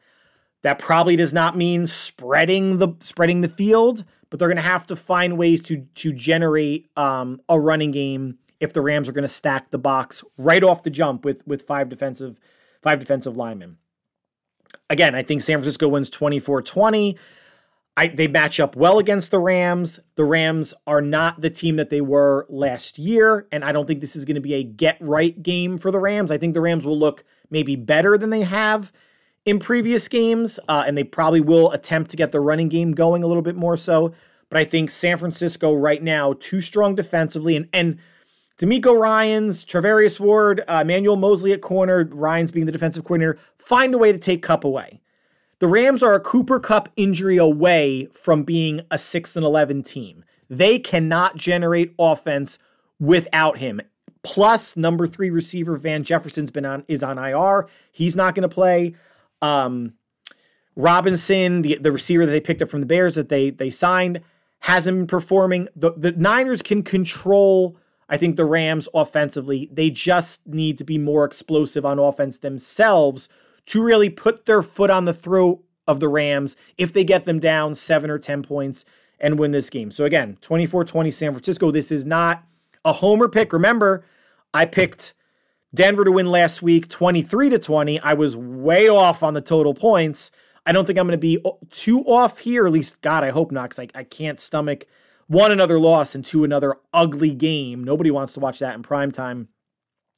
That 0.64 0.80
probably 0.80 1.16
does 1.16 1.34
not 1.34 1.58
mean 1.58 1.88
spreading 1.88 2.78
the 2.78 2.90
spreading 3.00 3.42
the 3.42 3.48
field, 3.48 4.04
but 4.30 4.40
they're 4.40 4.48
going 4.48 4.56
to 4.58 4.62
have 4.62 4.86
to 4.88 4.96
find 4.96 5.38
ways 5.38 5.62
to 5.64 5.88
to 5.96 6.14
generate 6.14 6.90
um, 6.96 7.42
a 7.50 7.60
running 7.60 7.92
game 7.92 8.38
if 8.60 8.74
the 8.74 8.82
Rams 8.82 9.10
are 9.10 9.12
going 9.12 9.24
to 9.24 9.28
stack 9.28 9.72
the 9.72 9.80
box 9.80 10.24
right 10.38 10.64
off 10.64 10.84
the 10.84 10.90
jump 10.90 11.26
with 11.26 11.46
with 11.48 11.64
five 11.64 11.90
defensive 11.90 12.40
five 12.82 13.00
defensive 13.00 13.36
linemen. 13.36 13.78
Again, 14.90 15.16
I 15.16 15.24
think 15.24 15.42
San 15.42 15.58
Francisco 15.58 15.88
wins 15.88 16.10
24-20. 16.10 17.18
I, 17.98 18.08
they 18.08 18.28
match 18.28 18.60
up 18.60 18.76
well 18.76 19.00
against 19.00 19.32
the 19.32 19.40
Rams. 19.40 20.00
The 20.16 20.24
Rams 20.24 20.74
are 20.88 21.02
not 21.02 21.42
the 21.42 21.50
team 21.50 21.76
that 21.76 21.90
they 21.90 22.02
were 22.02 22.46
last 22.50 22.98
year, 22.98 23.48
and 23.52 23.66
I 23.66 23.72
don't 23.72 23.86
think 23.86 24.00
this 24.00 24.16
is 24.16 24.24
going 24.24 24.36
to 24.36 24.42
be 24.42 24.54
a 24.54 24.64
get 24.64 24.98
right 25.02 25.42
game 25.44 25.78
for 25.78 25.92
the 25.92 26.00
Rams. 26.00 26.32
I 26.32 26.38
think 26.38 26.54
the 26.54 26.62
Rams 26.62 26.86
will 26.86 26.98
look 26.98 27.26
maybe 27.50 27.76
better 27.76 28.18
than 28.18 28.30
they 28.30 28.44
have 28.44 28.94
in 29.46 29.60
previous 29.60 30.08
games, 30.08 30.60
uh, 30.70 30.86
and 30.88 30.98
they 30.98 31.04
probably 31.04 31.42
will 31.42 31.72
attempt 31.72 32.12
to 32.12 32.18
get 32.18 32.32
the 32.32 32.40
running 32.40 32.70
game 32.70 32.94
going 32.94 33.24
a 33.24 33.28
little 33.28 33.44
bit 33.44 33.56
more 33.56 33.76
so. 33.76 34.14
But 34.50 34.60
I 34.60 34.66
think 34.66 34.90
San 34.90 35.18
Francisco 35.18 35.74
right 35.74 36.02
now 36.02 36.34
too 36.34 36.62
strong 36.62 36.96
defensively, 36.96 37.56
and 37.56 37.68
and 37.74 38.00
DeMeco 38.58 38.98
Ryans, 38.98 39.66
Charvarius 39.66 40.20
Ward, 40.20 40.62
uh, 40.68 40.80
Emmanuel 40.84 41.16
Moseley 41.16 41.52
at 41.52 41.62
corner, 41.62 42.08
Ryans 42.12 42.52
being 42.52 42.68
the 42.68 42.72
defensive 42.72 43.04
coordinator, 43.04 43.40
find 43.58 43.94
a 43.96 43.98
way 43.98 44.12
to 44.12 44.20
take 44.20 44.44
Kupp 44.44 44.64
away. 44.64 45.02
The 45.62 45.68
Rams 45.68 46.02
are 46.02 46.16
a 46.16 46.20
Cooper 46.20 46.60
Kupp 46.60 46.90
injury 46.96 47.38
away 47.38 48.08
from 48.14 48.42
being 48.42 48.82
a 48.90 48.98
6 48.98 49.36
and 49.36 49.46
11 49.46 49.84
team. 49.84 50.26
They 50.50 50.80
cannot 50.80 51.38
generate 51.38 51.94
offense 52.00 52.58
without 53.00 53.60
him. 53.60 53.80
Plus, 54.24 54.76
number 54.76 55.06
three 55.06 55.30
receiver 55.30 55.78
Van 55.78 56.04
Jefferson's 56.04 56.50
been 56.50 56.66
on 56.66 56.84
is 56.88 57.04
on 57.04 57.20
IR. 57.20 57.68
He's 57.92 58.16
not 58.16 58.34
going 58.34 58.42
to 58.42 58.50
play. 58.50 58.96
Um, 59.40 59.94
Robinson, 60.76 61.62
the, 61.62 61.78
the 61.80 61.92
receiver 61.92 62.26
that 62.26 62.32
they 62.32 62.42
picked 62.42 62.64
up 62.64 62.72
from 62.72 62.80
the 62.80 62.88
Bears 62.88 63.14
that 63.14 63.30
they 63.30 63.52
they 63.52 63.70
signed, 63.70 64.22
hasn't 64.62 64.98
been 64.98 65.08
performing. 65.08 65.68
The 65.76 65.92
the 65.96 66.12
Niners 66.12 66.64
can 66.64 66.82
control 66.82 67.78
I 68.10 68.18
think 68.18 68.36
the 68.36 68.46
Rams 68.46 68.90
offensively, 68.96 69.70
they 69.72 69.92
just 69.92 70.46
need 70.48 70.80
to 70.80 70.84
be 70.84 70.98
more 70.98 71.24
explosive 71.24 71.86
on 71.86 72.00
offense 72.00 72.40
themselves 72.40 73.30
to 73.68 73.82
really 73.82 74.10
put 74.10 74.46
their 74.46 74.62
foot 74.62 74.90
on 74.90 75.06
the 75.06 75.14
throat 75.14 75.64
of 75.88 76.00
the 76.00 76.08
Rams 76.08 76.56
if 76.78 76.94
they 76.94 77.04
get 77.04 77.26
them 77.26 77.40
down 77.40 77.76
seven 77.76 78.10
or 78.10 78.20
10 78.20 78.44
points 78.44 78.86
and 79.20 79.40
win 79.40 79.52
this 79.52 79.70
game. 79.70 79.92
So 79.92 80.06
again, 80.06 80.38
24 80.42 80.86
20 80.86 81.12
San 81.12 81.32
Francisco. 81.32 81.72
This 81.72 81.92
is 81.92 82.06
not 82.06 82.44
a 82.84 82.94
homer 82.94 83.28
pick. 83.28 83.54
Remember, 83.54 84.04
I 84.54 84.66
picked 84.66 85.14
Denver 85.74 86.04
to 86.04 86.12
win 86.12 86.26
last 86.26 86.62
week 86.62 86.90
23 86.90 87.50
to 87.52 87.60
20. 87.60 88.00
I 88.00 88.14
was 88.14 88.36
way 88.36 88.90
off 88.90 89.24
on 89.24 89.34
the 89.34 89.42
total 89.42 89.74
points. 89.74 90.32
I 90.66 90.72
don't 90.72 90.86
think 90.86 91.00
I'm 91.00 91.08
going 91.08 91.18
to 91.18 91.22
be 91.22 91.44
too 91.72 92.02
off 92.02 92.40
here. 92.40 92.66
At 92.68 92.74
least, 92.74 93.02
God, 93.02 93.24
I 93.24 93.30
hope 93.30 93.52
not, 93.52 93.70
because 93.70 93.88
I, 93.96 94.00
I 94.00 94.04
can't 94.04 94.40
stomach 94.40 94.86
one 95.28 95.52
another 95.52 95.80
loss 95.80 96.14
into 96.14 96.44
another 96.44 96.76
ugly 96.94 97.32
game. 97.32 97.84
Nobody 97.84 98.12
wants 98.12 98.34
to 98.34 98.40
watch 98.40 98.60
that 98.60 98.76
in 98.76 98.84
prime 98.84 99.12
time. 99.12 99.48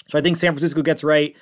So 0.10 0.18
I 0.18 0.22
think 0.22 0.38
San 0.38 0.52
Francisco 0.54 0.82
gets 0.82 1.04
right, 1.04 1.36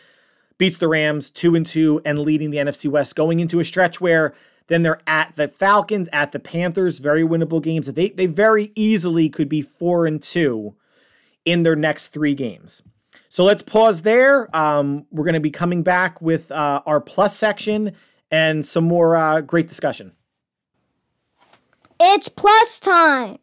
beats 0.61 0.77
the 0.77 0.87
Rams 0.87 1.31
two 1.31 1.55
and 1.55 1.65
two, 1.65 2.03
and 2.05 2.19
leading 2.19 2.51
the 2.51 2.57
NFC 2.57 2.87
West, 2.87 3.15
going 3.15 3.39
into 3.39 3.59
a 3.59 3.65
stretch 3.65 3.99
where 3.99 4.31
then 4.67 4.83
they're 4.83 4.99
at 5.07 5.35
the 5.35 5.47
Falcons, 5.47 6.07
at 6.13 6.33
the 6.33 6.39
Panthers, 6.39 6.99
very 6.99 7.23
winnable 7.23 7.63
games. 7.63 7.87
They 7.87 8.09
they 8.09 8.27
very 8.27 8.71
easily 8.75 9.27
could 9.27 9.49
be 9.49 9.63
four 9.63 10.05
and 10.05 10.21
two 10.21 10.75
in 11.45 11.63
their 11.63 11.75
next 11.75 12.09
three 12.09 12.35
games. 12.35 12.83
So 13.27 13.43
let's 13.43 13.63
pause 13.63 14.03
there. 14.03 14.55
Um, 14.55 15.07
we're 15.09 15.23
going 15.23 15.33
to 15.33 15.39
be 15.39 15.49
coming 15.49 15.81
back 15.81 16.21
with 16.21 16.51
uh, 16.51 16.83
our 16.85 17.01
plus 17.01 17.35
section 17.35 17.93
and 18.29 18.63
some 18.63 18.83
more 18.83 19.15
uh, 19.15 19.41
great 19.41 19.67
discussion. 19.67 20.11
It's 21.99 22.29
plus 22.29 22.79
time. 22.79 23.39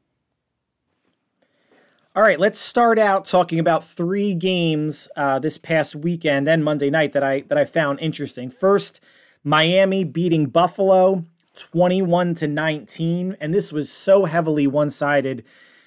All 2.19 2.25
right, 2.25 2.41
let's 2.41 2.59
start 2.59 2.99
out 2.99 3.27
talking 3.27 3.61
about 3.61 3.85
three 3.85 4.35
games 4.35 5.09
uh, 5.15 5.39
this 5.39 5.57
past 5.57 5.95
weekend 5.95 6.49
and 6.49 6.65
Monday 6.65 6.91
night 6.91 7.13
that 7.13 7.23
I 7.23 7.43
that 7.43 7.57
I 7.57 7.65
found 7.65 8.01
interesting. 8.01 8.51
First, 8.51 8.99
Miami 9.45 10.03
beating 10.03 10.47
Buffalo 10.47 11.27
21 11.55 12.35
to 12.35 12.49
19. 12.49 13.37
And 13.41 13.55
this 13.55 13.73
was 13.73 13.89
so 13.89 14.25
heavily 14.25 14.67
one 14.67 14.91
sided 14.91 15.45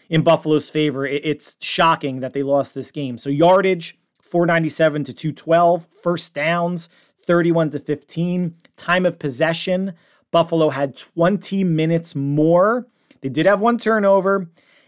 in 0.10 0.22
Buffalo's 0.22 0.70
favor. 0.70 1.06
It's 1.06 1.58
shocking 1.60 2.22
that 2.22 2.32
they 2.32 2.44
lost 2.44 2.74
this 2.76 2.94
game. 2.94 3.18
So, 3.18 3.30
yardage 3.30 4.00
497 4.22 5.04
to 5.04 5.14
212, 5.14 5.86
first 6.02 6.34
downs 6.34 6.88
31 7.20 7.72
to 7.72 7.80
15, 7.80 8.56
time 8.78 9.06
of 9.06 9.20
possession. 9.20 9.96
Buffalo 10.32 10.70
had 10.70 10.96
20 10.96 11.66
minutes 11.66 12.16
more. 12.16 12.88
They 13.20 13.28
did 13.28 13.46
have 13.46 13.60
one 13.60 13.78
turnover 13.78 14.48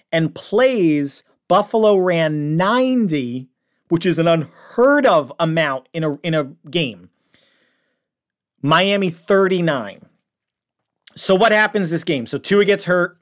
and 0.09 0.33
plays. 0.33 1.23
Buffalo 1.47 1.97
ran 1.97 2.57
90, 2.57 3.49
which 3.89 4.05
is 4.05 4.19
an 4.19 4.27
unheard 4.27 5.05
of 5.05 5.31
amount 5.39 5.89
in 5.93 6.03
a 6.03 6.15
in 6.17 6.33
a 6.33 6.45
game. 6.69 7.09
Miami 8.61 9.09
39. 9.09 10.05
So 11.15 11.35
what 11.35 11.51
happens 11.51 11.89
this 11.89 12.03
game? 12.03 12.25
So 12.25 12.37
Tua 12.37 12.65
gets 12.65 12.85
hurt, 12.85 13.17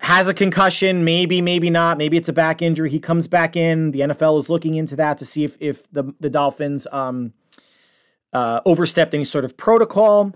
has 0.00 0.26
a 0.26 0.34
concussion, 0.34 1.04
maybe, 1.04 1.40
maybe 1.40 1.70
not. 1.70 1.96
Maybe 1.96 2.16
it's 2.16 2.28
a 2.28 2.32
back 2.32 2.60
injury. 2.60 2.90
He 2.90 2.98
comes 2.98 3.28
back 3.28 3.56
in. 3.56 3.92
The 3.92 4.00
NFL 4.00 4.38
is 4.40 4.50
looking 4.50 4.74
into 4.74 4.96
that 4.96 5.18
to 5.18 5.24
see 5.24 5.44
if 5.44 5.56
if 5.60 5.90
the 5.92 6.12
the 6.20 6.28
Dolphins 6.28 6.86
um, 6.90 7.32
uh, 8.32 8.60
overstepped 8.66 9.14
any 9.14 9.24
sort 9.24 9.44
of 9.44 9.56
protocol. 9.56 10.34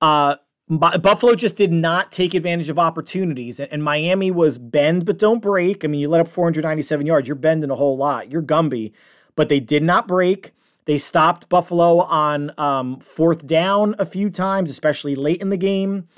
Uh, 0.00 0.36
Buffalo 0.68 1.34
just 1.34 1.56
did 1.56 1.72
not 1.72 2.12
take 2.12 2.34
advantage 2.34 2.68
of 2.68 2.78
opportunities, 2.78 3.58
and, 3.58 3.82
Miami 3.82 4.30
was 4.30 4.58
bend 4.58 5.06
but 5.06 5.18
don't 5.18 5.40
break. 5.40 5.84
I 5.84 5.88
mean, 5.88 6.00
you 6.00 6.08
let 6.08 6.20
up 6.20 6.28
497 6.28 7.06
yards, 7.06 7.26
you're 7.26 7.34
bending 7.36 7.70
a 7.70 7.74
whole 7.74 7.96
lot. 7.96 8.30
You're 8.30 8.42
Gumby, 8.42 8.92
but 9.34 9.48
they 9.48 9.60
did 9.60 9.82
not 9.82 10.06
break. 10.06 10.52
They 10.84 10.98
stopped 10.98 11.48
Buffalo 11.48 12.00
on 12.00 12.50
um, 12.58 13.00
fourth 13.00 13.46
down 13.46 13.94
a 13.98 14.06
few 14.06 14.30
times, 14.30 14.70
especially 14.70 15.14
late 15.14 15.40
in 15.40 15.48
the 15.48 15.56
game. 15.56 16.08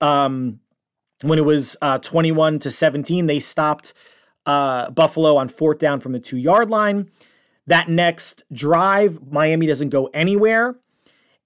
Um, 0.00 0.60
when 1.22 1.38
it 1.38 1.44
was 1.44 1.76
uh, 1.80 1.98
21 1.98 2.58
to 2.60 2.70
17, 2.70 3.26
they 3.26 3.38
stopped 3.38 3.94
uh, 4.46 4.90
Buffalo 4.90 5.36
on 5.36 5.48
fourth 5.48 5.78
down 5.78 6.00
from 6.00 6.12
the 6.12 6.20
two 6.20 6.36
yard 6.36 6.68
line. 6.68 7.10
That 7.66 7.88
next 7.88 8.44
drive, 8.52 9.30
Miami 9.30 9.66
doesn't 9.66 9.88
go 9.88 10.06
anywhere. 10.12 10.76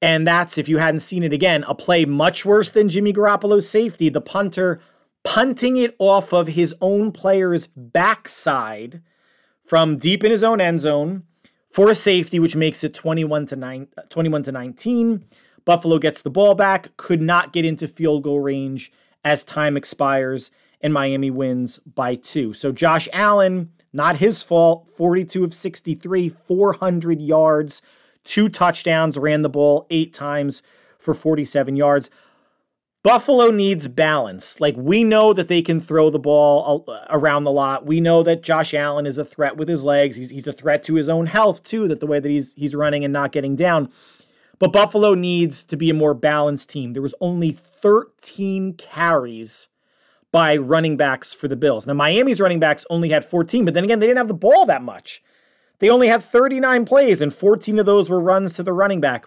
And 0.01 0.26
that's, 0.26 0.59
if 0.59 0.68
you 0.68 0.78
hadn't 0.78 1.01
seen 1.01 1.22
it 1.22 1.32
again, 1.32 1.64
a 1.66 1.74
play 1.74 2.05
much 2.05 2.44
worse 2.44 2.70
than 2.70 2.88
Jimmy 2.88 3.12
Garoppolo's 3.12 3.68
safety. 3.68 4.09
The 4.09 4.20
punter 4.20 4.80
punting 5.24 5.76
it 5.76 5.96
off 5.99 6.32
of 6.32 6.49
his 6.49 6.74
own 6.80 7.12
player's 7.12 7.66
backside 7.66 9.03
from 9.64 9.99
deep 9.99 10.24
in 10.24 10.30
his 10.30 10.44
own 10.44 10.61
end 10.61 10.80
zone 10.80 11.24
for 11.68 11.90
a 11.90 11.94
safety, 11.94 12.38
which 12.38 12.57
makes 12.57 12.82
it 12.82 12.94
21 12.94 13.46
to 13.46 13.57
9, 13.57 13.88
21 14.09 14.42
to 14.44 14.53
19. 14.53 15.24
Buffalo 15.64 15.99
gets 15.99 16.22
the 16.22 16.30
ball 16.30 16.55
back, 16.55 16.96
could 16.96 17.20
not 17.20 17.53
get 17.53 17.64
into 17.64 17.86
field 17.86 18.22
goal 18.22 18.40
range 18.40 18.90
as 19.24 19.44
time 19.44 19.76
expires, 19.76 20.51
and 20.80 20.94
Miami 20.94 21.30
wins 21.30 21.78
by 21.80 22.14
two. 22.14 22.55
So 22.55 22.72
Josh 22.72 23.09
Allen, 23.12 23.70
not 23.92 24.16
his 24.16 24.42
fault, 24.42 24.88
42 24.88 25.44
of 25.44 25.53
63, 25.53 26.30
400 26.30 27.20
yards, 27.20 27.82
two 28.29 28.49
touchdowns, 28.49 29.16
ran 29.16 29.43
the 29.43 29.49
ball 29.49 29.87
eight 29.91 30.12
times 30.12 30.62
for 30.99 31.14
47 31.14 31.76
yards. 31.76 32.11
Buffalo 33.03 33.51
needs 33.51 33.89
balance. 33.89 34.61
Like 34.61 34.76
we 34.76 35.03
know 35.03 35.33
that 35.33 35.49
they 35.49 35.62
can 35.62 35.81
throw 35.81 36.11
the 36.11 36.18
ball 36.18 36.85
around 37.09 37.45
the 37.45 37.51
lot. 37.51 37.87
We 37.87 38.01
know 38.01 38.22
that 38.22 38.43
Josh 38.43 38.74
Allen 38.74 39.07
is 39.07 39.16
a 39.16 39.24
threat 39.24 39.57
with 39.57 39.68
his 39.68 39.83
legs. 39.83 40.16
He's, 40.16 40.31
he's 40.31 40.47
a 40.47 40.53
threat 40.53 40.83
to 40.85 40.95
his 40.95 41.09
own 41.09 41.26
health 41.26 41.62
too. 41.62 41.89
That 41.89 42.01
the 42.01 42.07
way 42.07 42.20
that 42.20 42.29
he's 42.29 42.53
he's 42.55 42.74
running 42.74 43.05
and 43.05 43.12
not 43.12 43.33
getting 43.33 43.57
down. 43.57 43.91
But 44.59 44.72
Buffalo 44.72 45.14
needs 45.14 45.64
to 45.64 45.76
be 45.76 45.89
a 45.89 45.95
more 45.95 46.14
balanced 46.14 46.68
team. 46.68 46.93
There 46.93 47.03
was 47.03 47.14
only 47.20 47.53
13 47.53 48.74
carries 48.74 49.68
by 50.33 50.57
running 50.57 50.97
backs 50.97 51.33
for 51.33 51.47
the 51.47 51.57
Bills. 51.57 51.87
Now 51.87 51.95
Miami's 51.95 52.41
running 52.41 52.61
backs 52.61 52.85
only 52.91 53.09
had 53.11 53.24
14, 53.24 53.64
but 53.64 53.72
then 53.72 53.85
again 53.85 54.01
they 54.01 54.07
didn't 54.07 54.18
have 54.18 54.29
the 54.29 54.35
ball 54.35 54.66
that 54.66 54.83
much. 54.83 55.22
They 55.79 55.89
only 55.89 56.09
had 56.09 56.22
39 56.22 56.85
plays 56.85 57.20
and 57.20 57.33
14 57.33 57.79
of 57.79 57.87
those 57.87 58.11
were 58.11 58.20
runs 58.20 58.55
to 58.55 58.62
the 58.62 58.72
running 58.72 59.01
back. 59.01 59.26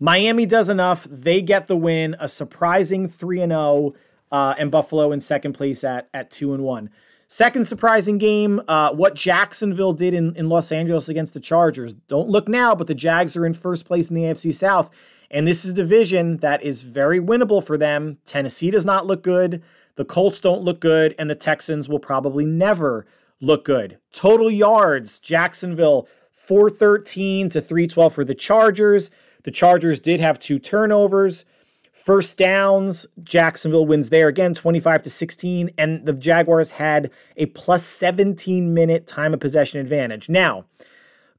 Miami 0.00 0.46
does 0.46 0.68
enough. 0.68 1.06
They 1.10 1.42
get 1.42 1.66
the 1.66 1.76
win, 1.76 2.16
a 2.20 2.28
surprising 2.28 3.08
3 3.08 3.42
and 3.42 3.52
0, 3.52 3.94
uh, 4.30 4.54
and 4.58 4.70
Buffalo 4.70 5.10
in 5.12 5.20
second 5.20 5.54
place 5.54 5.82
at, 5.82 6.08
at 6.14 6.30
2 6.30 6.54
and 6.54 6.62
1. 6.62 6.90
Second 7.26 7.66
surprising 7.66 8.16
game, 8.16 8.62
uh, 8.68 8.90
what 8.92 9.14
Jacksonville 9.14 9.92
did 9.92 10.14
in, 10.14 10.34
in 10.36 10.48
Los 10.48 10.72
Angeles 10.72 11.10
against 11.10 11.34
the 11.34 11.40
Chargers. 11.40 11.92
Don't 11.92 12.28
look 12.28 12.48
now, 12.48 12.74
but 12.74 12.86
the 12.86 12.94
Jags 12.94 13.36
are 13.36 13.44
in 13.44 13.52
first 13.52 13.84
place 13.84 14.08
in 14.08 14.14
the 14.14 14.22
AFC 14.22 14.54
South. 14.54 14.88
And 15.30 15.46
this 15.46 15.62
is 15.62 15.72
a 15.72 15.74
division 15.74 16.38
that 16.38 16.62
is 16.62 16.82
very 16.82 17.20
winnable 17.20 17.62
for 17.62 17.76
them. 17.76 18.16
Tennessee 18.24 18.70
does 18.70 18.86
not 18.86 19.04
look 19.06 19.22
good. 19.22 19.62
The 19.96 20.06
Colts 20.06 20.40
don't 20.40 20.62
look 20.62 20.80
good. 20.80 21.14
And 21.18 21.28
the 21.28 21.34
Texans 21.34 21.86
will 21.86 21.98
probably 21.98 22.46
never 22.46 23.04
look 23.40 23.64
good. 23.64 23.98
Total 24.12 24.50
yards, 24.50 25.18
Jacksonville 25.18 26.08
413 26.32 27.50
to 27.50 27.60
312 27.60 28.14
for 28.14 28.24
the 28.24 28.34
Chargers. 28.34 29.10
The 29.44 29.50
Chargers 29.50 30.00
did 30.00 30.20
have 30.20 30.38
two 30.38 30.58
turnovers. 30.58 31.44
First 31.92 32.38
downs, 32.38 33.06
Jacksonville 33.22 33.84
wins 33.84 34.08
there 34.08 34.28
again, 34.28 34.54
25 34.54 35.02
to 35.02 35.10
16, 35.10 35.70
and 35.76 36.06
the 36.06 36.12
Jaguars 36.12 36.72
had 36.72 37.10
a 37.36 37.46
plus 37.46 37.84
17 37.84 38.72
minute 38.72 39.06
time 39.06 39.34
of 39.34 39.40
possession 39.40 39.80
advantage. 39.80 40.28
Now, 40.28 40.64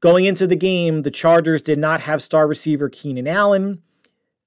going 0.00 0.26
into 0.26 0.46
the 0.46 0.56
game, 0.56 1.02
the 1.02 1.10
Chargers 1.10 1.62
did 1.62 1.78
not 1.78 2.02
have 2.02 2.22
star 2.22 2.46
receiver 2.46 2.88
Keenan 2.88 3.26
Allen. 3.26 3.82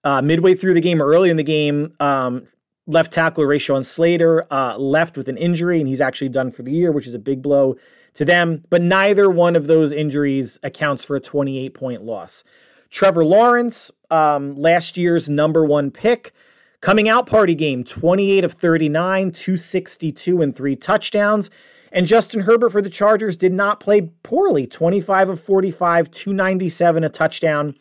Uh, 0.03 0.21
midway 0.21 0.53
through 0.53 0.75
the 0.75 0.81
game, 0.81 1.01
or 1.01 1.07
early 1.07 1.29
in 1.29 1.37
the 1.37 1.43
game, 1.43 1.93
um, 1.99 2.47
left 2.85 3.13
tackle 3.13 3.45
Rashawn 3.45 3.85
Slater 3.85 4.45
uh, 4.51 4.77
left 4.77 5.17
with 5.17 5.27
an 5.27 5.37
injury, 5.37 5.79
and 5.79 5.87
he's 5.87 6.01
actually 6.01 6.29
done 6.29 6.51
for 6.51 6.63
the 6.63 6.71
year, 6.71 6.91
which 6.91 7.07
is 7.07 7.13
a 7.13 7.19
big 7.19 7.41
blow 7.41 7.75
to 8.15 8.25
them. 8.25 8.63
But 8.69 8.81
neither 8.81 9.29
one 9.29 9.55
of 9.55 9.67
those 9.67 9.91
injuries 9.91 10.59
accounts 10.63 11.05
for 11.05 11.15
a 11.15 11.21
28 11.21 11.73
point 11.73 12.03
loss. 12.03 12.43
Trevor 12.89 13.25
Lawrence, 13.25 13.89
um, 14.11 14.55
last 14.55 14.97
year's 14.97 15.27
number 15.27 15.65
one 15.65 15.89
pick, 15.89 16.31
coming 16.79 17.09
out 17.09 17.25
party 17.25 17.55
game 17.55 17.83
28 17.83 18.43
of 18.43 18.53
39, 18.53 19.31
262, 19.31 20.41
and 20.41 20.55
three 20.55 20.75
touchdowns. 20.75 21.49
And 21.91 22.07
Justin 22.07 22.41
Herbert 22.41 22.71
for 22.71 22.81
the 22.81 22.89
Chargers 22.89 23.37
did 23.37 23.53
not 23.53 23.79
play 23.79 24.01
poorly 24.23 24.67
25 24.67 25.29
of 25.29 25.41
45, 25.41 26.11
297, 26.11 27.03
a 27.03 27.09
touchdown, 27.09 27.75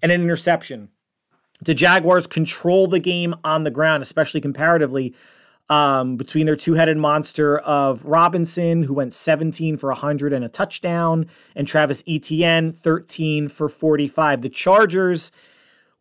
and 0.00 0.12
an 0.12 0.20
interception. 0.20 0.88
The 1.62 1.74
Jaguars 1.74 2.26
control 2.26 2.88
the 2.88 2.98
game 2.98 3.34
on 3.44 3.62
the 3.62 3.70
ground, 3.70 4.02
especially 4.02 4.40
comparatively 4.40 5.14
um, 5.70 6.16
between 6.16 6.44
their 6.46 6.56
two 6.56 6.74
headed 6.74 6.96
monster 6.96 7.58
of 7.58 8.04
Robinson, 8.04 8.82
who 8.82 8.94
went 8.94 9.14
17 9.14 9.76
for 9.76 9.88
100 9.90 10.32
and 10.32 10.44
a 10.44 10.48
touchdown, 10.48 11.26
and 11.54 11.68
Travis 11.68 12.02
Etienne, 12.06 12.72
13 12.72 13.48
for 13.48 13.68
45. 13.68 14.42
The 14.42 14.48
Chargers, 14.48 15.30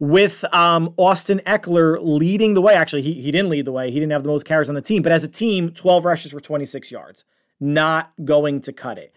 with 0.01 0.43
um, 0.51 0.95
Austin 0.97 1.41
Ekeler 1.45 1.99
leading 2.01 2.55
the 2.55 2.61
way. 2.61 2.73
Actually, 2.73 3.03
he, 3.03 3.13
he 3.13 3.31
didn't 3.31 3.49
lead 3.49 3.65
the 3.65 3.71
way. 3.71 3.91
He 3.91 3.99
didn't 3.99 4.11
have 4.11 4.23
the 4.23 4.29
most 4.29 4.47
carries 4.47 4.67
on 4.67 4.73
the 4.73 4.81
team, 4.81 5.03
but 5.03 5.11
as 5.11 5.23
a 5.23 5.27
team, 5.27 5.69
12 5.69 6.05
rushes 6.05 6.31
for 6.31 6.39
26 6.39 6.91
yards. 6.91 7.23
Not 7.59 8.11
going 8.25 8.61
to 8.61 8.73
cut 8.73 8.97
it. 8.97 9.13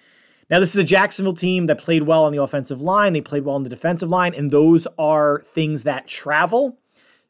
Now, 0.50 0.60
this 0.60 0.74
is 0.74 0.76
a 0.76 0.84
Jacksonville 0.84 1.34
team 1.34 1.66
that 1.66 1.78
played 1.78 2.02
well 2.02 2.24
on 2.24 2.32
the 2.32 2.42
offensive 2.42 2.82
line. 2.82 3.12
They 3.12 3.20
played 3.20 3.44
well 3.44 3.54
on 3.54 3.62
the 3.62 3.70
defensive 3.70 4.10
line, 4.10 4.34
and 4.34 4.50
those 4.50 4.86
are 4.98 5.42
things 5.54 5.84
that 5.84 6.06
travel 6.06 6.78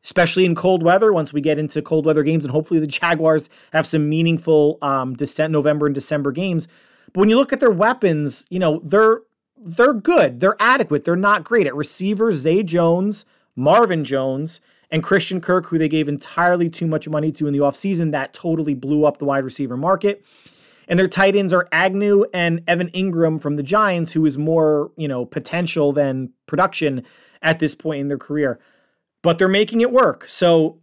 especially 0.05 0.45
in 0.45 0.55
cold 0.55 0.83
weather. 0.83 1.12
Once 1.12 1.33
we 1.33 1.41
get 1.41 1.59
into 1.59 1.83
cold 1.83 2.07
weather 2.07 2.23
games, 2.23 2.45
and 2.45 2.53
hopefully 2.53 2.79
the 2.79 2.87
Jaguars 2.87 3.51
have 3.73 3.87
some 3.87 4.09
meaningful 4.09 4.79
um, 4.83 5.17
November 5.49 5.87
and 5.87 5.95
December 5.95 6.31
games. 6.31 6.69
But 7.12 7.21
when 7.21 7.31
you 7.31 7.37
look 7.37 7.53
at 7.53 7.61
their 7.61 7.71
weapons, 7.71 8.47
you 8.51 8.59
know 8.59 8.81
they're 8.85 9.23
they're 9.57 9.95
good, 9.95 10.41
they're 10.41 10.57
adequate, 10.61 11.05
they're 11.05 11.17
not 11.17 11.43
great 11.43 11.67
at 11.67 11.75
receivers. 11.75 12.37
Zay 12.37 12.62
Jones, 12.62 13.25
Marvin 13.57 14.05
Jones, 14.05 14.61
and 14.91 15.03
Christian 15.03 15.41
Kirk, 15.41 15.67
who 15.67 15.79
they 15.79 15.89
gave 15.89 16.09
entirely 16.09 16.69
too 16.69 16.87
much 16.87 17.09
money 17.09 17.33
to 17.33 17.47
in 17.47 17.53
the 17.53 17.61
offseason, 17.61 18.12
that 18.12 18.35
totally 18.35 18.75
blew 18.75 19.05
up 19.07 19.19
the 19.19 19.25
wide 19.25 19.45
receiver 19.45 19.77
market. 19.77 20.25
And 20.89 20.99
their 20.99 21.09
tight 21.09 21.35
ends 21.35 21.53
are 21.53 21.66
Agnew 21.72 22.26
and 22.35 22.62
Evan 22.68 22.91
Engram 22.91 23.41
from 23.41 23.57
the 23.57 23.62
Giants, 23.62 24.12
who 24.12 24.24
is 24.26 24.37
more, 24.37 24.93
you 24.97 25.09
know, 25.09 25.24
potential 25.24 25.93
than 25.93 26.32
production 26.47 27.05
at 27.43 27.59
this 27.59 27.74
point 27.74 28.01
in 28.01 28.09
their 28.09 28.18
career 28.18 28.59
but 29.24 29.39
they're 29.39 29.49
making 29.49 29.80
it 29.80 29.91
work. 29.91 30.28
So 30.28 30.78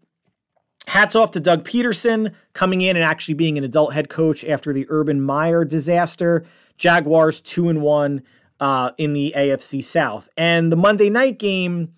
hats 0.88 1.16
off 1.16 1.32
to 1.32 1.40
Doug 1.40 1.64
Pederson 1.64 2.34
coming 2.54 2.82
in 2.82 2.98
and 2.98 3.06
actually 3.06 3.36
being 3.36 3.58
an 3.58 3.64
adult 3.64 3.94
head 3.94 4.10
coach 4.10 4.44
after 4.44 4.74
the 4.74 4.88
Urban 4.90 5.22
Meyer 5.22 5.64
disaster. 5.64 6.44
Jaguars 6.78 7.40
two 7.40 7.70
and 7.70 7.84
one 7.84 8.24
uh, 8.60 8.92
in 8.98 9.14
the 9.14 9.34
AFC 9.38 9.84
South, 9.84 10.28
and 10.36 10.72
the 10.72 10.76
Monday 10.76 11.12
night 11.12 11.38
game 11.38 11.94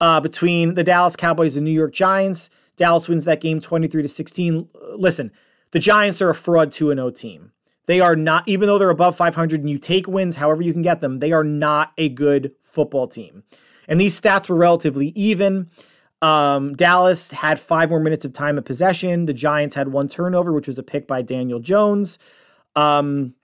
uh, 0.00 0.20
between 0.20 0.74
the 0.74 0.82
Dallas 0.82 1.14
Cowboys 1.14 1.56
and 1.56 1.64
New 1.64 1.70
York 1.70 1.94
Giants. 1.94 2.50
Dallas 2.74 3.08
wins 3.08 3.24
that 3.24 3.40
game 3.40 3.60
twenty 3.60 3.86
three 3.86 4.02
to 4.02 4.08
sixteen. 4.08 4.68
Listen, 4.96 5.30
the 5.70 5.78
Giants 5.78 6.22
are 6.22 6.30
a 6.30 6.34
fraud 6.34 6.72
two 6.72 6.90
and 6.90 6.98
zero 6.98 7.08
oh 7.08 7.10
team. 7.10 7.52
They 7.86 8.00
are 8.00 8.16
not, 8.16 8.46
even 8.48 8.66
though 8.66 8.78
they're 8.78 8.90
above 8.90 9.16
500 9.16 9.60
and 9.60 9.70
you 9.70 9.78
take 9.78 10.08
wins 10.08 10.36
however 10.36 10.62
you 10.62 10.72
can 10.72 10.82
get 10.82 11.00
them, 11.00 11.20
they 11.20 11.32
are 11.32 11.44
not 11.44 11.92
a 11.96 12.08
good 12.08 12.52
football 12.64 13.06
team. 13.06 13.44
And 13.88 14.00
these 14.00 14.20
stats 14.20 14.48
were 14.48 14.56
relatively 14.56 15.08
even. 15.14 15.70
Um, 16.20 16.74
Dallas 16.74 17.30
had 17.30 17.60
five 17.60 17.90
more 17.90 18.00
minutes 18.00 18.24
of 18.24 18.32
time 18.32 18.58
of 18.58 18.64
possession. 18.64 19.26
The 19.26 19.32
Giants 19.32 19.76
had 19.76 19.88
one 19.88 20.08
turnover, 20.08 20.52
which 20.52 20.66
was 20.66 20.78
a 20.78 20.82
pick 20.82 21.06
by 21.06 21.22
Daniel 21.22 21.60
Jones. 21.60 22.18
Um, 22.74 23.34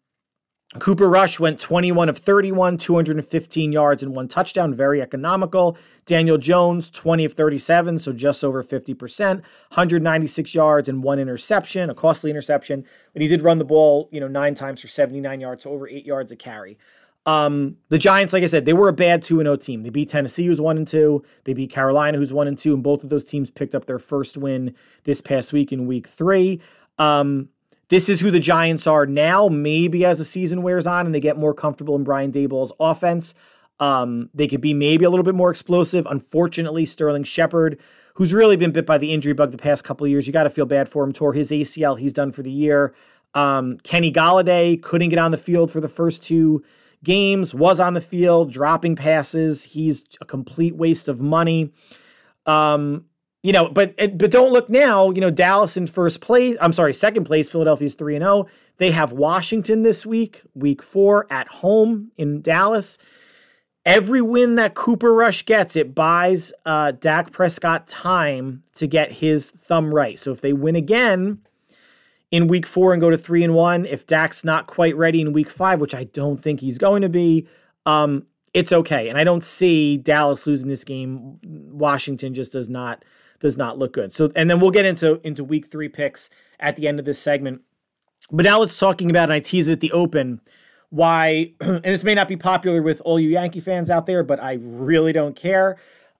Cooper 0.79 1.09
Rush 1.09 1.39
went 1.39 1.61
21 1.61 2.09
of 2.09 2.16
31, 2.16 2.79
215 2.79 3.73
yards 3.73 4.03
and 4.03 4.14
one 4.14 4.27
touchdown, 4.27 4.75
very 4.75 5.03
economical. 5.03 5.77
Daniel 6.07 6.39
Jones, 6.39 6.89
20 6.89 7.27
of 7.27 7.35
37, 7.35 7.99
so 7.99 8.12
just 8.12 8.43
over 8.43 8.62
50%, 8.64 9.27
196 9.27 10.55
yards 10.55 10.89
and 10.89 11.03
one 11.03 11.18
interception, 11.18 11.91
a 11.91 11.95
costly 11.95 12.31
interception. 12.31 12.85
But 13.12 13.23
he 13.23 13.29
did 13.29 13.43
run 13.43 13.59
the 13.59 13.64
ball, 13.64 14.09
you 14.11 14.18
know, 14.18 14.29
nine 14.29 14.55
times 14.55 14.81
for 14.81 14.89
79 14.89 15.41
yards, 15.41 15.64
so 15.64 15.70
over 15.70 15.87
eight 15.89 16.07
yards 16.07 16.33
a 16.33 16.37
carry. 16.37 16.79
Um, 17.25 17.77
the 17.89 17.99
Giants, 17.99 18.33
like 18.33 18.43
I 18.43 18.47
said, 18.47 18.64
they 18.64 18.73
were 18.73 18.89
a 18.89 18.93
bad 18.93 19.23
2 19.23 19.39
0 19.39 19.57
team. 19.57 19.83
They 19.83 19.91
beat 19.91 20.09
Tennessee, 20.09 20.47
who's 20.47 20.61
1 20.61 20.77
and 20.77 20.89
2. 20.89 21.23
They 21.45 21.53
beat 21.53 21.70
Carolina, 21.70 22.18
who's 22.18 22.33
1 22.33 22.49
and 22.49 22.59
2. 22.59 22.75
And 22.75 22.83
both 22.83 23.05
of 23.05 23.11
those 23.11 23.25
teams 23.25 23.51
picked 23.51 23.75
up 23.75 23.85
their 23.85 24.01
first 24.01 24.37
win 24.37 24.75
this 25.05 25.20
past 25.20 25.53
week 25.53 25.70
in 25.73 25.87
week 25.87 26.09
three. 26.09 26.61
Um, 26.99 27.49
this 27.93 28.09
is 28.09 28.20
who 28.20 28.30
the 28.30 28.40
Giants 28.40 28.86
are 28.86 29.05
now. 29.05 29.49
Maybe 29.49 30.03
as 30.03 30.16
the 30.16 30.24
season 30.24 30.62
wears 30.62 30.86
on 30.86 31.05
and 31.05 31.14
they 31.14 31.20
get 31.20 31.36
more 31.36 31.53
comfortable 31.53 31.95
in 31.95 32.05
Brian 32.05 32.32
Daboll's 32.32 32.72
offense, 32.80 33.34
um, 33.80 34.30
they 34.32 34.49
could 34.49 34.62
be 34.62 34.72
maybe 34.72 35.05
a 35.05 35.11
little 35.11 35.22
bit 35.22 35.34
more 35.34 35.51
explosive. 35.51 36.07
Unfortunately, 36.09 36.86
Sterling 36.86 37.22
Shepard, 37.22 37.78
who's 38.14 38.32
really 38.32 38.57
been 38.57 38.72
bit 38.72 38.86
by 38.86 38.97
the 38.97 39.12
injury 39.12 39.34
bug 39.34 39.51
the 39.51 39.59
past 39.59 39.84
couple 39.84 40.07
years, 40.07 40.26
you 40.26 40.32
got 40.32 40.45
to 40.45 40.51
feel 40.51 40.64
bad 40.64 40.88
for 40.88 41.05
him. 41.05 41.12
Tore 41.12 41.34
his 41.34 41.51
ACL. 41.51 42.01
He's 42.01 42.14
done 42.14 42.32
for 42.32 42.43
the 42.43 42.51
year. 42.51 42.95
Um, 43.34 43.76
Kenny 43.82 44.11
Golladay 44.11 44.82
couldn't 44.82 45.11
get 45.11 45.18
on 45.18 45.30
the 45.30 45.36
field 45.36 45.70
for 45.70 45.82
the 45.82 45.88
first 45.88 46.22
two 46.22 46.64
games, 47.05 47.53
was 47.53 47.78
on 47.78 47.93
the 47.93 48.01
field, 48.01 48.51
dropping 48.51 48.97
passes. 48.97 49.64
He's 49.64 50.07
a 50.18 50.24
complete 50.24 50.76
waste 50.76 51.09
of 51.09 51.20
money. 51.20 51.74
Um, 52.47 53.05
you 53.43 53.53
know, 53.53 53.68
but 53.68 53.97
but 53.97 54.30
don't 54.30 54.53
look 54.53 54.70
now. 54.70 55.11
You 55.11 55.20
know, 55.20 55.30
Dallas 55.30 55.76
in 55.76 55.86
first 55.86 56.20
place. 56.20 56.57
I'm 56.61 56.72
sorry, 56.72 56.95
second 56.95 57.24
place. 57.24 57.51
Philadelphia's 57.51 57.95
three 57.95 58.14
and 58.14 58.22
zero. 58.22 58.47
Oh. 58.47 58.49
They 58.78 58.90
have 58.90 59.12
Washington 59.12 59.82
this 59.82 60.07
week, 60.07 60.43
week 60.55 60.82
four 60.82 61.26
at 61.30 61.47
home 61.49 62.11
in 62.16 62.40
Dallas. 62.40 62.99
Every 63.84 64.22
win 64.22 64.55
that 64.57 64.74
Cooper 64.74 65.12
Rush 65.12 65.45
gets, 65.45 65.76
it 65.76 65.95
buys 65.95 66.53
uh, 66.64 66.93
Dak 66.93 67.32
Prescott 67.32 67.88
time 67.88 68.62
to 68.76 68.86
get 68.86 69.12
his 69.12 69.51
thumb 69.51 69.93
right. 69.93 70.18
So 70.18 70.30
if 70.30 70.40
they 70.40 70.53
win 70.53 70.76
again 70.76 71.40
in 72.30 72.47
week 72.47 72.64
four 72.64 72.93
and 72.93 73.01
go 73.01 73.11
to 73.11 73.18
three 73.18 73.43
and 73.43 73.55
one, 73.55 73.84
if 73.86 74.07
Dak's 74.07 74.45
not 74.45 74.68
quite 74.68 74.97
ready 74.97 75.20
in 75.20 75.32
week 75.32 75.51
five, 75.51 75.80
which 75.80 75.95
I 75.95 76.05
don't 76.05 76.40
think 76.40 76.61
he's 76.61 76.78
going 76.78 77.03
to 77.03 77.09
be, 77.09 77.49
um, 77.84 78.26
it's 78.55 78.72
okay. 78.72 79.09
And 79.09 79.18
I 79.18 79.24
don't 79.24 79.45
see 79.45 79.97
Dallas 79.97 80.47
losing 80.47 80.68
this 80.68 80.84
game. 80.84 81.38
Washington 81.45 82.34
just 82.34 82.53
does 82.53 82.68
not 82.68 83.05
does 83.43 83.59
not 83.59 83.78
look 83.78 83.93
good. 83.93 84.14
So, 84.14 84.32
and 84.34 84.49
then 84.49 84.61
we'll 84.61 84.70
get 84.70 84.86
into 84.86 85.20
into 85.26 85.45
week 85.45 85.66
three 85.66 85.88
picks 85.88 86.30
at 86.59 86.76
the 86.76 86.88
end 86.88 86.99
of 86.99 87.05
this 87.05 87.18
segment. 87.18 87.61
But 88.30 88.45
now 88.45 88.61
let's 88.61 88.78
talking 88.78 89.11
about, 89.11 89.24
and 89.24 89.32
I 89.32 89.40
tease 89.40 89.68
at 89.68 89.80
the 89.80 89.93
open, 89.93 90.40
why, 90.88 91.53
and 91.61 91.84
this 91.84 92.05
may 92.05 92.14
not 92.14 92.28
be 92.28 92.36
popular 92.36 92.80
with 92.80 93.03
all 93.05 93.18
you 93.20 93.28
Yankee 93.28 93.61
fans 93.61 93.90
out 93.90 94.07
there, 94.07 94.22
but 94.22 94.40
I 94.40 94.55
really 94.62 95.12
don't 95.12 95.36
care. 95.36 95.76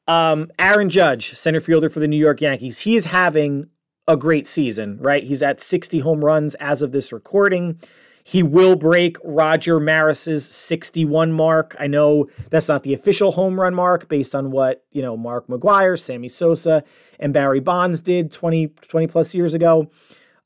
Um, 0.09 0.51
Aaron 0.59 0.91
Judge, 0.91 1.35
center 1.35 1.61
fielder 1.61 1.89
for 1.89 2.01
the 2.01 2.09
New 2.09 2.19
York 2.19 2.41
Yankees, 2.41 2.81
he 2.81 2.97
is 2.97 3.07
having 3.07 3.69
a 4.09 4.17
great 4.17 4.49
season, 4.49 4.99
right? 4.99 5.23
He's 5.23 5.43
at 5.43 5.61
60 5.61 6.01
home 6.01 6.25
runs 6.25 6.57
as 6.57 6.83
of 6.83 6.91
this 6.91 7.13
recording. 7.13 7.81
He 8.25 8.43
will 8.43 8.77
break 8.77 9.17
Roger 9.25 9.81
Maris's 9.81 10.49
61 10.49 11.33
mark. 11.33 11.75
I 11.79 11.87
know 11.87 12.29
that's 12.51 12.69
not 12.69 12.85
the 12.85 12.95
official 12.95 13.33
home 13.33 13.61
run 13.61 13.75
mark 13.75 14.09
based 14.09 14.35
on 14.35 14.51
what, 14.51 14.85
you 14.93 15.03
know, 15.03 15.17
Mark 15.17 15.49
McGwire, 15.49 15.99
Sammy 15.99 16.29
Sosa, 16.29 16.85
and 17.19 17.35
Barry 17.35 17.61
Bonds 17.61 18.01
did 18.01 18.31
20, 18.31 18.69
20 18.69 19.07
plus 19.09 19.35
years 19.35 19.55
ago. 19.55 19.91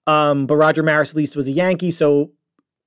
Um, 0.07 0.47
but 0.47 0.57
Roger 0.57 0.83
Maris 0.83 1.11
at 1.11 1.16
least 1.16 1.37
was 1.37 1.49
a 1.49 1.53
Yankee, 1.53 1.91
so 1.91 2.31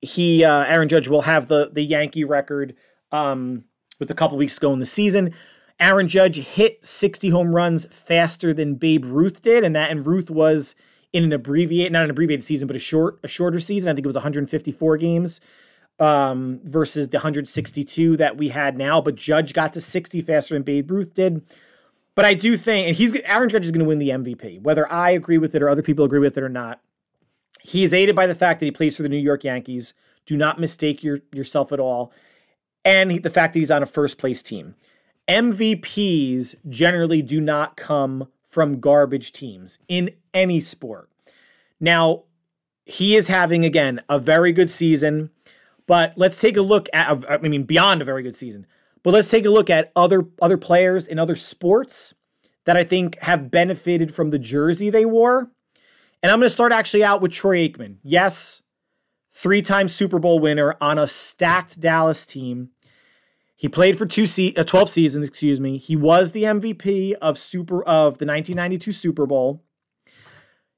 he 0.00 0.44
uh, 0.44 0.64
Aaron 0.64 0.88
Judge 0.88 1.08
will 1.08 1.22
have 1.22 1.48
the 1.48 1.70
the 1.72 1.82
Yankee 1.82 2.24
record 2.24 2.74
um, 3.12 3.64
with 3.98 4.10
a 4.10 4.14
couple 4.14 4.38
weeks 4.38 4.56
ago 4.56 4.72
in 4.72 4.80
the 4.80 4.86
season. 4.86 5.34
Aaron 5.78 6.08
Judge 6.08 6.36
hit 6.36 6.84
60 6.84 7.30
home 7.30 7.54
runs 7.54 7.86
faster 7.86 8.52
than 8.52 8.74
Babe 8.74 9.04
Ruth 9.04 9.42
did, 9.42 9.64
and 9.64 9.74
that 9.76 9.90
and 9.90 10.06
Ruth 10.06 10.30
was 10.30 10.74
in 11.12 11.24
an 11.24 11.32
abbreviated, 11.32 11.92
not 11.92 12.04
an 12.04 12.10
abbreviated 12.10 12.44
season, 12.44 12.66
but 12.66 12.76
a 12.76 12.80
short, 12.80 13.18
a 13.22 13.28
shorter 13.28 13.60
season. 13.60 13.88
I 13.90 13.94
think 13.94 14.04
it 14.04 14.08
was 14.08 14.16
154 14.16 14.96
games 14.96 15.40
um, 15.98 16.60
versus 16.64 17.08
the 17.08 17.18
162 17.18 18.16
that 18.16 18.36
we 18.36 18.48
had 18.48 18.76
now. 18.76 19.00
But 19.00 19.16
Judge 19.16 19.52
got 19.52 19.72
to 19.74 19.80
60 19.80 20.20
faster 20.22 20.54
than 20.54 20.62
Babe 20.62 20.90
Ruth 20.90 21.14
did. 21.14 21.42
But 22.14 22.24
I 22.24 22.34
do 22.34 22.56
think, 22.56 22.88
and 22.88 22.96
he's 22.96 23.14
Aaron 23.22 23.48
Judge 23.48 23.64
is 23.64 23.70
going 23.70 23.80
to 23.80 23.88
win 23.88 23.98
the 23.98 24.10
MVP, 24.10 24.62
whether 24.62 24.90
I 24.90 25.10
agree 25.10 25.38
with 25.38 25.54
it 25.54 25.62
or 25.62 25.68
other 25.68 25.82
people 25.82 26.04
agree 26.04 26.18
with 26.18 26.36
it 26.36 26.42
or 26.42 26.48
not. 26.48 26.80
He 27.62 27.84
is 27.84 27.94
aided 27.94 28.16
by 28.16 28.26
the 28.26 28.34
fact 28.34 28.60
that 28.60 28.66
he 28.66 28.72
plays 28.72 28.96
for 28.96 29.02
the 29.02 29.08
New 29.08 29.16
York 29.16 29.44
Yankees. 29.44 29.94
Do 30.26 30.36
not 30.36 30.58
mistake 30.58 31.04
your, 31.04 31.20
yourself 31.32 31.72
at 31.72 31.80
all. 31.80 32.12
And 32.84 33.22
the 33.22 33.30
fact 33.30 33.52
that 33.52 33.60
he's 33.60 33.70
on 33.70 33.82
a 33.82 33.86
first 33.86 34.18
place 34.18 34.42
team. 34.42 34.74
MVPs 35.28 36.56
generally 36.68 37.22
do 37.22 37.40
not 37.40 37.76
come 37.76 38.28
from 38.50 38.80
garbage 38.80 39.32
teams 39.32 39.78
in 39.88 40.10
any 40.34 40.60
sport. 40.60 41.08
Now, 41.78 42.24
he 42.84 43.16
is 43.16 43.28
having, 43.28 43.64
again, 43.64 44.00
a 44.08 44.18
very 44.18 44.52
good 44.52 44.68
season, 44.68 45.30
but 45.86 46.12
let's 46.16 46.40
take 46.40 46.56
a 46.56 46.62
look 46.62 46.88
at, 46.92 47.24
I 47.30 47.38
mean, 47.38 47.62
beyond 47.62 48.02
a 48.02 48.04
very 48.04 48.22
good 48.22 48.36
season, 48.36 48.66
but 49.02 49.12
let's 49.14 49.30
take 49.30 49.46
a 49.46 49.50
look 49.50 49.70
at 49.70 49.92
other, 49.96 50.26
other 50.42 50.58
players 50.58 51.06
in 51.06 51.18
other 51.18 51.36
sports 51.36 52.14
that 52.64 52.76
I 52.76 52.84
think 52.84 53.18
have 53.20 53.50
benefited 53.50 54.14
from 54.14 54.30
the 54.30 54.38
jersey 54.38 54.90
they 54.90 55.04
wore. 55.04 55.50
And 56.22 56.30
I'm 56.30 56.38
going 56.38 56.46
to 56.46 56.50
start 56.50 56.72
actually 56.72 57.02
out 57.02 57.22
with 57.22 57.32
Troy 57.32 57.66
Aikman. 57.68 57.96
Yes, 58.02 58.60
three 59.32 59.62
time 59.62 59.88
Super 59.88 60.18
Bowl 60.18 60.38
winner 60.38 60.76
on 60.80 60.98
a 60.98 61.06
stacked 61.06 61.80
Dallas 61.80 62.26
team. 62.26 62.70
He 63.60 63.68
played 63.68 63.98
for 63.98 64.06
two 64.06 64.24
se- 64.24 64.54
uh, 64.56 64.64
12 64.64 64.88
seasons, 64.88 65.28
excuse 65.28 65.60
me. 65.60 65.76
He 65.76 65.94
was 65.94 66.32
the 66.32 66.44
MVP 66.44 67.12
of 67.20 67.36
super 67.36 67.82
of 67.82 68.16
the 68.16 68.24
1992 68.24 68.90
Super 68.90 69.26
Bowl. 69.26 69.62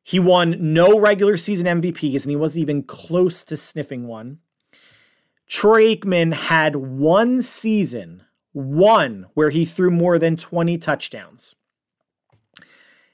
He 0.02 0.18
won 0.18 0.56
no 0.58 0.98
regular 0.98 1.36
season 1.36 1.80
MVPs 1.80 2.22
and 2.22 2.30
he 2.30 2.34
wasn't 2.34 2.62
even 2.62 2.82
close 2.82 3.44
to 3.44 3.56
sniffing 3.56 4.08
one. 4.08 4.38
Troy 5.46 5.94
Aikman 5.94 6.34
had 6.34 6.74
one 6.74 7.40
season, 7.40 8.24
one 8.50 9.26
where 9.34 9.50
he 9.50 9.64
threw 9.64 9.92
more 9.92 10.18
than 10.18 10.36
20 10.36 10.76
touchdowns. 10.78 11.54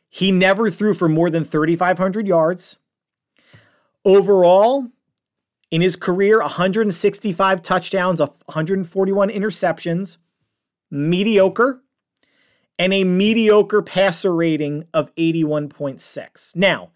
He 0.08 0.32
never 0.32 0.70
threw 0.70 0.94
for 0.94 1.10
more 1.10 1.28
than 1.28 1.44
3,500 1.44 2.26
yards. 2.26 2.78
Overall, 4.02 4.88
in 5.70 5.80
his 5.80 5.96
career, 5.96 6.40
165 6.40 7.62
touchdowns, 7.62 8.20
141 8.20 9.28
interceptions, 9.28 10.16
mediocre, 10.90 11.82
and 12.78 12.92
a 12.92 13.04
mediocre 13.04 13.82
passer 13.82 14.34
rating 14.34 14.86
of 14.94 15.14
81.6. 15.16 16.56
Now, 16.56 16.90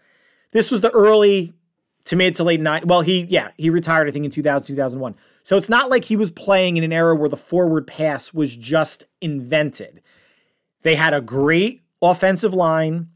this 0.53 0.71
was 0.71 0.81
the 0.81 0.91
early 0.91 1.53
to 2.05 2.17
mid 2.17 2.35
to 2.37 2.45
late 2.45 2.61
night. 2.61 2.87
Well, 2.87 3.03
he, 3.03 3.23
yeah, 3.23 3.51
he 3.57 3.71
retired, 3.71 4.09
I 4.09 4.11
think, 4.11 4.25
in 4.25 4.31
2000, 4.31 4.67
2001. 4.67 5.15
So 5.45 5.57
it's 5.57 5.69
not 5.69 5.91
like 5.91 6.05
he 6.05 6.17
was 6.17 6.31
playing 6.31 6.77
in 6.77 6.85
an 6.85 6.93
era 6.93 7.15
where 7.15 7.29
the 7.29 7.37
forward 7.37 7.87
pass 7.87 8.33
was 8.33 8.57
just 8.57 9.07
invented. 9.21 10.01
They 10.83 10.95
had 10.95 11.15
a 11.15 11.21
great 11.21 11.83
offensive 12.01 12.55
line, 12.55 13.09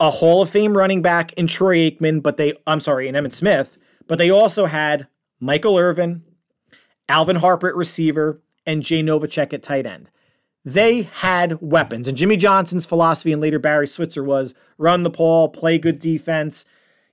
a 0.00 0.10
Hall 0.10 0.42
of 0.42 0.50
Fame 0.50 0.76
running 0.76 1.02
back 1.02 1.32
in 1.34 1.46
Troy 1.46 1.90
Aikman, 1.90 2.22
but 2.22 2.36
they, 2.36 2.54
I'm 2.66 2.80
sorry, 2.80 3.08
in 3.08 3.14
Emmitt 3.14 3.34
Smith, 3.34 3.78
but 4.08 4.18
they 4.18 4.30
also 4.30 4.66
had 4.66 5.06
Michael 5.38 5.78
Irvin, 5.78 6.24
Alvin 7.08 7.36
Harper 7.36 7.68
at 7.68 7.76
receiver, 7.76 8.40
and 8.66 8.82
Jay 8.82 9.02
Novacek 9.02 9.52
at 9.52 9.62
tight 9.62 9.86
end. 9.86 10.10
They 10.64 11.02
had 11.02 11.62
weapons. 11.62 12.08
And 12.08 12.18
Jimmy 12.18 12.36
Johnson's 12.36 12.84
philosophy 12.84 13.32
and 13.32 13.40
later 13.40 13.58
Barry 13.58 13.86
Switzer 13.86 14.24
was 14.24 14.54
run 14.76 15.02
the 15.02 15.10
ball, 15.10 15.48
play 15.48 15.78
good 15.78 15.98
defense. 15.98 16.64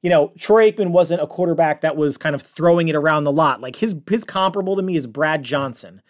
You 0.01 0.09
know, 0.09 0.33
Troy 0.37 0.71
Aikman 0.71 0.89
wasn't 0.89 1.21
a 1.21 1.27
quarterback 1.27 1.81
that 1.81 1.95
was 1.95 2.17
kind 2.17 2.35
of 2.35 2.41
throwing 2.41 2.87
it 2.87 2.95
around 2.95 3.23
the 3.23 3.31
lot. 3.31 3.61
Like 3.61 3.77
his 3.77 3.95
his 4.09 4.23
comparable 4.23 4.75
to 4.75 4.81
me 4.81 4.95
is 4.95 5.07
Brad 5.07 5.43
Johnson, 5.43 6.01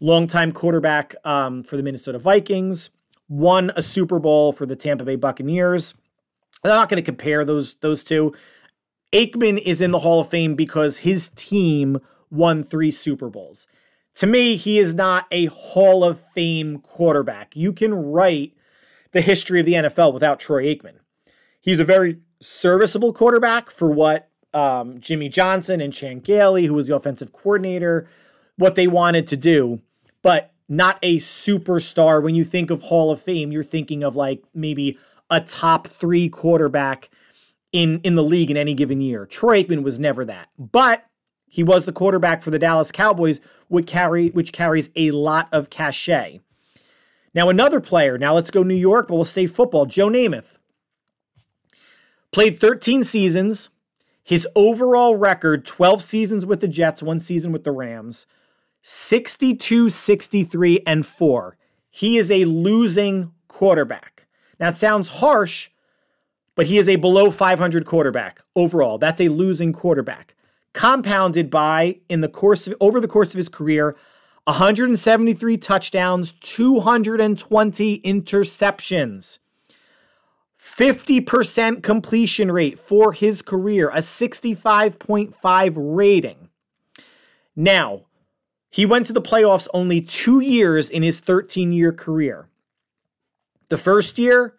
longtime 0.00 0.52
quarterback 0.52 1.14
um, 1.24 1.62
for 1.62 1.76
the 1.76 1.82
Minnesota 1.82 2.18
Vikings, 2.18 2.90
won 3.28 3.72
a 3.74 3.82
Super 3.82 4.18
Bowl 4.18 4.52
for 4.52 4.66
the 4.66 4.76
Tampa 4.76 5.04
Bay 5.04 5.16
Buccaneers. 5.16 5.94
I'm 6.62 6.70
not 6.70 6.88
going 6.88 7.02
to 7.02 7.04
compare 7.04 7.44
those 7.44 7.74
those 7.76 8.04
two. 8.04 8.34
Aikman 9.14 9.58
is 9.58 9.80
in 9.80 9.92
the 9.92 10.00
Hall 10.00 10.20
of 10.20 10.28
Fame 10.28 10.56
because 10.56 10.98
his 10.98 11.28
team 11.30 12.00
won 12.30 12.64
three 12.64 12.90
Super 12.90 13.30
Bowls. 13.30 13.68
To 14.16 14.26
me, 14.26 14.56
he 14.56 14.78
is 14.78 14.92
not 14.92 15.26
a 15.30 15.46
Hall 15.46 16.02
of 16.02 16.20
Fame 16.34 16.78
quarterback. 16.78 17.54
You 17.54 17.72
can 17.72 17.94
write 17.94 18.54
the 19.12 19.20
history 19.20 19.60
of 19.60 19.66
the 19.66 19.74
NFL 19.74 20.12
without 20.12 20.40
Troy 20.40 20.64
Aikman. 20.64 20.96
He's 21.60 21.78
a 21.78 21.84
very 21.84 22.18
serviceable 22.40 23.12
quarterback 23.12 23.70
for 23.70 23.88
what 23.88 24.28
um, 24.52 25.00
Jimmy 25.00 25.28
Johnson 25.28 25.80
and 25.80 25.92
Chan 25.92 26.20
Gailey, 26.20 26.66
who 26.66 26.74
was 26.74 26.88
the 26.88 26.96
offensive 26.96 27.32
coordinator, 27.32 28.08
what 28.56 28.74
they 28.74 28.88
wanted 28.88 29.28
to 29.28 29.36
do. 29.36 29.80
But 30.22 30.52
not 30.68 30.98
a 31.02 31.18
superstar. 31.18 32.20
When 32.20 32.34
you 32.34 32.42
think 32.42 32.70
of 32.70 32.82
Hall 32.82 33.12
of 33.12 33.22
Fame, 33.22 33.52
you're 33.52 33.62
thinking 33.62 34.02
of 34.02 34.16
like 34.16 34.42
maybe 34.52 34.98
a 35.30 35.40
top 35.40 35.86
three 35.86 36.28
quarterback 36.28 37.10
in, 37.74 37.98
in 38.04 38.14
the 38.14 38.22
league 38.22 38.52
in 38.52 38.56
any 38.56 38.72
given 38.72 39.00
year. 39.00 39.26
Troy 39.26 39.64
Aikman 39.64 39.82
was 39.82 39.98
never 39.98 40.24
that. 40.24 40.48
But 40.56 41.04
he 41.48 41.64
was 41.64 41.84
the 41.84 41.92
quarterback 41.92 42.40
for 42.40 42.52
the 42.52 42.58
Dallas 42.58 42.92
Cowboys, 42.92 43.40
would 43.68 43.88
carry, 43.88 44.30
which 44.30 44.52
carries 44.52 44.90
a 44.94 45.10
lot 45.10 45.48
of 45.50 45.70
cachet. 45.70 46.40
Now, 47.34 47.48
another 47.48 47.80
player, 47.80 48.16
now 48.16 48.36
let's 48.36 48.52
go 48.52 48.62
New 48.62 48.76
York, 48.76 49.08
but 49.08 49.16
we'll 49.16 49.24
stay 49.24 49.46
football. 49.46 49.86
Joe 49.86 50.06
Namath. 50.08 50.54
Played 52.30 52.60
13 52.60 53.02
seasons. 53.02 53.70
His 54.22 54.46
overall 54.54 55.16
record 55.16 55.66
12 55.66 56.00
seasons 56.00 56.46
with 56.46 56.60
the 56.60 56.68
Jets, 56.68 57.02
one 57.02 57.18
season 57.18 57.50
with 57.50 57.64
the 57.64 57.72
Rams, 57.72 58.26
62, 58.82 59.90
63, 59.90 60.80
and 60.86 61.04
4. 61.04 61.56
He 61.90 62.18
is 62.18 62.30
a 62.30 62.44
losing 62.44 63.32
quarterback. 63.48 64.26
Now, 64.60 64.68
it 64.68 64.76
sounds 64.76 65.08
harsh, 65.08 65.70
but 66.54 66.66
he 66.66 66.78
is 66.78 66.88
a 66.88 66.96
below 66.96 67.30
500 67.30 67.84
quarterback 67.84 68.42
overall. 68.54 68.98
That's 68.98 69.20
a 69.20 69.28
losing 69.28 69.72
quarterback. 69.72 70.34
Compounded 70.72 71.50
by, 71.50 72.00
in 72.08 72.20
the 72.20 72.28
course 72.28 72.66
of, 72.66 72.74
over 72.80 73.00
the 73.00 73.08
course 73.08 73.28
of 73.28 73.38
his 73.38 73.48
career, 73.48 73.96
173 74.44 75.56
touchdowns, 75.56 76.32
220 76.32 78.00
interceptions. 78.00 79.38
50% 80.58 81.82
completion 81.82 82.50
rate 82.50 82.78
for 82.78 83.12
his 83.12 83.42
career, 83.42 83.90
a 83.90 83.98
65.5 83.98 85.74
rating. 85.76 86.48
Now, 87.54 88.06
he 88.70 88.86
went 88.86 89.06
to 89.06 89.12
the 89.12 89.22
playoffs 89.22 89.68
only 89.72 90.00
two 90.00 90.40
years 90.40 90.88
in 90.88 91.02
his 91.02 91.20
13 91.20 91.70
year 91.70 91.92
career. 91.92 92.48
The 93.68 93.78
first 93.78 94.18
year, 94.18 94.54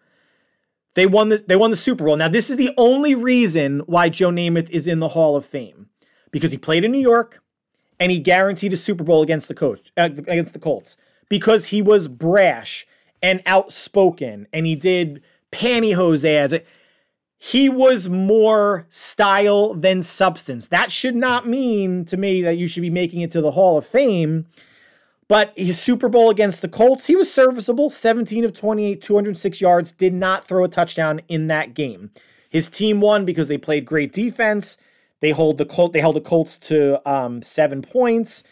they 0.96 1.06
won 1.06 1.28
the, 1.28 1.44
they 1.46 1.56
won 1.56 1.70
the 1.70 1.76
Super 1.76 2.04
Bowl. 2.04 2.16
Now, 2.16 2.28
this 2.28 2.48
is 2.48 2.56
the 2.56 2.72
only 2.78 3.14
reason 3.14 3.80
why 3.80 4.08
Joe 4.08 4.30
Namath 4.30 4.70
is 4.70 4.88
in 4.88 4.98
the 4.98 5.08
Hall 5.08 5.36
of 5.36 5.44
Fame 5.44 5.90
because 6.30 6.52
he 6.52 6.58
played 6.58 6.84
in 6.84 6.90
New 6.90 6.98
York 6.98 7.42
and 8.00 8.10
he 8.10 8.18
guaranteed 8.18 8.72
a 8.72 8.78
Super 8.78 9.04
Bowl 9.04 9.22
against 9.22 9.46
the 9.46 9.54
coach 9.54 9.92
uh, 9.98 10.04
against 10.04 10.54
the 10.54 10.58
Colts 10.58 10.96
because 11.28 11.66
he 11.66 11.82
was 11.82 12.08
brash 12.08 12.86
and 13.22 13.42
outspoken 13.44 14.48
and 14.54 14.64
he 14.64 14.74
did 14.74 15.22
pantyhose 15.52 16.24
ads. 16.24 16.54
He 17.36 17.68
was 17.68 18.08
more 18.08 18.86
style 18.88 19.74
than 19.74 20.02
substance. 20.02 20.68
That 20.68 20.90
should 20.90 21.14
not 21.14 21.46
mean 21.46 22.06
to 22.06 22.16
me 22.16 22.40
that 22.40 22.56
you 22.56 22.66
should 22.68 22.80
be 22.80 22.88
making 22.90 23.20
it 23.20 23.30
to 23.32 23.42
the 23.42 23.50
Hall 23.50 23.76
of 23.76 23.86
Fame. 23.86 24.46
But 25.28 25.52
his 25.56 25.80
Super 25.80 26.08
Bowl 26.08 26.30
against 26.30 26.62
the 26.62 26.68
Colts, 26.68 27.06
he 27.06 27.16
was 27.16 27.32
serviceable. 27.32 27.90
17 27.90 28.44
of 28.44 28.52
28, 28.52 29.02
206 29.02 29.60
yards, 29.60 29.92
did 29.92 30.14
not 30.14 30.44
throw 30.44 30.64
a 30.64 30.68
touchdown 30.68 31.20
in 31.28 31.48
that 31.48 31.74
game. 31.74 32.10
His 32.50 32.68
team 32.68 33.00
won 33.00 33.24
because 33.24 33.48
they 33.48 33.58
played 33.58 33.84
great 33.84 34.12
defense. 34.12 34.76
They 35.20 35.30
hold 35.30 35.58
the 35.58 35.64
Colt, 35.64 35.92
they 35.92 36.00
held 36.00 36.16
the 36.16 36.20
Colts 36.20 36.58
to 36.58 37.06
um, 37.10 37.42
seven 37.42 37.82
points. 37.82 38.44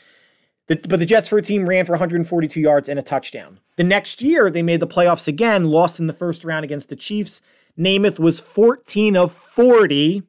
The, 0.67 0.77
but 0.77 0.99
the 0.99 1.07
Jets 1.07 1.29
for 1.29 1.39
a 1.39 1.43
team 1.43 1.69
ran 1.69 1.85
for 1.85 1.93
142 1.93 2.59
yards 2.59 2.89
and 2.89 2.99
a 2.99 3.03
touchdown. 3.03 3.61
The 3.77 3.85
next 3.85 4.23
year, 4.23 4.51
they 4.51 4.63
made 4.63 4.81
the 4.81 4.87
playoffs 4.87 5.29
again, 5.29 5.65
lost 5.65 6.01
in 6.01 6.07
the 6.07 6.13
first 6.13 6.45
round 6.45 6.65
against 6.65 6.89
the 6.89 6.97
Chiefs. 6.97 7.43
Namath 7.79 8.19
was 8.19 8.41
14 8.41 9.17
of 9.17 9.33
40, 9.33 10.23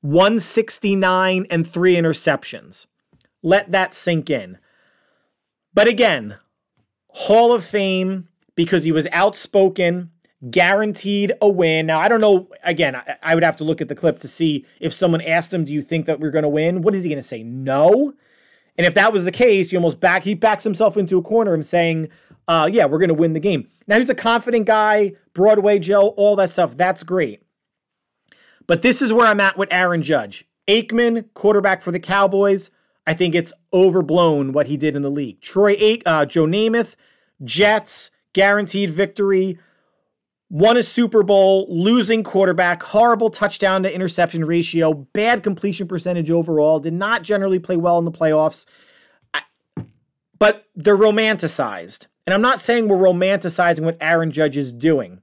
169, 0.00 1.46
and 1.50 1.66
three 1.66 1.94
interceptions. 1.94 2.86
Let 3.42 3.70
that 3.70 3.92
sink 3.92 4.30
in. 4.30 4.58
But 5.74 5.88
again, 5.88 6.36
Hall 7.08 7.52
of 7.52 7.64
Fame 7.64 8.28
because 8.54 8.84
he 8.84 8.92
was 8.92 9.06
outspoken, 9.12 10.10
guaranteed 10.50 11.32
a 11.40 11.48
win. 11.48 11.86
Now, 11.86 12.00
I 12.00 12.08
don't 12.08 12.20
know. 12.20 12.48
Again, 12.64 12.96
I, 12.96 13.16
I 13.22 13.34
would 13.34 13.44
have 13.44 13.56
to 13.58 13.64
look 13.64 13.80
at 13.80 13.88
the 13.88 13.94
clip 13.94 14.18
to 14.20 14.28
see 14.28 14.66
if 14.80 14.92
someone 14.92 15.20
asked 15.20 15.54
him, 15.54 15.64
Do 15.64 15.72
you 15.72 15.82
think 15.82 16.06
that 16.06 16.20
we're 16.20 16.30
going 16.30 16.42
to 16.42 16.48
win? 16.48 16.82
What 16.82 16.94
is 16.94 17.04
he 17.04 17.10
going 17.10 17.22
to 17.22 17.26
say? 17.26 17.42
No. 17.42 18.14
And 18.76 18.86
if 18.86 18.94
that 18.94 19.12
was 19.12 19.24
the 19.24 19.32
case, 19.32 19.72
you 19.72 19.78
almost 19.78 20.00
back 20.00 20.22
he 20.22 20.34
backs 20.34 20.64
himself 20.64 20.96
into 20.96 21.18
a 21.18 21.22
corner 21.22 21.52
and 21.52 21.66
saying, 21.66 22.08
uh, 22.48 22.68
yeah, 22.72 22.86
we're 22.86 22.98
gonna 22.98 23.12
win 23.12 23.34
the 23.34 23.40
game. 23.40 23.68
Now 23.86 23.98
he's 23.98 24.08
a 24.08 24.14
confident 24.14 24.66
guy, 24.66 25.12
Broadway 25.34 25.78
Joe, 25.78 26.08
all 26.16 26.34
that 26.36 26.50
stuff. 26.50 26.76
That's 26.76 27.02
great. 27.02 27.42
But 28.66 28.82
this 28.82 29.02
is 29.02 29.12
where 29.12 29.26
I'm 29.26 29.40
at 29.40 29.58
with 29.58 29.68
Aaron 29.70 30.02
Judge. 30.02 30.46
Aikman, 30.66 31.26
quarterback 31.34 31.82
for 31.82 31.90
the 31.92 32.00
Cowboys. 32.00 32.70
I 33.08 33.14
think 33.14 33.34
it's 33.34 33.54
overblown 33.72 34.52
what 34.52 34.66
he 34.66 34.76
did 34.76 34.94
in 34.94 35.00
the 35.00 35.10
league. 35.10 35.40
Troy 35.40 35.74
Ake, 35.78 36.02
uh, 36.04 36.26
Joe 36.26 36.44
Namath, 36.44 36.94
Jets, 37.42 38.10
guaranteed 38.34 38.90
victory 38.90 39.58
won 40.50 40.76
a 40.76 40.82
Super 40.82 41.22
Bowl, 41.22 41.66
losing 41.68 42.22
quarterback, 42.22 42.82
horrible 42.82 43.30
touchdown 43.30 43.82
to 43.82 43.94
interception 43.94 44.44
ratio, 44.44 44.92
bad 45.12 45.42
completion 45.42 45.86
percentage 45.88 46.30
overall, 46.30 46.80
did 46.80 46.92
not 46.92 47.22
generally 47.22 47.58
play 47.58 47.76
well 47.76 47.98
in 47.98 48.04
the 48.04 48.12
playoffs. 48.12 48.66
But 50.38 50.66
they're 50.76 50.96
romanticized. 50.96 52.06
And 52.26 52.34
I'm 52.34 52.42
not 52.42 52.60
saying 52.60 52.88
we're 52.88 52.98
romanticizing 52.98 53.80
what 53.80 53.96
Aaron 54.00 54.30
Judge 54.30 54.56
is 54.56 54.72
doing. 54.72 55.20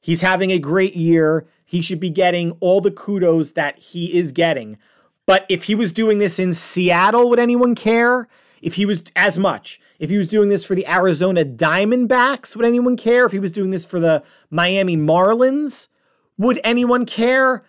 He's 0.00 0.20
having 0.20 0.50
a 0.50 0.58
great 0.58 0.94
year. 0.94 1.46
He 1.64 1.80
should 1.80 2.00
be 2.00 2.10
getting 2.10 2.52
all 2.60 2.80
the 2.80 2.90
kudos 2.90 3.52
that 3.52 3.78
he 3.78 4.16
is 4.16 4.32
getting. 4.32 4.78
But 5.26 5.46
if 5.48 5.64
he 5.64 5.74
was 5.74 5.92
doing 5.92 6.18
this 6.18 6.38
in 6.38 6.52
Seattle, 6.52 7.30
would 7.30 7.38
anyone 7.38 7.74
care? 7.74 8.28
If 8.60 8.74
he 8.74 8.86
was 8.86 9.02
as 9.16 9.38
much. 9.38 9.80
If 9.98 10.10
he 10.10 10.18
was 10.18 10.28
doing 10.28 10.48
this 10.48 10.64
for 10.64 10.74
the 10.74 10.86
Arizona 10.86 11.44
Diamondbacks, 11.44 12.56
would 12.56 12.64
anyone 12.64 12.96
care? 12.96 13.24
If 13.24 13.32
he 13.32 13.38
was 13.38 13.52
doing 13.52 13.70
this 13.70 13.86
for 13.86 14.00
the 14.00 14.22
Miami 14.50 14.96
Marlins, 14.96 15.88
would 16.38 16.60
anyone 16.64 17.06
care? 17.06 17.64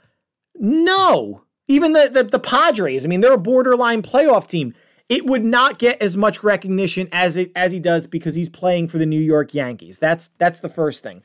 No. 0.55 1.43
Even 1.67 1.93
the, 1.93 2.09
the, 2.11 2.23
the 2.23 2.39
Padres, 2.39 3.05
I 3.05 3.07
mean, 3.07 3.21
they're 3.21 3.33
a 3.33 3.37
borderline 3.37 4.01
playoff 4.01 4.47
team. 4.47 4.73
It 5.09 5.25
would 5.25 5.43
not 5.43 5.79
get 5.79 6.01
as 6.01 6.17
much 6.17 6.43
recognition 6.43 7.07
as 7.11 7.37
it 7.37 7.51
as 7.55 7.71
he 7.71 7.79
does 7.79 8.07
because 8.07 8.35
he's 8.35 8.49
playing 8.49 8.87
for 8.87 8.97
the 8.97 9.05
New 9.05 9.19
York 9.19 9.53
Yankees. 9.53 9.99
That's 9.99 10.29
that's 10.37 10.59
the 10.59 10.69
first 10.69 11.03
thing. 11.03 11.21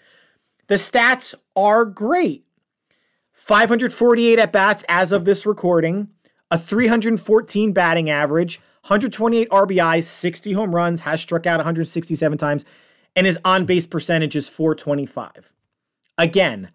The 0.67 0.75
stats 0.75 1.35
are 1.57 1.85
great. 1.85 2.45
548 3.33 4.39
at 4.39 4.53
bats 4.53 4.85
as 4.89 5.13
of 5.13 5.25
this 5.25 5.47
recording, 5.47 6.09
a 6.51 6.59
314 6.59 7.73
batting 7.73 8.11
average, 8.11 8.61
128 8.83 9.49
RBIs, 9.51 10.05
60 10.05 10.53
home 10.53 10.75
runs, 10.75 11.01
has 11.01 11.21
struck 11.21 11.47
out 11.47 11.59
167 11.59 12.39
times, 12.39 12.65
and 13.15 13.27
his 13.27 13.39
on 13.45 13.67
base 13.67 13.87
percentage 13.87 14.37
is 14.37 14.49
425. 14.49 15.53
Again, 16.17 16.71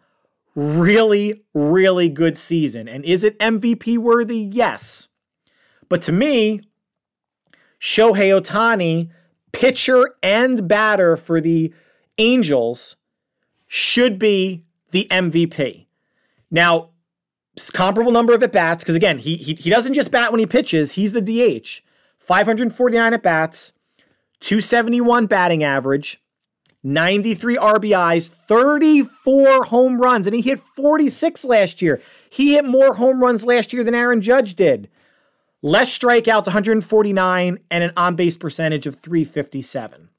really, 0.55 1.43
really 1.53 2.09
good 2.09 2.37
season. 2.37 2.87
And 2.87 3.03
is 3.05 3.23
it 3.23 3.39
MVP 3.39 3.97
worthy? 3.97 4.39
Yes. 4.39 5.07
But 5.89 6.01
to 6.03 6.11
me, 6.11 6.61
Shohei 7.79 8.39
Ohtani, 8.39 9.09
pitcher 9.51 10.15
and 10.21 10.67
batter 10.67 11.17
for 11.17 11.41
the 11.41 11.73
Angels, 12.17 12.95
should 13.67 14.19
be 14.19 14.63
the 14.91 15.07
MVP. 15.09 15.87
Now, 16.51 16.89
comparable 17.73 18.11
number 18.11 18.33
of 18.33 18.43
at 18.43 18.51
bats, 18.51 18.83
because 18.83 18.95
again, 18.95 19.19
he, 19.19 19.37
he 19.37 19.53
he 19.53 19.69
doesn't 19.69 19.93
just 19.93 20.11
bat 20.11 20.31
when 20.31 20.39
he 20.39 20.45
pitches, 20.45 20.93
he's 20.93 21.13
the 21.13 21.21
DH. 21.21 21.81
549 22.19 23.13
at 23.13 23.21
bats, 23.21 23.73
271 24.39 25.25
batting 25.25 25.61
average, 25.61 26.21
93 26.83 27.57
RBIs, 27.57 28.29
34 28.29 29.65
home 29.65 29.99
runs, 29.99 30.25
and 30.25 30.35
he 30.35 30.41
hit 30.41 30.59
46 30.59 31.45
last 31.45 31.81
year. 31.81 32.01
He 32.29 32.53
hit 32.53 32.65
more 32.65 32.95
home 32.95 33.21
runs 33.21 33.45
last 33.45 33.73
year 33.73 33.83
than 33.83 33.95
Aaron 33.95 34.21
Judge 34.21 34.55
did. 34.55 34.89
Less 35.61 35.97
strikeouts, 35.97 36.47
149, 36.47 37.59
and 37.69 37.83
an 37.83 37.91
on 37.95 38.15
base 38.15 38.35
percentage 38.35 38.87
of 38.87 38.95
357. 38.95 40.09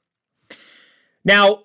Now, 1.23 1.64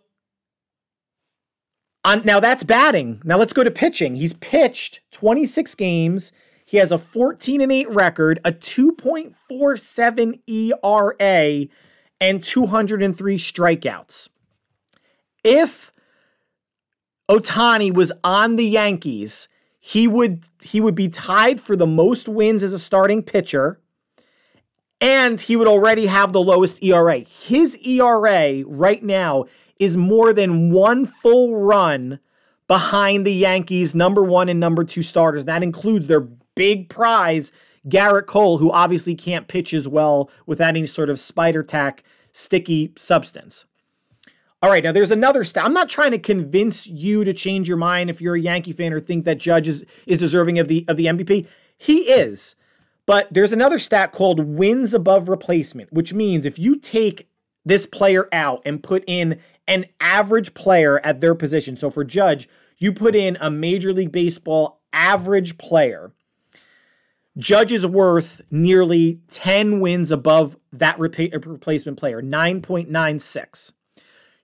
on, 2.05 2.23
now 2.25 2.41
that's 2.41 2.63
batting. 2.63 3.21
Now 3.25 3.39
let's 3.39 3.53
go 3.53 3.65
to 3.65 3.71
pitching. 3.71 4.17
He's 4.17 4.33
pitched 4.35 5.01
26 5.11 5.75
games. 5.75 6.33
He 6.65 6.77
has 6.77 6.93
a 6.93 6.99
14 6.99 7.61
and 7.61 7.73
8 7.73 7.91
record, 7.91 8.41
a 8.45 8.53
2.47 8.53 10.41
ERA, 10.47 11.67
and 12.21 12.45
203 12.45 13.39
strikeouts. 13.39 14.29
If 15.43 15.93
Ohtani 17.29 17.93
was 17.93 18.13
on 18.23 18.57
the 18.57 18.67
Yankees, 18.67 19.49
he 19.79 20.07
would 20.07 20.45
he 20.63 20.81
would 20.81 20.95
be 20.95 21.09
tied 21.09 21.61
for 21.61 21.75
the 21.75 21.87
most 21.87 22.29
wins 22.29 22.63
as 22.63 22.73
a 22.73 22.79
starting 22.79 23.23
pitcher 23.23 23.81
and 25.01 25.41
he 25.41 25.57
would 25.57 25.67
already 25.69 26.07
have 26.07 26.33
the 26.33 26.43
lowest 26.43 26.83
ERA. 26.83 27.21
His 27.21 27.77
ERA 27.87 28.63
right 28.67 29.03
now 29.03 29.47
is 29.81 29.97
more 29.97 30.33
than 30.33 30.71
one 30.71 31.07
full 31.07 31.57
run 31.57 32.21
behind 32.69 33.27
the 33.27 33.33
Yankees' 33.33 33.97
number 33.97 34.23
one 34.23 34.49
and 34.49 34.61
number 34.61 34.85
two 34.85 35.03
starters. 35.03 35.47
That 35.47 35.65
includes 35.65 36.07
their 36.07 36.21
big 36.21 36.89
prize, 36.89 37.51
Gerrit 37.89 38.27
Cole, 38.27 38.59
who 38.59 38.71
obviously 38.71 39.17
can't 39.17 39.49
pitch 39.49 39.75
as 39.75 39.89
well 39.89 40.31
without 40.47 40.77
any 40.77 40.87
sort 40.87 41.11
of 41.11 41.19
spider 41.19 41.65
tack 41.65 42.05
sticky 42.33 42.93
substance. 42.97 43.65
All 44.63 44.71
right, 44.71 44.85
now 44.85 44.93
there's 44.93 45.11
another 45.11 45.43
stat. 45.43 45.65
I'm 45.65 45.73
not 45.73 45.89
trying 45.89 46.11
to 46.11 46.19
convince 46.19 46.87
you 46.87 47.25
to 47.25 47.33
change 47.33 47.67
your 47.67 47.79
mind 47.79 48.11
if 48.11 48.21
you're 48.21 48.37
a 48.37 48.41
Yankee 48.41 48.75
fan 48.75 48.93
or 48.93 49.01
think 49.01 49.25
that 49.25 49.39
Judge 49.39 49.67
is, 49.67 49.87
is 50.07 50.19
deserving 50.19 50.59
of 50.59 50.69
the 50.69 50.85
of 50.87 50.99
the 50.99 51.07
MVP. 51.07 51.47
He 51.79 52.01
is. 52.03 52.57
But 53.07 53.29
there's 53.33 53.53
another 53.53 53.79
stat 53.79 54.13
called 54.13 54.39
wins 54.41 54.93
above 54.93 55.31
replacement, 55.31 55.93
which 55.93 56.13
means 56.13 56.45
if 56.45 56.59
you 56.59 56.77
take 56.77 57.30
this 57.65 57.87
player 57.87 58.29
out 58.33 58.63
and 58.65 58.83
put 58.83 59.05
in 59.07 59.41
an 59.67 59.87
average 60.01 60.55
player 60.55 60.99
at 61.05 61.21
their 61.21 61.35
position. 61.35 61.77
So 61.77 61.91
for 61.91 62.05
Judge, 62.05 62.49
you 62.79 62.93
put 62.93 63.15
in 63.15 63.37
a 63.41 63.51
Major 63.51 63.93
League 63.93 64.13
Baseball 64.13 64.81
average 64.93 65.59
player. 65.59 66.13
Judge 67.39 67.73
is 67.73 67.87
worth 67.87 68.41
nearly 68.51 69.21
10 69.31 69.81
wins 69.81 70.11
above 70.11 70.57
that 70.73 70.99
replacement 70.99 71.99
player, 71.99 72.21
9.96. 72.21 73.73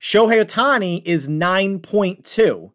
Shohei 0.01 0.45
Ohtani 0.45 1.03
is 1.05 1.29
9.2. 1.29 2.71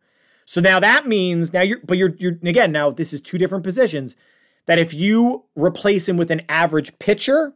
So 0.45 0.59
now 0.59 0.79
that 0.81 1.07
means 1.07 1.53
now 1.53 1.61
you're 1.61 1.79
but 1.85 1.97
you're 1.97 2.13
you're 2.17 2.37
again 2.43 2.73
now 2.73 2.89
this 2.89 3.13
is 3.13 3.21
two 3.21 3.37
different 3.37 3.63
positions 3.63 4.17
that 4.65 4.77
if 4.77 4.93
you 4.93 5.45
replace 5.55 6.09
him 6.09 6.17
with 6.17 6.29
an 6.29 6.41
average 6.49 6.99
pitcher 6.99 7.53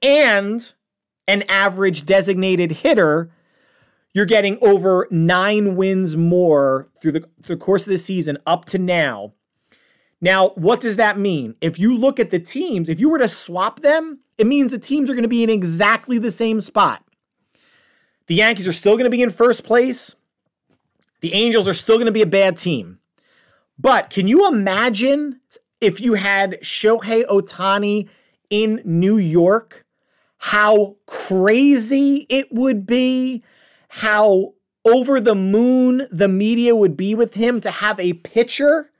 and 0.00 0.72
an 1.28 1.42
average 1.48 2.04
designated 2.04 2.72
hitter, 2.72 3.30
you're 4.12 4.26
getting 4.26 4.58
over 4.62 5.06
9 5.10 5.76
wins 5.76 6.16
more 6.16 6.88
through 7.00 7.12
the, 7.12 7.28
through 7.42 7.56
the 7.56 7.64
course 7.64 7.86
of 7.86 7.90
the 7.90 7.98
season 7.98 8.38
up 8.46 8.64
to 8.66 8.78
now. 8.78 9.32
Now, 10.20 10.50
what 10.50 10.80
does 10.80 10.96
that 10.96 11.18
mean? 11.18 11.54
If 11.60 11.78
you 11.78 11.96
look 11.96 12.18
at 12.18 12.30
the 12.30 12.38
teams, 12.38 12.88
if 12.88 12.98
you 12.98 13.10
were 13.10 13.18
to 13.18 13.28
swap 13.28 13.80
them, 13.80 14.20
it 14.38 14.46
means 14.46 14.70
the 14.70 14.78
teams 14.78 15.10
are 15.10 15.14
going 15.14 15.22
to 15.22 15.28
be 15.28 15.42
in 15.42 15.50
exactly 15.50 16.18
the 16.18 16.30
same 16.30 16.60
spot. 16.60 17.04
The 18.26 18.36
Yankees 18.36 18.66
are 18.66 18.72
still 18.72 18.94
going 18.94 19.04
to 19.04 19.10
be 19.10 19.22
in 19.22 19.30
first 19.30 19.64
place. 19.64 20.14
The 21.20 21.34
Angels 21.34 21.68
are 21.68 21.74
still 21.74 21.96
going 21.96 22.06
to 22.06 22.12
be 22.12 22.22
a 22.22 22.26
bad 22.26 22.58
team. 22.58 22.98
But 23.78 24.10
can 24.10 24.26
you 24.26 24.48
imagine 24.48 25.40
if 25.80 26.00
you 26.00 26.14
had 26.14 26.58
Shohei 26.62 27.26
Ohtani 27.26 28.08
in 28.50 28.80
New 28.84 29.16
York? 29.16 29.85
How 30.38 30.96
crazy 31.06 32.26
it 32.28 32.52
would 32.52 32.86
be, 32.86 33.42
how 33.88 34.54
over 34.84 35.20
the 35.20 35.34
moon 35.34 36.06
the 36.10 36.28
media 36.28 36.76
would 36.76 36.96
be 36.96 37.14
with 37.14 37.34
him 37.34 37.60
to 37.60 37.70
have 37.70 37.98
a 37.98 38.12
pitcher 38.14 38.90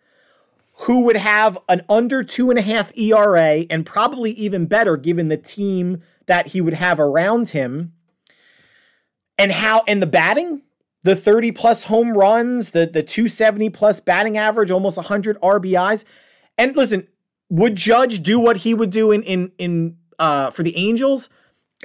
who 0.81 1.03
would 1.03 1.17
have 1.17 1.59
an 1.69 1.83
under 1.89 2.23
two 2.23 2.51
and 2.51 2.59
a 2.59 2.63
half 2.63 2.97
ERA 2.99 3.65
and 3.71 3.87
probably 3.87 4.33
even 4.33 4.67
better 4.67 4.97
given 4.97 5.29
the 5.29 5.37
team 5.37 6.03
that 6.27 6.49
he 6.49 6.61
would 6.61 6.75
have 6.75 7.01
around 7.01 7.51
him. 7.51 7.93
And 9.39 9.53
how 9.53 9.85
and 9.87 10.03
the 10.03 10.07
batting 10.07 10.63
the 11.03 11.17
30 11.17 11.53
plus 11.53 11.85
home 11.85 12.17
runs 12.17 12.71
the 12.71 12.87
the 12.87 13.03
270 13.03 13.71
plus 13.71 14.01
batting 14.01 14.37
average 14.37 14.73
almost 14.73 14.97
100 14.97 15.41
rbis 15.41 16.05
and 16.59 16.75
listen 16.75 17.07
would 17.49 17.77
judge 17.77 18.23
do 18.23 18.41
what 18.41 18.59
he 18.59 18.75
would 18.75 18.91
do 18.91 19.13
in 19.13 19.23
in 19.23 19.53
in 19.57 19.97
uh 20.19 20.51
for 20.51 20.63
the 20.63 20.77
angels 20.77 21.29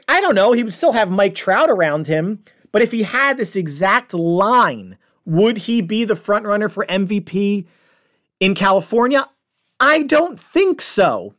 i 0.07 0.21
don't 0.21 0.35
know 0.35 0.51
he 0.51 0.63
would 0.63 0.73
still 0.73 0.93
have 0.93 1.09
mike 1.09 1.35
trout 1.35 1.69
around 1.69 2.07
him 2.07 2.43
but 2.71 2.81
if 2.81 2.91
he 2.91 3.03
had 3.03 3.37
this 3.37 3.55
exact 3.55 4.13
line 4.13 4.97
would 5.25 5.59
he 5.59 5.81
be 5.81 6.03
the 6.03 6.15
front 6.15 6.45
runner 6.45 6.69
for 6.69 6.85
mvp 6.85 7.65
in 8.39 8.55
california? 8.55 9.27
I 9.81 10.03
don't 10.03 10.39
think 10.39 10.79
so. 10.79 11.33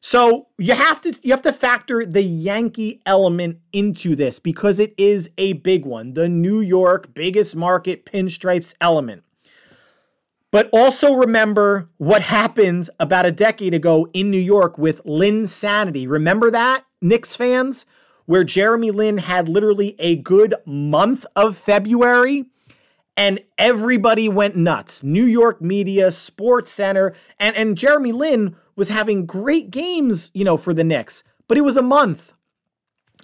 So 0.00 0.48
you 0.58 0.74
have 0.74 1.00
to 1.02 1.14
you 1.22 1.32
have 1.32 1.42
to 1.42 1.52
factor 1.52 2.04
the 2.04 2.22
Yankee 2.22 3.00
element 3.06 3.58
into 3.72 4.16
this 4.16 4.38
because 4.40 4.80
it 4.80 4.94
is 4.96 5.30
a 5.38 5.54
big 5.54 5.84
one, 5.84 6.14
the 6.14 6.28
New 6.28 6.60
York 6.60 7.14
biggest 7.14 7.54
market 7.54 8.04
pinstripes 8.04 8.74
element. 8.80 9.22
But 10.50 10.70
also 10.72 11.12
remember 11.12 11.90
what 11.98 12.22
happened 12.22 12.88
about 12.98 13.26
a 13.26 13.32
decade 13.32 13.74
ago 13.74 14.08
in 14.14 14.30
New 14.30 14.40
York 14.40 14.78
with 14.78 15.04
Linsanity. 15.04 16.08
Remember 16.08 16.50
that, 16.50 16.84
Knicks 17.02 17.36
fans? 17.36 17.84
Where 18.24 18.44
Jeremy 18.44 18.90
Lin 18.90 19.18
had 19.18 19.48
literally 19.48 19.94
a 19.98 20.16
good 20.16 20.54
month 20.66 21.24
of 21.34 21.56
February 21.56 22.46
and 23.18 23.40
everybody 23.58 24.28
went 24.28 24.54
nuts. 24.54 25.02
New 25.02 25.24
York 25.24 25.60
media, 25.60 26.10
Sports 26.12 26.70
Center, 26.70 27.14
and, 27.38 27.56
and 27.56 27.76
Jeremy 27.76 28.12
Lin 28.12 28.54
was 28.76 28.90
having 28.90 29.26
great 29.26 29.72
games, 29.72 30.30
you 30.34 30.44
know, 30.44 30.56
for 30.56 30.72
the 30.72 30.84
Knicks, 30.84 31.24
but 31.48 31.58
it 31.58 31.62
was 31.62 31.76
a 31.76 31.82
month. 31.82 32.32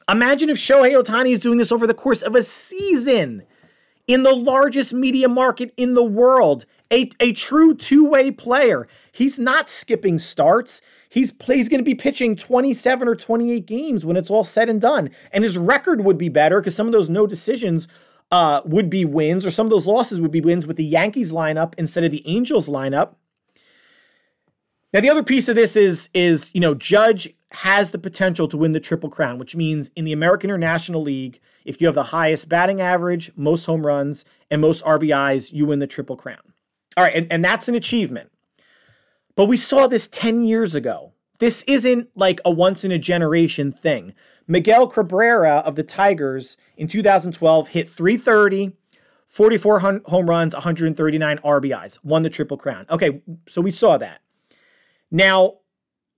Imagine 0.08 0.50
if 0.50 0.58
Shohei 0.58 1.00
Ohtani 1.00 1.32
is 1.32 1.38
doing 1.38 1.58
this 1.58 1.70
over 1.70 1.86
the 1.86 1.94
course 1.94 2.22
of 2.22 2.34
a 2.34 2.42
season 2.42 3.44
in 4.08 4.24
the 4.24 4.34
largest 4.34 4.92
media 4.92 5.28
market 5.28 5.72
in 5.76 5.94
the 5.94 6.04
world. 6.04 6.66
A, 6.95 7.11
a 7.18 7.32
true 7.32 7.74
two 7.74 8.05
way 8.05 8.30
player. 8.30 8.86
He's 9.11 9.38
not 9.38 9.68
skipping 9.68 10.18
starts. 10.18 10.80
He's, 11.09 11.32
he's 11.47 11.68
going 11.68 11.78
to 11.78 11.84
be 11.84 11.95
pitching 11.95 12.36
27 12.36 13.07
or 13.07 13.14
28 13.14 13.66
games 13.66 14.05
when 14.05 14.16
it's 14.16 14.30
all 14.30 14.45
said 14.45 14.68
and 14.68 14.80
done. 14.80 15.11
And 15.32 15.45
his 15.45 15.59
record 15.59 16.05
would 16.05 16.18
be 16.18 16.28
better 16.28 16.61
because 16.61 16.74
some 16.74 16.86
of 16.86 16.92
those 16.92 17.09
no 17.09 17.26
decisions 17.26 17.88
uh, 18.30 18.61
would 18.64 18.90
be 18.90 19.05
wins, 19.05 19.45
or 19.45 19.51
some 19.51 19.66
of 19.66 19.70
those 19.70 19.86
losses 19.86 20.20
would 20.20 20.30
be 20.30 20.40
wins 20.40 20.66
with 20.66 20.76
the 20.76 20.84
Yankees 20.84 21.32
lineup 21.32 21.74
instead 21.76 22.05
of 22.05 22.11
the 22.11 22.26
Angels 22.26 22.68
lineup. 22.68 23.14
Now, 24.92 25.01
the 25.01 25.11
other 25.11 25.24
piece 25.24 25.49
of 25.49 25.57
this 25.57 25.76
is 25.76 26.09
is 26.14 26.51
you 26.55 26.61
know 26.61 26.74
Judge 26.74 27.34
has 27.51 27.90
the 27.90 27.99
potential 27.99 28.49
to 28.49 28.57
win 28.57 28.72
the 28.72 28.80
triple 28.80 29.09
crown, 29.11 29.38
which 29.38 29.55
means 29.55 29.90
in 29.95 30.05
the 30.05 30.12
American 30.12 30.51
or 30.51 30.59
National 30.59 31.03
League, 31.03 31.40
if 31.64 31.80
you 31.80 31.86
have 31.86 31.95
the 31.95 32.05
highest 32.05 32.49
batting 32.49 32.80
average, 32.80 33.30
most 33.36 33.66
home 33.66 33.86
runs, 33.86 34.24
and 34.51 34.61
most 34.61 34.84
RBIs, 34.84 35.53
you 35.53 35.66
win 35.66 35.78
the 35.78 35.86
triple 35.86 36.16
crown. 36.16 36.43
All 36.97 37.05
right, 37.05 37.14
and, 37.14 37.26
and 37.30 37.45
that's 37.45 37.68
an 37.68 37.74
achievement. 37.74 38.30
But 39.36 39.47
we 39.47 39.57
saw 39.57 39.86
this 39.86 40.09
10 40.09 40.45
years 40.45 40.74
ago. 40.74 41.12
This 41.38 41.64
isn't 41.64 42.09
like 42.14 42.40
a 42.45 42.51
once 42.51 42.84
in 42.84 42.92
a 42.92 42.99
generation 42.99 43.72
thing. 43.72 44.14
Miguel 44.47 44.86
Cabrera 44.86 45.57
of 45.59 45.74
the 45.74 45.82
Tigers 45.82 46.57
in 46.76 46.86
2012 46.86 47.68
hit 47.68 47.88
330, 47.88 48.76
44 49.26 49.80
home 49.80 50.30
runs, 50.30 50.55
139 50.55 51.38
RBIs, 51.38 51.99
won 52.05 52.22
the 52.22 52.30
triple 52.30 52.57
crown. 52.57 52.86
Okay, 52.90 53.22
so 53.49 53.61
we 53.61 53.70
saw 53.70 53.97
that. 53.99 54.20
Now, 55.11 55.55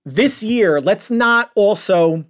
this 0.05 0.43
year, 0.43 0.79
let's 0.79 1.09
not 1.09 1.51
also 1.55 2.25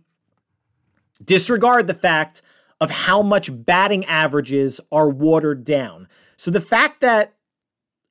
disregard 1.24 1.88
the 1.88 1.94
fact 1.94 2.42
of 2.80 2.92
how 2.92 3.22
much 3.22 3.50
batting 3.66 4.06
averages 4.06 4.80
are 4.92 5.10
watered 5.10 5.64
down. 5.64 6.08
So 6.38 6.52
the 6.52 6.62
fact 6.62 7.02
that 7.02 7.34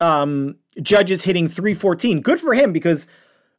um, 0.01 0.57
Judge 0.81 1.11
is 1.11 1.25
hitting 1.25 1.49
314, 1.49 2.21
good 2.21 2.41
for 2.41 2.55
him 2.55 2.73
because 2.73 3.07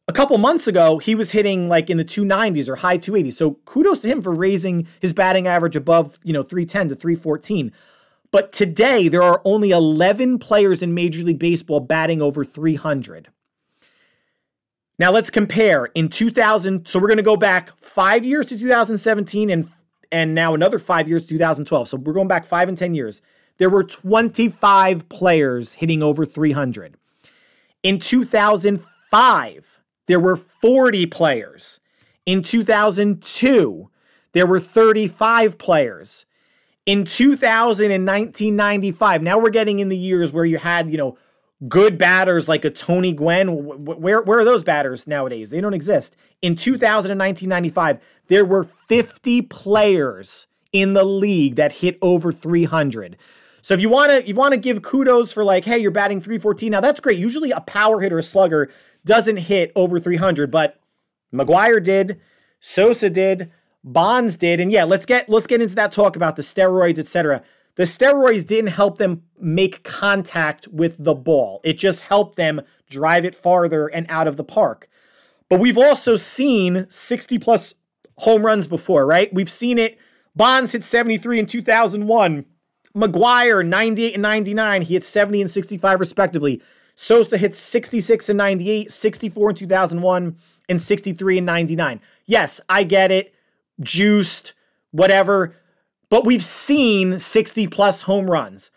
a 0.06 0.12
couple 0.12 0.38
months 0.38 0.66
ago 0.66 0.98
he 0.98 1.14
was 1.14 1.32
hitting 1.32 1.68
like 1.68 1.90
in 1.90 1.96
the 1.96 2.04
290s 2.04 2.68
or 2.68 2.76
high 2.76 2.98
280s. 2.98 3.34
So 3.34 3.52
kudos 3.64 4.00
to 4.00 4.08
him 4.08 4.22
for 4.22 4.32
raising 4.32 4.88
his 5.00 5.12
batting 5.12 5.46
average 5.46 5.76
above, 5.76 6.18
you 6.24 6.32
know, 6.32 6.42
310 6.42 6.90
to 6.90 6.94
314. 6.94 7.72
But 8.30 8.52
today 8.52 9.08
there 9.08 9.22
are 9.22 9.40
only 9.44 9.70
11 9.70 10.38
players 10.38 10.82
in 10.82 10.94
Major 10.94 11.22
League 11.22 11.38
Baseball 11.38 11.80
batting 11.80 12.22
over 12.22 12.44
300. 12.44 13.28
Now 14.98 15.12
let's 15.12 15.30
compare 15.30 15.86
in 15.86 16.08
2000. 16.08 16.88
So 16.88 16.98
we're 16.98 17.06
going 17.06 17.18
to 17.18 17.22
go 17.22 17.36
back 17.36 17.76
five 17.78 18.24
years 18.24 18.46
to 18.46 18.58
2017 18.58 19.50
and 19.50 19.70
and 20.10 20.34
now 20.34 20.54
another 20.54 20.78
five 20.78 21.06
years 21.06 21.24
to 21.24 21.28
2012. 21.34 21.88
So 21.88 21.98
we're 21.98 22.14
going 22.14 22.28
back 22.28 22.46
five 22.46 22.66
and 22.68 22.78
10 22.78 22.94
years. 22.94 23.20
There 23.58 23.70
were 23.70 23.84
25 23.84 25.08
players 25.08 25.74
hitting 25.74 26.02
over 26.02 26.24
300. 26.24 26.94
In 27.82 27.98
2005, 27.98 29.80
there 30.06 30.20
were 30.20 30.36
40 30.36 31.06
players. 31.06 31.80
In 32.24 32.42
2002, 32.42 33.90
there 34.32 34.46
were 34.46 34.60
35 34.60 35.58
players. 35.58 36.24
In 36.86 37.04
2000 37.04 37.90
and 37.90 38.06
1995, 38.06 39.22
now 39.22 39.38
we're 39.38 39.50
getting 39.50 39.78
in 39.78 39.88
the 39.88 39.96
years 39.96 40.32
where 40.32 40.44
you 40.44 40.58
had, 40.58 40.90
you 40.90 40.96
know, 40.96 41.18
good 41.68 41.98
batters 41.98 42.48
like 42.48 42.64
a 42.64 42.70
Tony 42.70 43.12
Gwynn. 43.12 43.48
Where, 43.84 44.22
where 44.22 44.38
are 44.38 44.44
those 44.44 44.62
batters 44.62 45.06
nowadays? 45.06 45.50
They 45.50 45.60
don't 45.60 45.74
exist. 45.74 46.16
In 46.40 46.56
2000 46.56 47.10
and 47.10 47.20
1995, 47.20 47.98
there 48.28 48.44
were 48.44 48.68
50 48.88 49.42
players 49.42 50.46
in 50.72 50.94
the 50.94 51.04
league 51.04 51.56
that 51.56 51.72
hit 51.72 51.98
over 52.00 52.32
300. 52.32 53.16
So 53.62 53.74
if 53.74 53.80
you 53.80 53.88
want 53.88 54.10
to 54.10 54.26
you 54.26 54.34
want 54.34 54.52
to 54.52 54.58
give 54.58 54.82
kudos 54.82 55.32
for 55.32 55.44
like, 55.44 55.64
hey, 55.64 55.78
you're 55.78 55.90
batting 55.90 56.20
314. 56.20 56.70
Now 56.70 56.80
that's 56.80 57.00
great. 57.00 57.18
Usually 57.18 57.50
a 57.50 57.60
power 57.60 58.00
hitter, 58.00 58.18
a 58.18 58.22
slugger, 58.22 58.70
doesn't 59.04 59.38
hit 59.38 59.72
over 59.74 59.98
300, 59.98 60.50
but 60.50 60.78
McGwire 61.32 61.82
did, 61.82 62.20
Sosa 62.60 63.10
did, 63.10 63.50
Bonds 63.84 64.36
did, 64.36 64.60
and 64.60 64.72
yeah, 64.72 64.84
let's 64.84 65.06
get 65.06 65.28
let's 65.28 65.46
get 65.46 65.62
into 65.62 65.74
that 65.76 65.92
talk 65.92 66.16
about 66.16 66.36
the 66.36 66.42
steroids, 66.42 66.98
etc. 66.98 67.42
The 67.76 67.84
steroids 67.84 68.44
didn't 68.44 68.72
help 68.72 68.98
them 68.98 69.22
make 69.38 69.84
contact 69.84 70.66
with 70.68 70.96
the 70.98 71.14
ball. 71.14 71.60
It 71.62 71.78
just 71.78 72.02
helped 72.02 72.36
them 72.36 72.62
drive 72.90 73.24
it 73.24 73.36
farther 73.36 73.86
and 73.86 74.04
out 74.08 74.26
of 74.26 74.36
the 74.36 74.44
park. 74.44 74.88
But 75.48 75.60
we've 75.60 75.78
also 75.78 76.16
seen 76.16 76.86
60 76.90 77.38
plus 77.38 77.74
home 78.18 78.44
runs 78.44 78.66
before, 78.66 79.06
right? 79.06 79.32
We've 79.32 79.50
seen 79.50 79.78
it 79.78 79.96
Bonds 80.34 80.72
hit 80.72 80.84
73 80.84 81.40
in 81.40 81.46
2001. 81.46 82.44
McGwire, 82.98 83.64
98 83.64 84.14
and 84.14 84.22
99. 84.22 84.82
He 84.82 84.94
hit 84.94 85.04
70 85.04 85.42
and 85.42 85.50
65 85.50 86.00
respectively. 86.00 86.60
Sosa 86.96 87.38
hit 87.38 87.54
66 87.54 88.28
and 88.28 88.38
98, 88.38 88.90
64 88.90 89.50
in 89.50 89.56
2001, 89.56 90.36
and 90.68 90.82
63 90.82 91.38
and 91.38 91.46
99. 91.46 92.00
Yes, 92.26 92.60
I 92.68 92.82
get 92.82 93.12
it. 93.12 93.32
Juiced, 93.80 94.52
whatever. 94.90 95.54
But 96.10 96.26
we've 96.26 96.42
seen 96.42 97.20
60 97.20 97.68
plus 97.68 98.02
home 98.02 98.28
runs. 98.28 98.72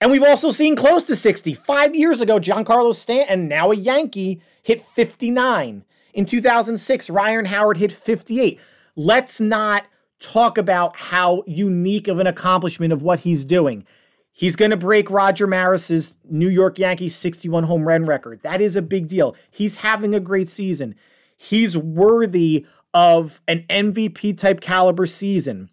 And 0.00 0.10
we've 0.10 0.22
also 0.22 0.50
seen 0.50 0.76
close 0.76 1.02
to 1.04 1.16
60. 1.16 1.54
Five 1.54 1.94
years 1.94 2.20
ago, 2.20 2.38
Giancarlo 2.38 2.94
Stanton, 2.94 3.48
now 3.48 3.72
a 3.72 3.74
Yankee, 3.74 4.40
hit 4.62 4.86
59. 4.94 5.84
In 6.12 6.26
2006, 6.26 7.10
Ryan 7.10 7.46
Howard 7.46 7.78
hit 7.78 7.90
58. 7.90 8.60
Let's 8.94 9.40
not 9.40 9.84
talk 10.24 10.58
about 10.58 10.96
how 10.96 11.42
unique 11.46 12.08
of 12.08 12.18
an 12.18 12.26
accomplishment 12.26 12.92
of 12.92 13.02
what 13.02 13.20
he's 13.20 13.44
doing. 13.44 13.84
He's 14.32 14.56
going 14.56 14.72
to 14.72 14.76
break 14.76 15.10
Roger 15.10 15.46
Maris's 15.46 16.16
New 16.28 16.48
York 16.48 16.78
Yankees 16.78 17.14
61 17.14 17.64
home 17.64 17.86
run 17.86 18.04
record. 18.04 18.40
That 18.42 18.60
is 18.60 18.74
a 18.74 18.82
big 18.82 19.06
deal. 19.06 19.36
He's 19.50 19.76
having 19.76 20.14
a 20.14 20.20
great 20.20 20.48
season. 20.48 20.96
He's 21.36 21.76
worthy 21.76 22.66
of 22.92 23.40
an 23.46 23.64
MVP 23.68 24.36
type 24.36 24.60
caliber 24.60 25.06
season. 25.06 25.70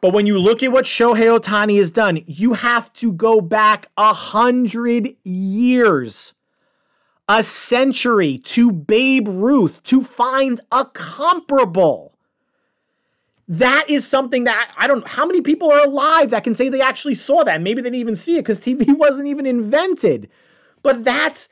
But 0.00 0.14
when 0.14 0.26
you 0.26 0.38
look 0.38 0.62
at 0.62 0.72
what 0.72 0.86
Shohei 0.86 1.38
Ohtani 1.38 1.76
has 1.76 1.90
done, 1.90 2.22
you 2.26 2.54
have 2.54 2.92
to 2.94 3.12
go 3.12 3.40
back 3.40 3.88
a 3.96 4.14
hundred 4.14 5.14
years, 5.22 6.32
a 7.28 7.42
century 7.42 8.38
to 8.38 8.72
Babe 8.72 9.28
Ruth 9.28 9.82
to 9.84 10.02
find 10.02 10.60
a 10.72 10.86
comparable. 10.86 12.14
That 13.50 13.86
is 13.88 14.06
something 14.06 14.44
that 14.44 14.72
I 14.76 14.86
don't 14.86 15.04
how 15.04 15.26
many 15.26 15.40
people 15.40 15.72
are 15.72 15.84
alive 15.84 16.30
that 16.30 16.44
can 16.44 16.54
say 16.54 16.68
they 16.68 16.80
actually 16.80 17.16
saw 17.16 17.42
that. 17.42 17.60
Maybe 17.60 17.82
they 17.82 17.90
didn't 17.90 18.00
even 18.00 18.14
see 18.14 18.36
it 18.36 18.42
because 18.42 18.60
TV 18.60 18.86
wasn't 18.96 19.26
even 19.26 19.44
invented. 19.44 20.30
But 20.84 21.04
that's 21.04 21.48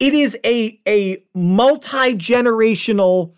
it 0.00 0.14
is 0.14 0.38
a 0.46 0.80
a 0.88 1.22
multi-generational 1.34 3.36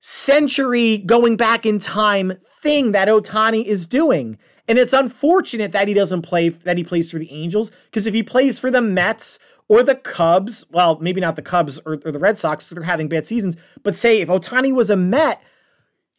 century 0.00 0.98
going 0.98 1.38
back 1.38 1.64
in 1.64 1.78
time 1.78 2.34
thing 2.60 2.92
that 2.92 3.08
Ohtani 3.08 3.64
is 3.64 3.86
doing. 3.86 4.36
And 4.68 4.78
it's 4.78 4.92
unfortunate 4.92 5.72
that 5.72 5.88
he 5.88 5.94
doesn't 5.94 6.22
play 6.22 6.50
that 6.50 6.76
he 6.76 6.84
plays 6.84 7.10
for 7.10 7.18
the 7.18 7.32
Angels 7.32 7.70
because 7.86 8.06
if 8.06 8.12
he 8.12 8.22
plays 8.22 8.60
for 8.60 8.70
the 8.70 8.82
Mets 8.82 9.38
or 9.66 9.82
the 9.82 9.94
Cubs, 9.94 10.66
well, 10.70 10.98
maybe 11.00 11.22
not 11.22 11.36
the 11.36 11.42
Cubs 11.42 11.80
or, 11.86 11.94
or 12.04 12.12
the 12.12 12.18
Red 12.18 12.38
Sox, 12.38 12.68
they're 12.68 12.82
having 12.82 13.08
bad 13.08 13.26
seasons, 13.26 13.56
but 13.82 13.96
say 13.96 14.20
if 14.20 14.28
Ohtani 14.28 14.74
was 14.74 14.90
a 14.90 14.96
Met, 14.96 15.40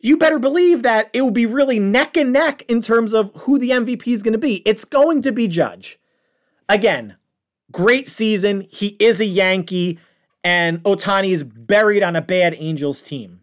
you 0.06 0.18
better 0.18 0.38
believe 0.38 0.84
that 0.84 1.10
it 1.14 1.22
will 1.22 1.32
be 1.32 1.46
really 1.46 1.80
neck 1.80 2.16
and 2.16 2.32
neck 2.32 2.62
in 2.68 2.82
terms 2.82 3.14
of 3.14 3.32
who 3.42 3.58
the 3.58 3.72
MVP 3.72 4.08
is 4.08 4.22
going 4.22 4.34
to 4.34 4.38
be. 4.38 4.58
It's 4.66 4.86
going 4.86 5.22
to 5.24 5.32
be 5.32 5.48
Judge. 5.48 5.98
Again, 6.70 7.16
great 7.72 8.08
season. 8.08 8.68
He 8.70 8.98
is 9.00 9.20
a 9.20 9.26
Yankee, 9.26 9.98
and 10.44 10.84
Ohtani 10.84 11.30
is 11.30 11.44
buried 11.44 12.04
on 12.04 12.16
a 12.16 12.22
bad 12.22 12.56
Angels 12.58 13.02
team. 13.02 13.42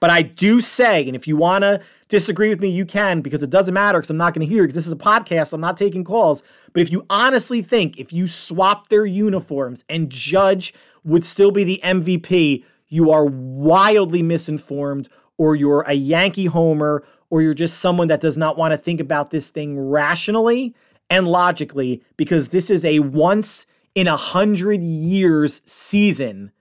But 0.00 0.10
I 0.10 0.22
do 0.22 0.60
say, 0.60 1.06
and 1.06 1.16
if 1.16 1.26
you 1.26 1.36
want 1.36 1.62
to 1.62 1.80
disagree 2.08 2.50
with 2.50 2.60
me, 2.60 2.68
you 2.68 2.84
can, 2.84 3.20
because 3.20 3.42
it 3.42 3.50
doesn't 3.50 3.74
matter 3.74 3.98
because 3.98 4.10
I'm 4.10 4.16
not 4.16 4.34
going 4.34 4.46
to 4.46 4.52
hear 4.52 4.62
because 4.62 4.74
this 4.74 4.86
is 4.86 4.92
a 4.92 4.96
podcast. 4.96 5.52
I'm 5.52 5.60
not 5.60 5.76
taking 5.76 6.04
calls. 6.04 6.42
But 6.72 6.82
if 6.82 6.92
you 6.92 7.04
honestly 7.10 7.62
think 7.62 7.98
if 7.98 8.12
you 8.12 8.26
swap 8.26 8.90
their 8.90 9.06
uniforms 9.06 9.84
and 9.88 10.10
Judge 10.10 10.72
would 11.04 11.24
still 11.24 11.50
be 11.50 11.64
the 11.64 11.80
MVP, 11.82 12.64
you 12.88 13.10
are 13.10 13.24
wildly 13.24 14.22
misinformed, 14.22 15.08
or 15.38 15.56
you're 15.56 15.82
a 15.82 15.94
Yankee 15.94 16.46
homer, 16.46 17.04
or 17.30 17.40
you're 17.40 17.54
just 17.54 17.78
someone 17.78 18.08
that 18.08 18.20
does 18.20 18.36
not 18.36 18.58
want 18.58 18.72
to 18.72 18.78
think 18.78 19.00
about 19.00 19.30
this 19.30 19.48
thing 19.48 19.78
rationally 19.78 20.74
and 21.08 21.26
logically, 21.26 22.02
because 22.16 22.48
this 22.48 22.68
is 22.68 22.84
a 22.84 22.98
once 22.98 23.66
in 23.94 24.06
a 24.06 24.16
hundred 24.16 24.82
years 24.82 25.62
season 25.64 26.52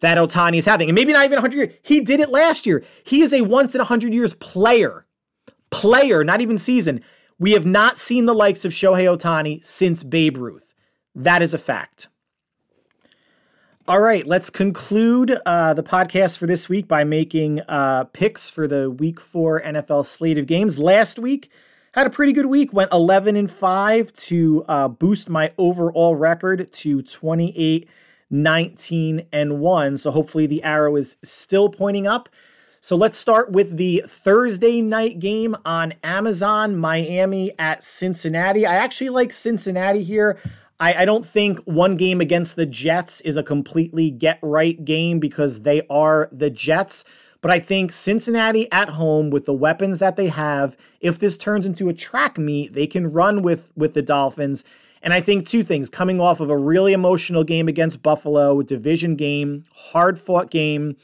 that 0.00 0.18
Ohtani 0.18 0.58
is 0.58 0.66
having. 0.66 0.88
And 0.88 0.94
maybe 0.94 1.12
not 1.12 1.24
even 1.24 1.38
a 1.38 1.42
100 1.42 1.56
years. 1.56 1.74
He 1.82 2.00
did 2.00 2.20
it 2.20 2.28
last 2.28 2.66
year. 2.66 2.84
He 3.04 3.22
is 3.22 3.32
a 3.32 3.40
once 3.40 3.74
in 3.74 3.80
a 3.80 3.84
100 3.84 4.12
years 4.12 4.34
player. 4.34 5.06
Player, 5.70 6.22
not 6.22 6.40
even 6.40 6.58
season. 6.58 7.02
We 7.38 7.52
have 7.52 7.64
not 7.64 7.98
seen 7.98 8.26
the 8.26 8.34
likes 8.34 8.64
of 8.64 8.72
Shohei 8.72 9.16
Ohtani 9.16 9.64
since 9.64 10.02
Babe 10.02 10.36
Ruth. 10.36 10.74
That 11.14 11.40
is 11.40 11.54
a 11.54 11.58
fact. 11.58 12.08
All 13.88 14.00
right, 14.00 14.24
let's 14.24 14.48
conclude 14.48 15.36
uh, 15.44 15.74
the 15.74 15.82
podcast 15.82 16.38
for 16.38 16.46
this 16.46 16.68
week 16.68 16.86
by 16.86 17.02
making 17.02 17.62
uh, 17.62 18.04
picks 18.12 18.48
for 18.48 18.68
the 18.68 18.88
Week 18.88 19.18
Four 19.18 19.60
NFL 19.60 20.06
slate 20.06 20.38
of 20.38 20.46
games. 20.46 20.78
Last 20.78 21.18
week 21.18 21.50
had 21.92 22.06
a 22.06 22.10
pretty 22.10 22.32
good 22.32 22.46
week. 22.46 22.72
Went 22.72 22.92
11 22.92 23.34
and 23.34 23.50
five 23.50 24.12
to 24.14 24.64
uh, 24.68 24.86
boost 24.86 25.28
my 25.28 25.52
overall 25.58 26.14
record 26.14 26.72
to 26.72 27.02
28 27.02 27.88
19 28.30 29.26
and 29.32 29.58
1. 29.58 29.98
So 29.98 30.12
hopefully 30.12 30.46
the 30.46 30.62
arrow 30.62 30.94
is 30.94 31.16
still 31.24 31.68
pointing 31.68 32.06
up. 32.06 32.28
So 32.80 32.94
let's 32.94 33.18
start 33.18 33.50
with 33.50 33.76
the 33.76 34.04
Thursday 34.06 34.80
night 34.80 35.18
game 35.18 35.56
on 35.64 35.94
Amazon, 36.04 36.76
Miami 36.76 37.52
at 37.58 37.82
Cincinnati. 37.82 38.64
I 38.64 38.76
actually 38.76 39.10
like 39.10 39.32
Cincinnati 39.32 40.04
here. 40.04 40.38
I, 40.82 41.02
I, 41.02 41.04
don't 41.04 41.24
think 41.24 41.60
one 41.60 41.96
game 41.96 42.20
against 42.20 42.56
the 42.56 42.66
Jets 42.66 43.20
is 43.20 43.36
a 43.36 43.42
completely 43.44 44.10
get 44.10 44.40
right 44.42 44.84
game 44.84 45.20
because 45.20 45.60
they 45.60 45.82
are 45.88 46.28
the 46.32 46.50
Jets. 46.50 47.04
But 47.40 47.52
I 47.52 47.60
think 47.60 47.92
Cincinnati 47.92 48.70
at 48.72 48.88
home 48.88 49.30
with 49.30 49.44
the 49.44 49.52
weapons 49.52 50.00
that 50.00 50.16
they 50.16 50.26
have, 50.26 50.76
if 51.00 51.20
this 51.20 51.38
turns 51.38 51.66
into 51.66 51.88
a 51.88 51.94
track 51.94 52.36
meet, 52.36 52.74
they 52.74 52.88
can 52.88 53.12
run 53.12 53.42
with 53.42 53.70
with 53.76 53.94
the 53.94 54.02
Dolphins. 54.02 54.64
And 55.02 55.14
I 55.14 55.20
think 55.20 55.48
two 55.48 55.62
things 55.62 55.88
coming 55.88 56.20
off 56.20 56.40
of 56.40 56.50
a 56.50 56.58
really 56.58 56.92
emotional 56.92 57.44
game 57.44 57.68
against 57.68 58.02
Buffalo, 58.02 58.60
division 58.62 59.14
game, 59.14 59.64
hard 59.72 60.18
fought 60.18 60.50
game. 60.50 60.96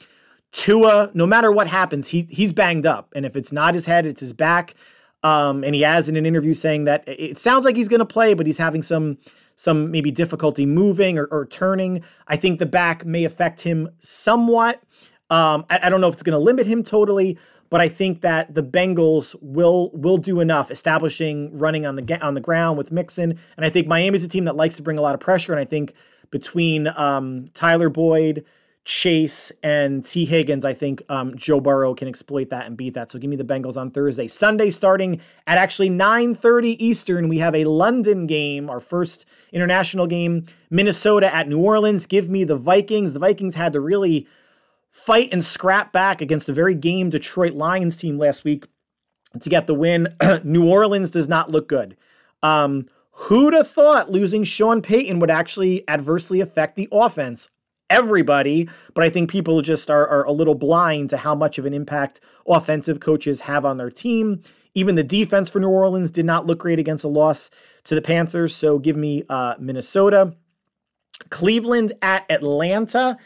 Tua, 0.51 1.09
no 1.13 1.25
matter 1.25 1.53
what 1.53 1.67
happens, 1.67 2.09
he 2.09 2.23
he's 2.29 2.51
banged 2.51 2.85
up. 2.85 3.13
And 3.15 3.25
if 3.25 3.37
it's 3.37 3.53
not 3.53 3.75
his 3.75 3.85
head, 3.85 4.05
it's 4.05 4.21
his 4.21 4.33
back. 4.33 4.75
Um, 5.23 5.63
and 5.63 5.75
he 5.75 5.81
has 5.81 6.07
in 6.07 6.15
an 6.15 6.25
interview 6.25 6.53
saying 6.53 6.85
that 6.85 7.03
it 7.05 7.37
sounds 7.37 7.65
like 7.65 7.75
he's 7.75 7.89
going 7.89 7.99
to 7.99 8.05
play, 8.05 8.33
but 8.33 8.45
he's 8.45 8.57
having 8.57 8.81
some 8.81 9.17
some 9.59 9.91
maybe 9.91 10.09
difficulty 10.09 10.65
moving 10.65 11.17
or, 11.17 11.25
or 11.25 11.45
turning. 11.45 12.01
I 12.29 12.37
think 12.37 12.59
the 12.59 12.65
back 12.65 13.05
may 13.05 13.25
affect 13.25 13.59
him 13.59 13.89
somewhat. 13.99 14.81
Um, 15.29 15.65
I, 15.69 15.79
I 15.83 15.89
don't 15.89 15.99
know 15.99 16.07
if 16.07 16.13
it's 16.13 16.23
going 16.23 16.31
to 16.31 16.39
limit 16.39 16.65
him 16.65 16.81
totally, 16.81 17.37
but 17.69 17.81
I 17.81 17.89
think 17.89 18.21
that 18.21 18.55
the 18.55 18.63
Bengals 18.63 19.35
will 19.41 19.91
will 19.93 20.17
do 20.17 20.39
enough 20.39 20.71
establishing 20.71 21.57
running 21.57 21.85
on 21.85 21.97
the 21.97 22.25
on 22.25 22.35
the 22.35 22.39
ground 22.39 22.77
with 22.77 22.93
Mixon, 22.93 23.37
and 23.57 23.65
I 23.65 23.69
think 23.69 23.85
Miami's 23.85 24.23
a 24.23 24.29
team 24.29 24.45
that 24.45 24.55
likes 24.55 24.77
to 24.77 24.81
bring 24.81 24.97
a 24.97 25.01
lot 25.01 25.13
of 25.13 25.19
pressure, 25.19 25.51
and 25.51 25.59
I 25.59 25.65
think 25.65 25.93
between 26.31 26.87
um, 26.95 27.49
Tyler 27.53 27.89
Boyd, 27.89 28.45
Chase, 28.85 29.51
and 29.61 30.03
Tee 30.03 30.25
Higgins, 30.25 30.65
I 30.65 30.73
think 30.73 31.03
um, 31.09 31.37
Joe 31.37 31.59
Burrow 31.59 31.93
can 31.93 32.07
exploit 32.07 32.49
that 32.49 32.65
and 32.65 32.75
beat 32.75 32.95
that. 32.95 33.11
So 33.11 33.19
give 33.19 33.29
me 33.29 33.35
the 33.35 33.43
Bengals 33.43 33.77
on 33.77 33.91
Thursday. 33.91 34.25
Sunday 34.25 34.69
starting 34.71 35.21
at 35.45 35.57
actually 35.57 35.89
9:30 35.89 36.75
Eastern, 36.79 37.29
we 37.29 37.39
have 37.39 37.53
a 37.53 37.65
London 37.65 38.25
game, 38.25 38.69
our 38.69 38.79
first 38.79 39.25
international 39.51 40.07
game, 40.07 40.43
Minnesota 40.69 41.33
at 41.33 41.47
New 41.47 41.59
Orleans. 41.59 42.07
Give 42.07 42.29
me 42.29 42.43
the 42.43 42.55
Vikings. 42.55 43.13
The 43.13 43.19
Vikings 43.19 43.55
had 43.55 43.73
to 43.73 43.79
really 43.79 44.27
fight 44.89 45.29
and 45.31 45.45
scrap 45.45 45.93
back 45.93 46.21
against 46.21 46.49
a 46.49 46.53
very 46.53 46.73
game 46.73 47.09
Detroit 47.09 47.53
Lions 47.53 47.95
team 47.95 48.17
last 48.17 48.43
week 48.43 48.65
to 49.39 49.49
get 49.49 49.67
the 49.67 49.75
win. 49.75 50.15
New 50.43 50.67
Orleans 50.67 51.11
does 51.11 51.27
not 51.27 51.51
look 51.51 51.67
good. 51.67 51.95
Um, 52.41 52.87
who'd 53.11 53.53
have 53.53 53.67
thought 53.67 54.11
losing 54.11 54.43
Sean 54.43 54.81
Payton 54.81 55.19
would 55.19 55.29
actually 55.29 55.87
adversely 55.87 56.39
affect 56.39 56.75
the 56.75 56.87
offense? 56.91 57.51
Everybody, 57.89 58.69
but 58.93 59.03
I 59.03 59.09
think 59.09 59.29
people 59.29 59.61
just 59.61 59.89
are, 59.89 60.07
are 60.07 60.23
a 60.23 60.31
little 60.31 60.55
blind 60.55 61.09
to 61.09 61.17
how 61.17 61.33
much 61.33 61.57
of 61.57 61.65
an 61.65 61.73
impact 61.73 62.21
offensive 62.47 62.99
coaches 62.99 63.41
have 63.41 63.65
on 63.65 63.77
their 63.77 63.89
team. 63.89 64.41
Even 64.75 64.95
the 64.95 65.03
defense 65.03 65.49
for 65.49 65.59
New 65.59 65.69
Orleans 65.69 66.11
did 66.11 66.25
not 66.25 66.45
look 66.45 66.59
great 66.59 66.79
against 66.79 67.03
a 67.03 67.07
loss 67.07 67.49
to 67.85 67.95
the 67.95 68.01
Panthers. 68.01 68.55
So 68.55 68.77
give 68.77 68.95
me 68.95 69.23
uh, 69.29 69.55
Minnesota. 69.59 70.35
Cleveland 71.29 71.93
at 72.01 72.25
Atlanta. 72.29 73.17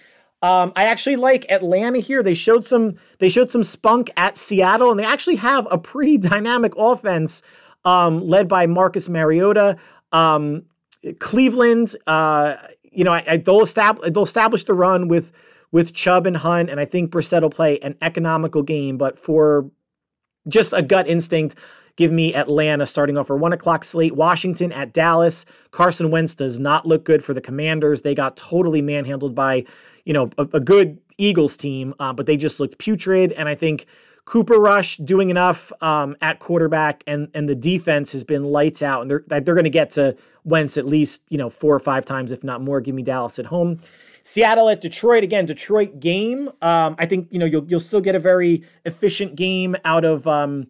Um, 0.42 0.74
I 0.76 0.86
actually 0.86 1.16
like 1.16 1.46
Atlanta 1.50 2.00
here. 2.00 2.22
They 2.22 2.34
showed 2.34 2.66
some 2.66 2.96
they 3.20 3.30
showed 3.30 3.50
some 3.50 3.64
spunk 3.64 4.12
at 4.18 4.38
Seattle, 4.38 4.92
and 4.92 5.00
they 5.00 5.06
actually 5.06 5.38
have 5.38 5.68
a 5.72 5.78
pretty 5.78 6.18
dynamic 6.30 6.74
offense 6.78 7.44
um, 7.86 8.22
led 8.22 8.48
by 8.48 8.66
Marcus 8.66 9.08
Mariota. 9.08 9.78
Um, 10.12 10.64
Cleveland, 11.20 11.96
uh, 12.08 12.56
you 12.94 13.04
know, 13.04 13.14
I, 13.14 13.24
I, 13.28 13.38
they'll 13.38 13.62
establish 13.62 14.12
they'll 14.14 14.24
establish 14.24 14.64
the 14.66 14.74
run 14.74 15.08
with 15.08 15.32
with 15.72 15.94
Chubb 15.94 16.28
and 16.28 16.38
Hunt, 16.38 16.70
and 16.70 16.80
I 16.80 16.86
think 16.86 17.12
Brissett 17.12 17.42
will 17.42 17.50
play 17.50 17.80
an 17.80 17.96
economical 18.02 18.62
game. 18.64 18.98
But 18.98 19.18
for 19.18 19.70
just 20.48 20.74
a 20.74 20.82
gut 20.82 21.08
instinct, 21.08 21.56
give 21.96 22.12
me 22.12 22.36
Atlanta 22.36 22.86
starting 22.86 23.18
off 23.18 23.28
for 23.28 23.38
one 23.38 23.54
o'clock 23.54 23.84
slate. 23.84 24.16
Washington 24.16 24.72
at 24.72 24.94
Dallas. 24.94 25.46
Carson 25.72 26.12
Wentz 26.12 26.36
does 26.36 26.60
not 26.60 26.86
look 26.86 27.04
good 27.06 27.24
for 27.24 27.34
the 27.34 27.42
Commanders. 27.42 28.02
They 28.02 28.14
got 28.14 28.38
totally 28.38 28.82
manhandled 28.82 29.34
by 29.34 29.66
you 30.06 30.14
know, 30.14 30.30
a, 30.38 30.48
a 30.54 30.60
good 30.60 31.00
Eagles 31.18 31.58
team, 31.58 31.94
uh, 32.00 32.14
but 32.14 32.26
they 32.26 32.38
just 32.38 32.60
looked 32.60 32.78
putrid. 32.78 33.32
And 33.34 33.48
I 33.48 33.56
think 33.56 33.86
Cooper 34.26 34.56
Rush 34.56 34.98
doing 34.98 35.30
enough 35.30 35.72
um, 35.82 36.16
at 36.22 36.40
quarterback, 36.40 37.04
and 37.08 37.30
and 37.34 37.48
the 37.48 37.56
defense 37.56 38.12
has 38.14 38.24
been 38.24 38.44
lights 38.44 38.82
out, 38.82 39.02
and 39.02 39.12
they're 39.12 39.24
they're 39.28 39.56
going 39.56 39.64
to 39.64 39.70
get 39.70 39.92
to 39.92 40.16
Wentz 40.46 40.78
at 40.78 40.86
least 40.86 41.24
you 41.30 41.38
know 41.38 41.50
four 41.50 41.76
or 41.76 41.80
five 41.80 42.06
times, 42.06 42.32
if 42.32 42.44
not 42.44 42.62
more. 42.62 42.82
Give 42.82 42.96
me 42.96 43.04
Dallas 43.04 43.40
at 43.40 43.48
home. 43.48 43.80
Seattle 44.24 44.70
at 44.70 44.82
Detroit 44.82 45.24
again. 45.24 45.46
Detroit 45.46 46.00
game. 46.00 46.50
Um, 46.62 46.96
I 46.98 47.06
think 47.06 47.28
you 47.32 47.40
know 47.40 47.46
you'll 47.46 47.66
you'll 47.66 47.80
still 47.80 48.02
get 48.02 48.16
a 48.16 48.20
very 48.20 48.64
efficient 48.86 49.36
game 49.36 49.76
out 49.84 50.06
of 50.06 50.28
um, 50.28 50.68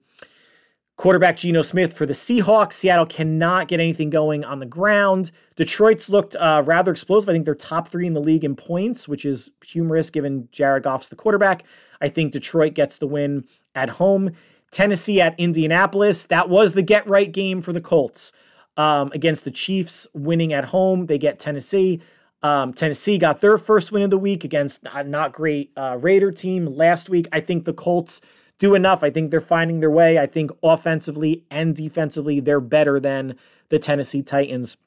quarterback 0.97 1.38
Geno 1.38 1.61
Smith 1.61 1.93
for 1.93 2.05
the 2.05 2.13
Seahawks. 2.13 2.74
Seattle 2.74 3.05
cannot 3.05 3.67
get 3.67 3.80
anything 3.80 4.09
going 4.09 4.43
on 4.43 4.59
the 4.59 4.65
ground. 4.65 5.32
Detroit's 5.55 6.09
looked 6.09 6.36
uh, 6.36 6.63
rather 6.65 6.91
explosive. 6.91 7.30
I 7.30 7.34
think 7.34 7.45
they're 7.45 7.55
top 7.55 7.88
three 7.88 8.07
in 8.07 8.13
the 8.13 8.21
league 8.21 8.43
in 8.43 8.55
points, 8.55 9.07
which 9.07 9.26
is 9.26 9.51
humorous 9.63 10.09
given 10.09 10.49
Jared 10.51 10.84
Goff's 10.84 11.09
the 11.09 11.15
quarterback. 11.15 11.63
I 12.01 12.09
think 12.09 12.32
Detroit 12.32 12.74
gets 12.74 12.97
the 12.97 13.07
win 13.07 13.45
at 13.76 13.91
home. 13.91 14.32
Tennessee 14.71 15.21
at 15.21 15.39
Indianapolis. 15.39 16.26
That 16.26 16.49
was 16.49 16.74
the 16.74 16.82
get 16.82 17.07
right 17.07 17.32
game 17.32 17.61
for 17.61 17.71
the 17.71 17.82
Colts 17.82 18.32
um, 18.78 19.11
against 19.13 19.43
the 19.43 19.51
Chiefs, 19.51 20.07
winning 20.13 20.53
at 20.53 20.65
home. 20.65 21.05
They 21.07 21.17
get 21.17 21.39
Tennessee. 21.39 22.01
Um, 22.41 22.74
Tennessee 22.74 23.17
got 23.17 23.41
their 23.41 23.57
first 23.57 23.91
win 23.91 24.03
of 24.03 24.09
the 24.09 24.17
week 24.17 24.43
against 24.43 24.86
a 24.91 25.03
not 25.03 25.32
great 25.32 25.71
uh, 25.78 25.97
Raider 25.99 26.32
team 26.32 26.65
last 26.65 27.09
week. 27.09 27.28
I 27.32 27.39
think 27.39 27.65
the 27.65 27.74
Colts 27.74 28.21
do 28.59 28.76
enough. 28.76 29.03
I 29.03 29.09
think 29.09 29.32
they're 29.32 29.41
finding 29.41 29.80
their 29.80 29.91
way. 29.91 30.19
I 30.19 30.26
think 30.26 30.51
offensively 30.61 31.45
and 31.49 31.76
defensively, 31.76 32.39
they're 32.39 32.59
better 32.59 32.99
than 32.99 33.36
the 33.69 33.80
Tennessee 33.80 34.21
Titans. 34.21 34.78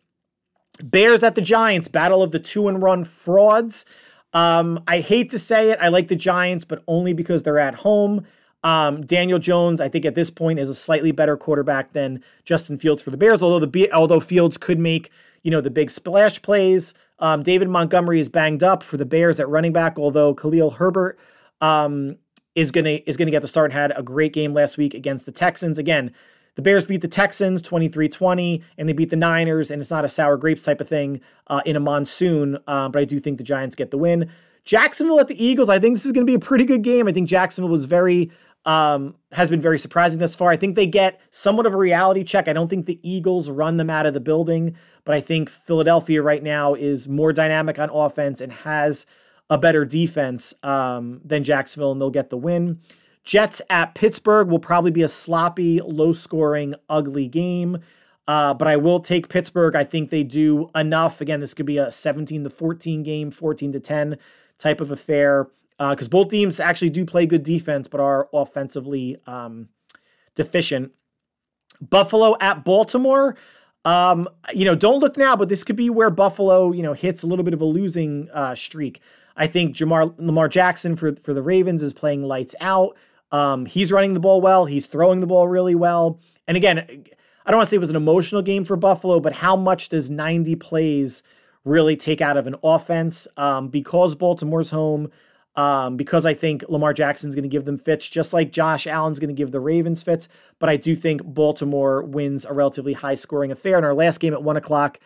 Bears 0.83 1.23
at 1.23 1.35
the 1.35 1.41
Giants, 1.41 1.89
battle 1.89 2.23
of 2.23 2.33
the 2.33 2.39
two 2.39 2.69
and 2.69 2.83
run 2.83 3.05
frauds. 3.05 3.87
Um, 4.33 4.83
I 4.87 5.01
hate 5.01 5.31
to 5.31 5.39
say 5.39 5.71
it, 5.71 5.79
I 5.81 5.89
like 5.89 6.09
the 6.09 6.17
Giants, 6.17 6.67
but 6.67 6.83
only 6.87 7.15
because 7.15 7.43
they're 7.43 7.59
at 7.59 7.77
home. 7.77 8.27
Um, 8.67 9.07
Daniel 9.07 9.39
Jones, 9.39 9.81
I 9.81 9.89
think 9.89 10.05
at 10.05 10.17
this 10.17 10.29
point, 10.29 10.59
is 10.59 10.69
a 10.69 10.75
slightly 10.75 11.13
better 11.13 11.37
quarterback 11.37 11.93
than 11.93 12.21
Justin 12.45 12.79
Fields 12.79 13.01
for 13.01 13.11
the 13.11 13.17
Bears. 13.17 13.41
Although 13.41 13.65
the 13.65 13.93
although 13.93 14.19
Fields 14.19 14.57
could 14.57 14.81
make 14.81 15.13
you 15.45 15.53
know 15.53 15.61
the 15.61 15.71
big 15.71 15.89
splash 15.89 16.43
plays. 16.43 16.93
Um, 17.21 17.45
David 17.45 17.69
Montgomery 17.69 18.19
is 18.19 18.29
banged 18.29 18.65
up 18.65 18.83
for 18.83 18.97
the 18.97 19.05
Bears 19.05 19.39
at 19.39 19.49
running 19.49 19.73
back, 19.73 20.01
although 20.01 20.35
Khalil 20.35 20.73
Herbert 20.73 21.17
um, 21.61 22.17
is 22.57 22.73
gonna 22.73 22.99
is 23.07 23.17
gonna 23.17 23.31
get 23.31 23.43
the 23.43 23.49
start. 23.49 23.73
Had 23.73 23.93
a 23.95 24.03
great 24.03 24.33
game 24.33 24.53
last 24.53 24.77
week 24.77 24.95
against 24.95 25.27
the 25.27 25.33
Texans. 25.33 25.79
Again, 25.79 26.13
the 26.57 26.63
Bears 26.63 26.87
beat 26.87 27.03
the 27.03 27.09
Texans 27.09 27.63
23-20, 27.63 28.65
and 28.77 28.89
they 28.89 28.93
beat 28.93 29.11
the 29.11 29.17
Niners, 29.17 29.71
and 29.71 29.81
it's 29.81 29.93
not 29.93 30.05
a 30.05 30.09
sour 30.09 30.37
grapes 30.37 30.65
type 30.65 30.81
of 30.81 30.89
thing 30.89 31.21
uh, 31.47 31.61
in 31.65 31.77
a 31.77 31.81
monsoon. 31.81 32.59
Uh, 32.67 32.89
but 32.89 33.01
I 33.01 33.05
do 33.05 33.21
think 33.21 33.39
the 33.39 33.45
Giants 33.45 33.77
get 33.77 33.93
the 33.93 33.99
win. 33.99 34.29
Jacksonville 34.67 35.21
at 35.21 35.29
the 35.29 35.43
Eagles. 35.43 35.71
I 35.71 35.79
think 35.79 35.95
this 35.95 36.05
is 36.05 36.11
going 36.11 36.27
to 36.27 36.31
be 36.31 36.35
a 36.35 36.41
pretty 36.41 36.65
good 36.65 36.83
game. 36.83 37.07
I 37.07 37.13
think 37.13 37.29
Jacksonville 37.29 37.71
was 37.71 37.85
very 37.85 38.33
um, 38.67 39.15
has 39.33 39.49
been 39.49 39.61
very 39.61 39.79
surprising 39.79 40.19
thus 40.19 40.35
far. 40.35 40.51
I 40.51 40.57
think 40.57 40.75
they 40.75 40.87
get 40.87 41.21
somewhat 41.31 41.67
of 41.67 41.73
a 41.73 41.77
reality 41.77 42.25
check. 42.25 42.49
I 42.49 42.53
don't 42.53 42.69
think 42.69 42.87
the 42.87 43.01
Eagles 43.09 43.49
run 43.49 43.77
them 43.77 43.89
out 43.89 44.07
of 44.07 44.13
the 44.13 44.21
building, 44.21 44.77
but 45.05 45.15
I 45.15 45.21
think 45.21 45.49
Philadelphia 45.49 46.21
right 46.21 46.43
now 46.43 46.75
is 46.75 47.07
more 47.07 47.33
dynamic 47.33 47.79
on 47.79 47.89
offense 47.91 48.41
and 48.41 48.53
has 48.53 49.07
a 49.49 49.57
better 49.57 49.85
defense 49.85 50.53
um, 50.65 51.21
than 51.25 51.45
Jacksonville, 51.45 51.93
and 51.93 52.01
they'll 52.01 52.11
get 52.11 52.31
the 52.31 52.37
win. 52.37 52.81
Jets 53.23 53.63
at 53.71 53.95
Pittsburgh 53.95 54.49
will 54.49 54.59
probably 54.59 54.91
be 54.91 55.03
a 55.03 55.09
sloppy, 55.09 55.81
low 55.81 56.13
scoring, 56.13 56.75
ugly 56.89 57.29
game. 57.29 57.79
Uh, 58.29 58.53
but 58.53 58.67
I 58.67 58.75
will 58.75 58.99
take 58.99 59.29
Pittsburgh. 59.29 59.77
I 59.77 59.85
think 59.85 60.11
they 60.11 60.25
do 60.25 60.69
enough. 60.75 61.21
Again, 61.21 61.39
this 61.39 61.55
could 61.55 61.67
be 61.67 61.79
a 61.79 61.93
17 61.93 62.43
to 62.43 62.51
14 62.51 63.05
game, 63.05 63.31
14 63.31 63.73
to 63.73 63.81
10 63.81 64.19
type 64.59 64.81
of 64.81 64.91
affair 64.91 65.47
because 65.79 66.07
uh, 66.07 66.11
both 66.11 66.31
teams 66.31 66.59
actually 66.59 66.91
do 66.91 67.05
play 67.05 67.27
good 67.27 67.43
defense, 67.43 67.89
but 67.89 68.01
are 68.01 68.29
offensively 68.33 69.19
um, 69.27 69.69
deficient. 70.35 70.93
Buffalo 71.81 72.37
at 72.41 72.65
Baltimore. 72.65 73.37
Um, 73.85 74.29
you 74.53 74.65
know, 74.65 74.75
don't 74.75 75.01
look 75.01 75.17
now, 75.17 75.37
but 75.37 75.49
this 75.49 75.63
could 75.63 75.77
be 75.77 75.91
where 75.91 76.11
Buffalo, 76.11 76.73
you 76.73 76.83
know, 76.83 76.93
hits 76.93 77.23
a 77.23 77.27
little 77.27 77.45
bit 77.45 77.55
of 77.55 77.61
a 77.61 77.65
losing 77.65 78.29
uh, 78.33 78.55
streak. 78.55 79.01
I 79.37 79.47
think 79.47 79.77
Jamar 79.77 80.15
Lamar 80.19 80.49
Jackson 80.49 80.97
for 80.97 81.15
for 81.17 81.35
the 81.35 81.43
Ravens 81.43 81.83
is 81.83 81.93
playing 81.93 82.23
lights 82.23 82.55
out. 82.61 82.97
Um, 83.33 83.67
he's 83.67 83.93
running 83.93 84.15
the 84.15 84.21
ball 84.21 84.41
well. 84.41 84.67
He's 84.67 84.87
throwing 84.87 85.21
the 85.21 85.27
ball 85.27 85.47
really 85.47 85.75
well. 85.75 86.21
And 86.49 86.57
again, 86.57 86.79
I 87.45 87.51
don't 87.51 87.59
want 87.59 87.69
to 87.69 87.71
say 87.71 87.77
it 87.77 87.81
was 87.81 87.91
an 87.91 87.97
emotional 87.97 88.43
game 88.43 88.65
for 88.65 88.77
Buffalo, 88.77 89.21
but 89.21 89.35
how 89.35 89.57
much 89.57 89.89
does 89.89 90.11
90 90.11 90.57
plays 90.57 91.23
really 91.65 91.97
take 91.97 92.21
out 92.21 92.37
of 92.37 92.47
an 92.47 92.57
offense? 92.63 93.29
Um, 93.37 93.69
because 93.69 94.15
Baltimore's 94.15 94.71
home, 94.71 95.11
um, 95.57 95.97
because 95.97 96.27
I 96.27 96.35
think 96.35 96.65
Lamar 96.69 96.93
Jackson's 96.93 97.35
going 97.35 97.43
to 97.45 97.49
give 97.49 97.65
them 97.65 97.79
fits, 97.79 98.09
just 98.09 98.33
like 98.33 98.53
Josh 98.53 98.87
Allen's 98.87 99.19
going 99.19 99.29
to 99.29 99.35
give 99.35 99.53
the 99.53 99.61
Ravens 99.61 100.03
fits. 100.03 100.29
But 100.59 100.69
I 100.69 100.77
do 100.77 100.95
think 100.95 101.25
Baltimore 101.25 102.03
wins 102.03 102.45
a 102.45 102.53
relatively 102.53 102.93
high 102.93 103.15
scoring 103.15 103.51
affair. 103.51 103.79
In 103.79 103.85
our 103.85 103.95
last 103.95 104.19
game 104.19 104.35
at 104.35 104.43
one 104.43 104.57
o'clock, 104.57 105.01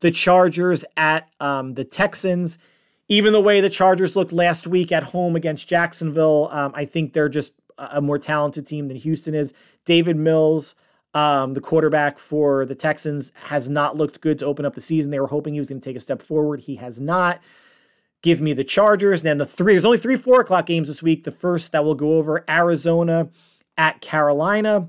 the 0.00 0.10
Chargers 0.10 0.84
at 0.96 1.28
um, 1.40 1.74
the 1.74 1.84
Texans. 1.84 2.58
Even 3.06 3.34
the 3.34 3.40
way 3.40 3.60
the 3.60 3.68
Chargers 3.68 4.16
looked 4.16 4.32
last 4.32 4.66
week 4.66 4.90
at 4.90 5.02
home 5.02 5.36
against 5.36 5.68
Jacksonville, 5.68 6.48
um, 6.50 6.72
I 6.74 6.86
think 6.86 7.12
they're 7.12 7.28
just 7.28 7.52
a 7.76 8.00
more 8.00 8.18
talented 8.18 8.66
team 8.66 8.88
than 8.88 8.96
Houston 8.96 9.34
is. 9.34 9.52
Davis 9.84 10.16
Mills, 10.16 10.74
um, 11.12 11.52
the 11.52 11.60
quarterback 11.60 12.18
for 12.18 12.64
the 12.64 12.74
Texans, 12.74 13.30
has 13.44 13.68
not 13.68 13.96
looked 13.96 14.22
good 14.22 14.38
to 14.38 14.46
open 14.46 14.64
up 14.64 14.74
the 14.74 14.80
season. 14.80 15.10
They 15.10 15.20
were 15.20 15.26
hoping 15.26 15.52
he 15.52 15.60
was 15.60 15.68
going 15.68 15.82
to 15.82 15.84
take 15.84 15.96
a 15.96 16.00
step 16.00 16.22
forward. 16.22 16.60
He 16.60 16.76
has 16.76 16.98
not 16.98 17.40
give 18.24 18.40
me 18.40 18.54
the 18.54 18.64
Chargers. 18.64 19.20
And 19.20 19.26
then 19.28 19.38
the 19.38 19.46
three, 19.46 19.74
there's 19.74 19.84
only 19.84 19.98
three 19.98 20.16
four 20.16 20.40
o'clock 20.40 20.66
games 20.66 20.88
this 20.88 21.02
week. 21.02 21.24
The 21.24 21.30
first 21.30 21.70
that 21.72 21.84
we'll 21.84 21.94
go 21.94 22.16
over 22.16 22.42
Arizona 22.48 23.28
at 23.76 24.00
Carolina. 24.00 24.88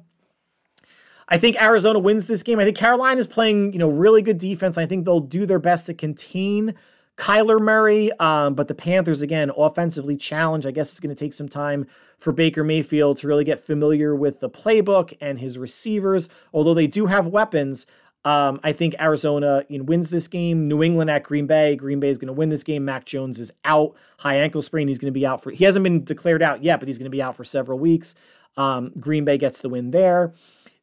I 1.27 1.37
think 1.37 1.61
Arizona 1.61 1.99
wins 1.99 2.27
this 2.27 2.43
game. 2.43 2.59
I 2.59 2.63
think 2.63 2.77
Carolina 2.77 3.19
is 3.19 3.27
playing, 3.27 3.73
you 3.73 3.79
know, 3.79 3.89
really 3.89 4.21
good 4.21 4.37
defense. 4.37 4.77
I 4.77 4.85
think 4.85 5.03
they'll 5.03 5.19
do 5.19 5.45
their 5.45 5.59
best 5.59 5.85
to 5.87 5.93
contain 5.93 6.75
Kyler 7.17 7.59
Murray. 7.59 8.11
Um, 8.19 8.53
but 8.53 8.67
the 8.67 8.75
Panthers, 8.75 9.21
again, 9.21 9.51
offensively 9.57 10.15
challenged. 10.15 10.65
I 10.65 10.71
guess 10.71 10.91
it's 10.91 10.99
going 10.99 11.13
to 11.13 11.19
take 11.19 11.33
some 11.33 11.49
time 11.49 11.87
for 12.17 12.31
Baker 12.31 12.63
Mayfield 12.63 13.17
to 13.17 13.27
really 13.27 13.43
get 13.43 13.65
familiar 13.65 14.15
with 14.15 14.39
the 14.39 14.49
playbook 14.49 15.17
and 15.19 15.39
his 15.39 15.57
receivers. 15.57 16.29
Although 16.53 16.73
they 16.73 16.87
do 16.87 17.07
have 17.07 17.27
weapons, 17.27 17.85
um, 18.25 18.59
I 18.63 18.73
think 18.73 18.95
Arizona 18.99 19.63
you 19.69 19.77
know, 19.77 19.83
wins 19.83 20.09
this 20.09 20.27
game. 20.27 20.67
New 20.67 20.81
England 20.81 21.11
at 21.11 21.23
Green 21.23 21.45
Bay. 21.45 21.75
Green 21.75 21.99
Bay 21.99 22.09
is 22.09 22.17
going 22.17 22.27
to 22.27 22.33
win 22.33 22.49
this 22.49 22.63
game. 22.63 22.83
Mac 22.83 23.05
Jones 23.05 23.39
is 23.39 23.51
out, 23.63 23.95
high 24.17 24.37
ankle 24.37 24.63
sprain. 24.63 24.87
He's 24.87 24.97
going 24.97 25.13
to 25.13 25.17
be 25.17 25.25
out 25.25 25.43
for. 25.43 25.51
He 25.51 25.63
hasn't 25.63 25.83
been 25.83 26.03
declared 26.03 26.41
out 26.41 26.63
yet, 26.63 26.79
but 26.79 26.89
he's 26.89 26.97
going 26.97 27.05
to 27.05 27.11
be 27.11 27.21
out 27.21 27.35
for 27.35 27.43
several 27.43 27.77
weeks. 27.77 28.15
Um, 28.57 28.91
Green 28.99 29.25
Bay 29.25 29.37
gets 29.37 29.61
the 29.61 29.69
win 29.69 29.91
there. 29.91 30.33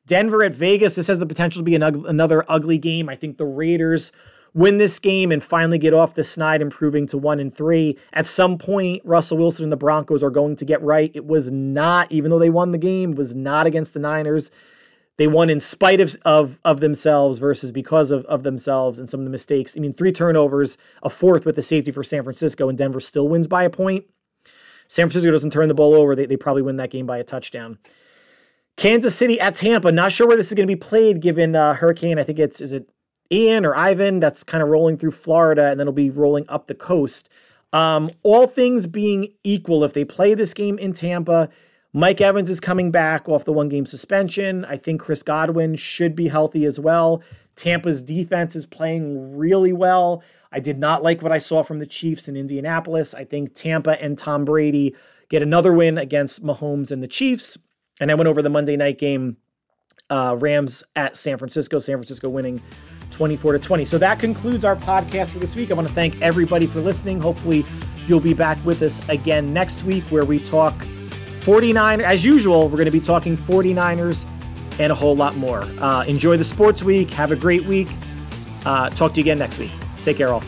Denver 0.07 0.45
at 0.45 0.55
Vegas. 0.55 0.95
This 0.95 1.09
has 1.09 1.19
the 1.19 1.27
potential 1.27 1.61
to 1.61 1.65
be 1.65 1.75
an, 1.75 1.83
another 1.83 2.45
ugly 2.49 2.79
game. 2.79 3.09
I 3.09 3.17
think 3.17 3.39
the 3.39 3.45
Raiders 3.45 4.13
win 4.55 4.79
this 4.79 4.99
game 4.99 5.33
and 5.33 5.43
finally 5.43 5.79
get 5.79 5.95
off 5.95 6.15
the 6.15 6.23
snide, 6.23 6.61
improving 6.61 7.07
to 7.09 7.19
one 7.19 7.41
and 7.41 7.53
three. 7.53 7.99
At 8.13 8.27
some 8.27 8.57
point, 8.59 9.03
Russell 9.05 9.39
Wilson 9.39 9.65
and 9.65 9.73
the 9.73 9.77
Broncos 9.77 10.23
are 10.23 10.31
going 10.31 10.57
to 10.57 10.65
get 10.65 10.83
right. 10.83 11.11
It 11.15 11.25
was 11.25 11.51
not, 11.51 12.13
even 12.13 12.31
though 12.31 12.39
they 12.39 12.51
won 12.51 12.71
the 12.71 12.79
game, 12.79 13.13
was 13.13 13.35
not 13.35 13.67
against 13.67 13.95
the 13.95 14.01
Niners. 14.01 14.51
They 15.19 15.27
won 15.27 15.51
in 15.51 15.61
spite 15.61 16.01
of, 16.01 16.17
of, 16.25 16.59
of 16.65 16.81
themselves 16.81 17.39
versus 17.39 17.71
because 17.71 18.11
of, 18.11 18.25
of 18.27 18.43
themselves 18.43 18.99
and 18.99 19.09
some 19.09 19.21
of 19.21 19.25
the 19.25 19.31
mistakes. 19.31 19.75
I 19.77 19.81
mean, 19.81 19.93
three 19.93 20.13
turnovers, 20.13 20.79
a 21.03 21.11
fourth 21.11 21.45
with 21.45 21.57
the 21.57 21.63
safety 21.63 21.91
for 21.91 22.03
San 22.03 22.23
Francisco, 22.23 22.69
and 22.69 22.79
Denver 22.79 23.01
still 23.01 23.29
wins 23.29 23.47
by 23.47 23.65
a 23.65 23.71
point. 23.71 24.07
San 24.89 25.07
Francisco 25.07 25.31
doesn't 25.31 25.53
turn 25.53 25.69
the 25.69 25.75
ball 25.75 25.95
over. 25.95 26.17
They, 26.17 26.27
they 26.27 26.37
probably 26.37 26.63
win 26.63 26.77
that 26.77 26.91
game 26.91 27.07
by 27.07 27.19
a 27.19 27.25
touchdown. 27.25 27.79
Kansas 28.77 29.15
City 29.15 29.39
at 29.39 29.55
Tampa. 29.55 29.93
Not 29.93 30.13
sure 30.13 30.27
where 30.27 30.37
this 30.37 30.49
is 30.49 30.55
going 30.55 30.67
to 30.67 30.75
be 30.75 30.81
played 30.81 31.21
given 31.21 31.55
uh, 31.55 31.75
Hurricane. 31.75 32.19
I 32.19 32.25
think 32.25 32.39
it's, 32.39 32.61
is 32.61 32.73
it 32.73 32.89
Ian 33.31 33.65
or 33.65 33.75
Ivan 33.75 34.21
that's 34.21 34.45
kind 34.45 34.63
of 34.63 34.69
rolling 34.69 34.99
through 34.99 35.13
Florida 35.13 35.71
and 35.71 35.81
then 35.81 35.85
it'll 35.85 35.95
be 35.95 36.11
rolling 36.11 36.45
up 36.49 36.67
the 36.67 36.75
coast. 36.75 37.29
Um, 37.73 38.11
all 38.23 38.47
things 38.47 38.87
being 38.87 39.33
equal, 39.43 39.83
if 39.85 39.95
they 39.95 40.05
play 40.05 40.35
this 40.35 40.53
game 40.53 40.79
in 40.79 40.93
Tampa, 40.93 41.49
Mike 41.95 42.23
Evans 42.23 42.49
is 42.49 42.59
coming 42.59 42.91
back 42.91 43.29
off 43.29 43.45
the 43.45 43.53
one 43.53 43.69
game 43.69 43.85
suspension. 43.85 44.65
I 44.65 44.79
think 44.79 45.01
Chris 45.01 45.23
Godwin 45.23 45.77
should 45.77 46.17
be 46.17 46.29
healthy 46.29 46.65
as 46.65 46.81
well. 46.81 47.23
Tampa's 47.55 48.01
defense 48.01 48.57
is 48.57 48.65
playing 48.65 49.37
really 49.37 49.75
well. 49.75 50.23
I 50.51 50.61
did 50.61 50.79
not 50.79 51.03
like 51.03 51.21
what 51.21 51.33
I 51.33 51.39
saw 51.39 51.63
from 51.63 51.81
the 51.81 51.87
Chiefs 51.87 52.29
in 52.29 52.37
Indianapolis. 52.37 53.13
I 53.13 53.25
think 53.25 53.55
Tampa 53.55 54.03
and 54.03 54.17
Tom 54.17 54.47
Brady 54.47 54.95
get 55.29 55.43
another 55.43 55.73
win 55.73 55.99
against 55.99 56.43
Mahomes 56.43 56.91
and 56.91 57.03
the 57.03 57.09
Chiefs. 57.09 57.59
And 58.01 58.11
I 58.11 58.15
went 58.15 58.29
over 58.29 58.41
the 58.41 58.49
Monday 58.49 58.77
night 58.77 58.99
game, 58.99 59.37
uh, 60.09 60.37
Rams 60.39 60.83
at 60.97 61.15
San 61.15 61.37
Francisco. 61.37 61.79
San 61.79 61.97
Francisco 61.97 62.31
winning 62.31 62.63
24 63.11 63.53
to 63.53 63.59
20. 63.59 63.85
So 63.85 63.99
that 63.99 64.19
concludes 64.19 64.65
our 64.65 64.77
podcast 64.77 65.29
for 65.29 65.39
this 65.39 65.55
week. 65.55 65.71
I 65.71 65.75
want 65.75 65.89
to 65.89 65.95
thank 65.95 66.21
everybody 66.23 66.67
for 66.67 66.81
listening. 66.81 67.21
Hopefully, 67.21 67.67
you'll 68.07 68.21
be 68.21 68.35
back 68.35 68.63
with 68.65 68.81
us 68.81 69.07
again 69.11 69.53
next 69.53 69.85
week 69.85 70.05
where 70.05 70.25
we 70.25 70.39
talk 70.39 70.75
49, 71.43 72.01
as 72.01 72.25
usual, 72.25 72.69
we're 72.69 72.77
going 72.77 72.85
to 72.85 72.91
be 72.91 73.01
talking 73.01 73.37
49ers 73.37 74.25
and 74.79 74.93
a 74.93 74.95
whole 74.95 75.17
lot 75.17 75.37
more. 75.37 75.63
Uh, 75.63 76.05
enjoy 76.05 76.37
the 76.37 76.45
sports 76.45 76.83
week. 76.83 77.11
Have 77.11 77.33
a 77.33 77.37
great 77.37 77.65
week. 77.65 77.89
Uh, 78.65 78.91
talk 78.91 79.13
to 79.15 79.17
you 79.19 79.25
again 79.25 79.39
next 79.39 79.59
week. 79.59 79.73
Take 80.03 80.19
care, 80.19 80.33
all. 80.33 80.43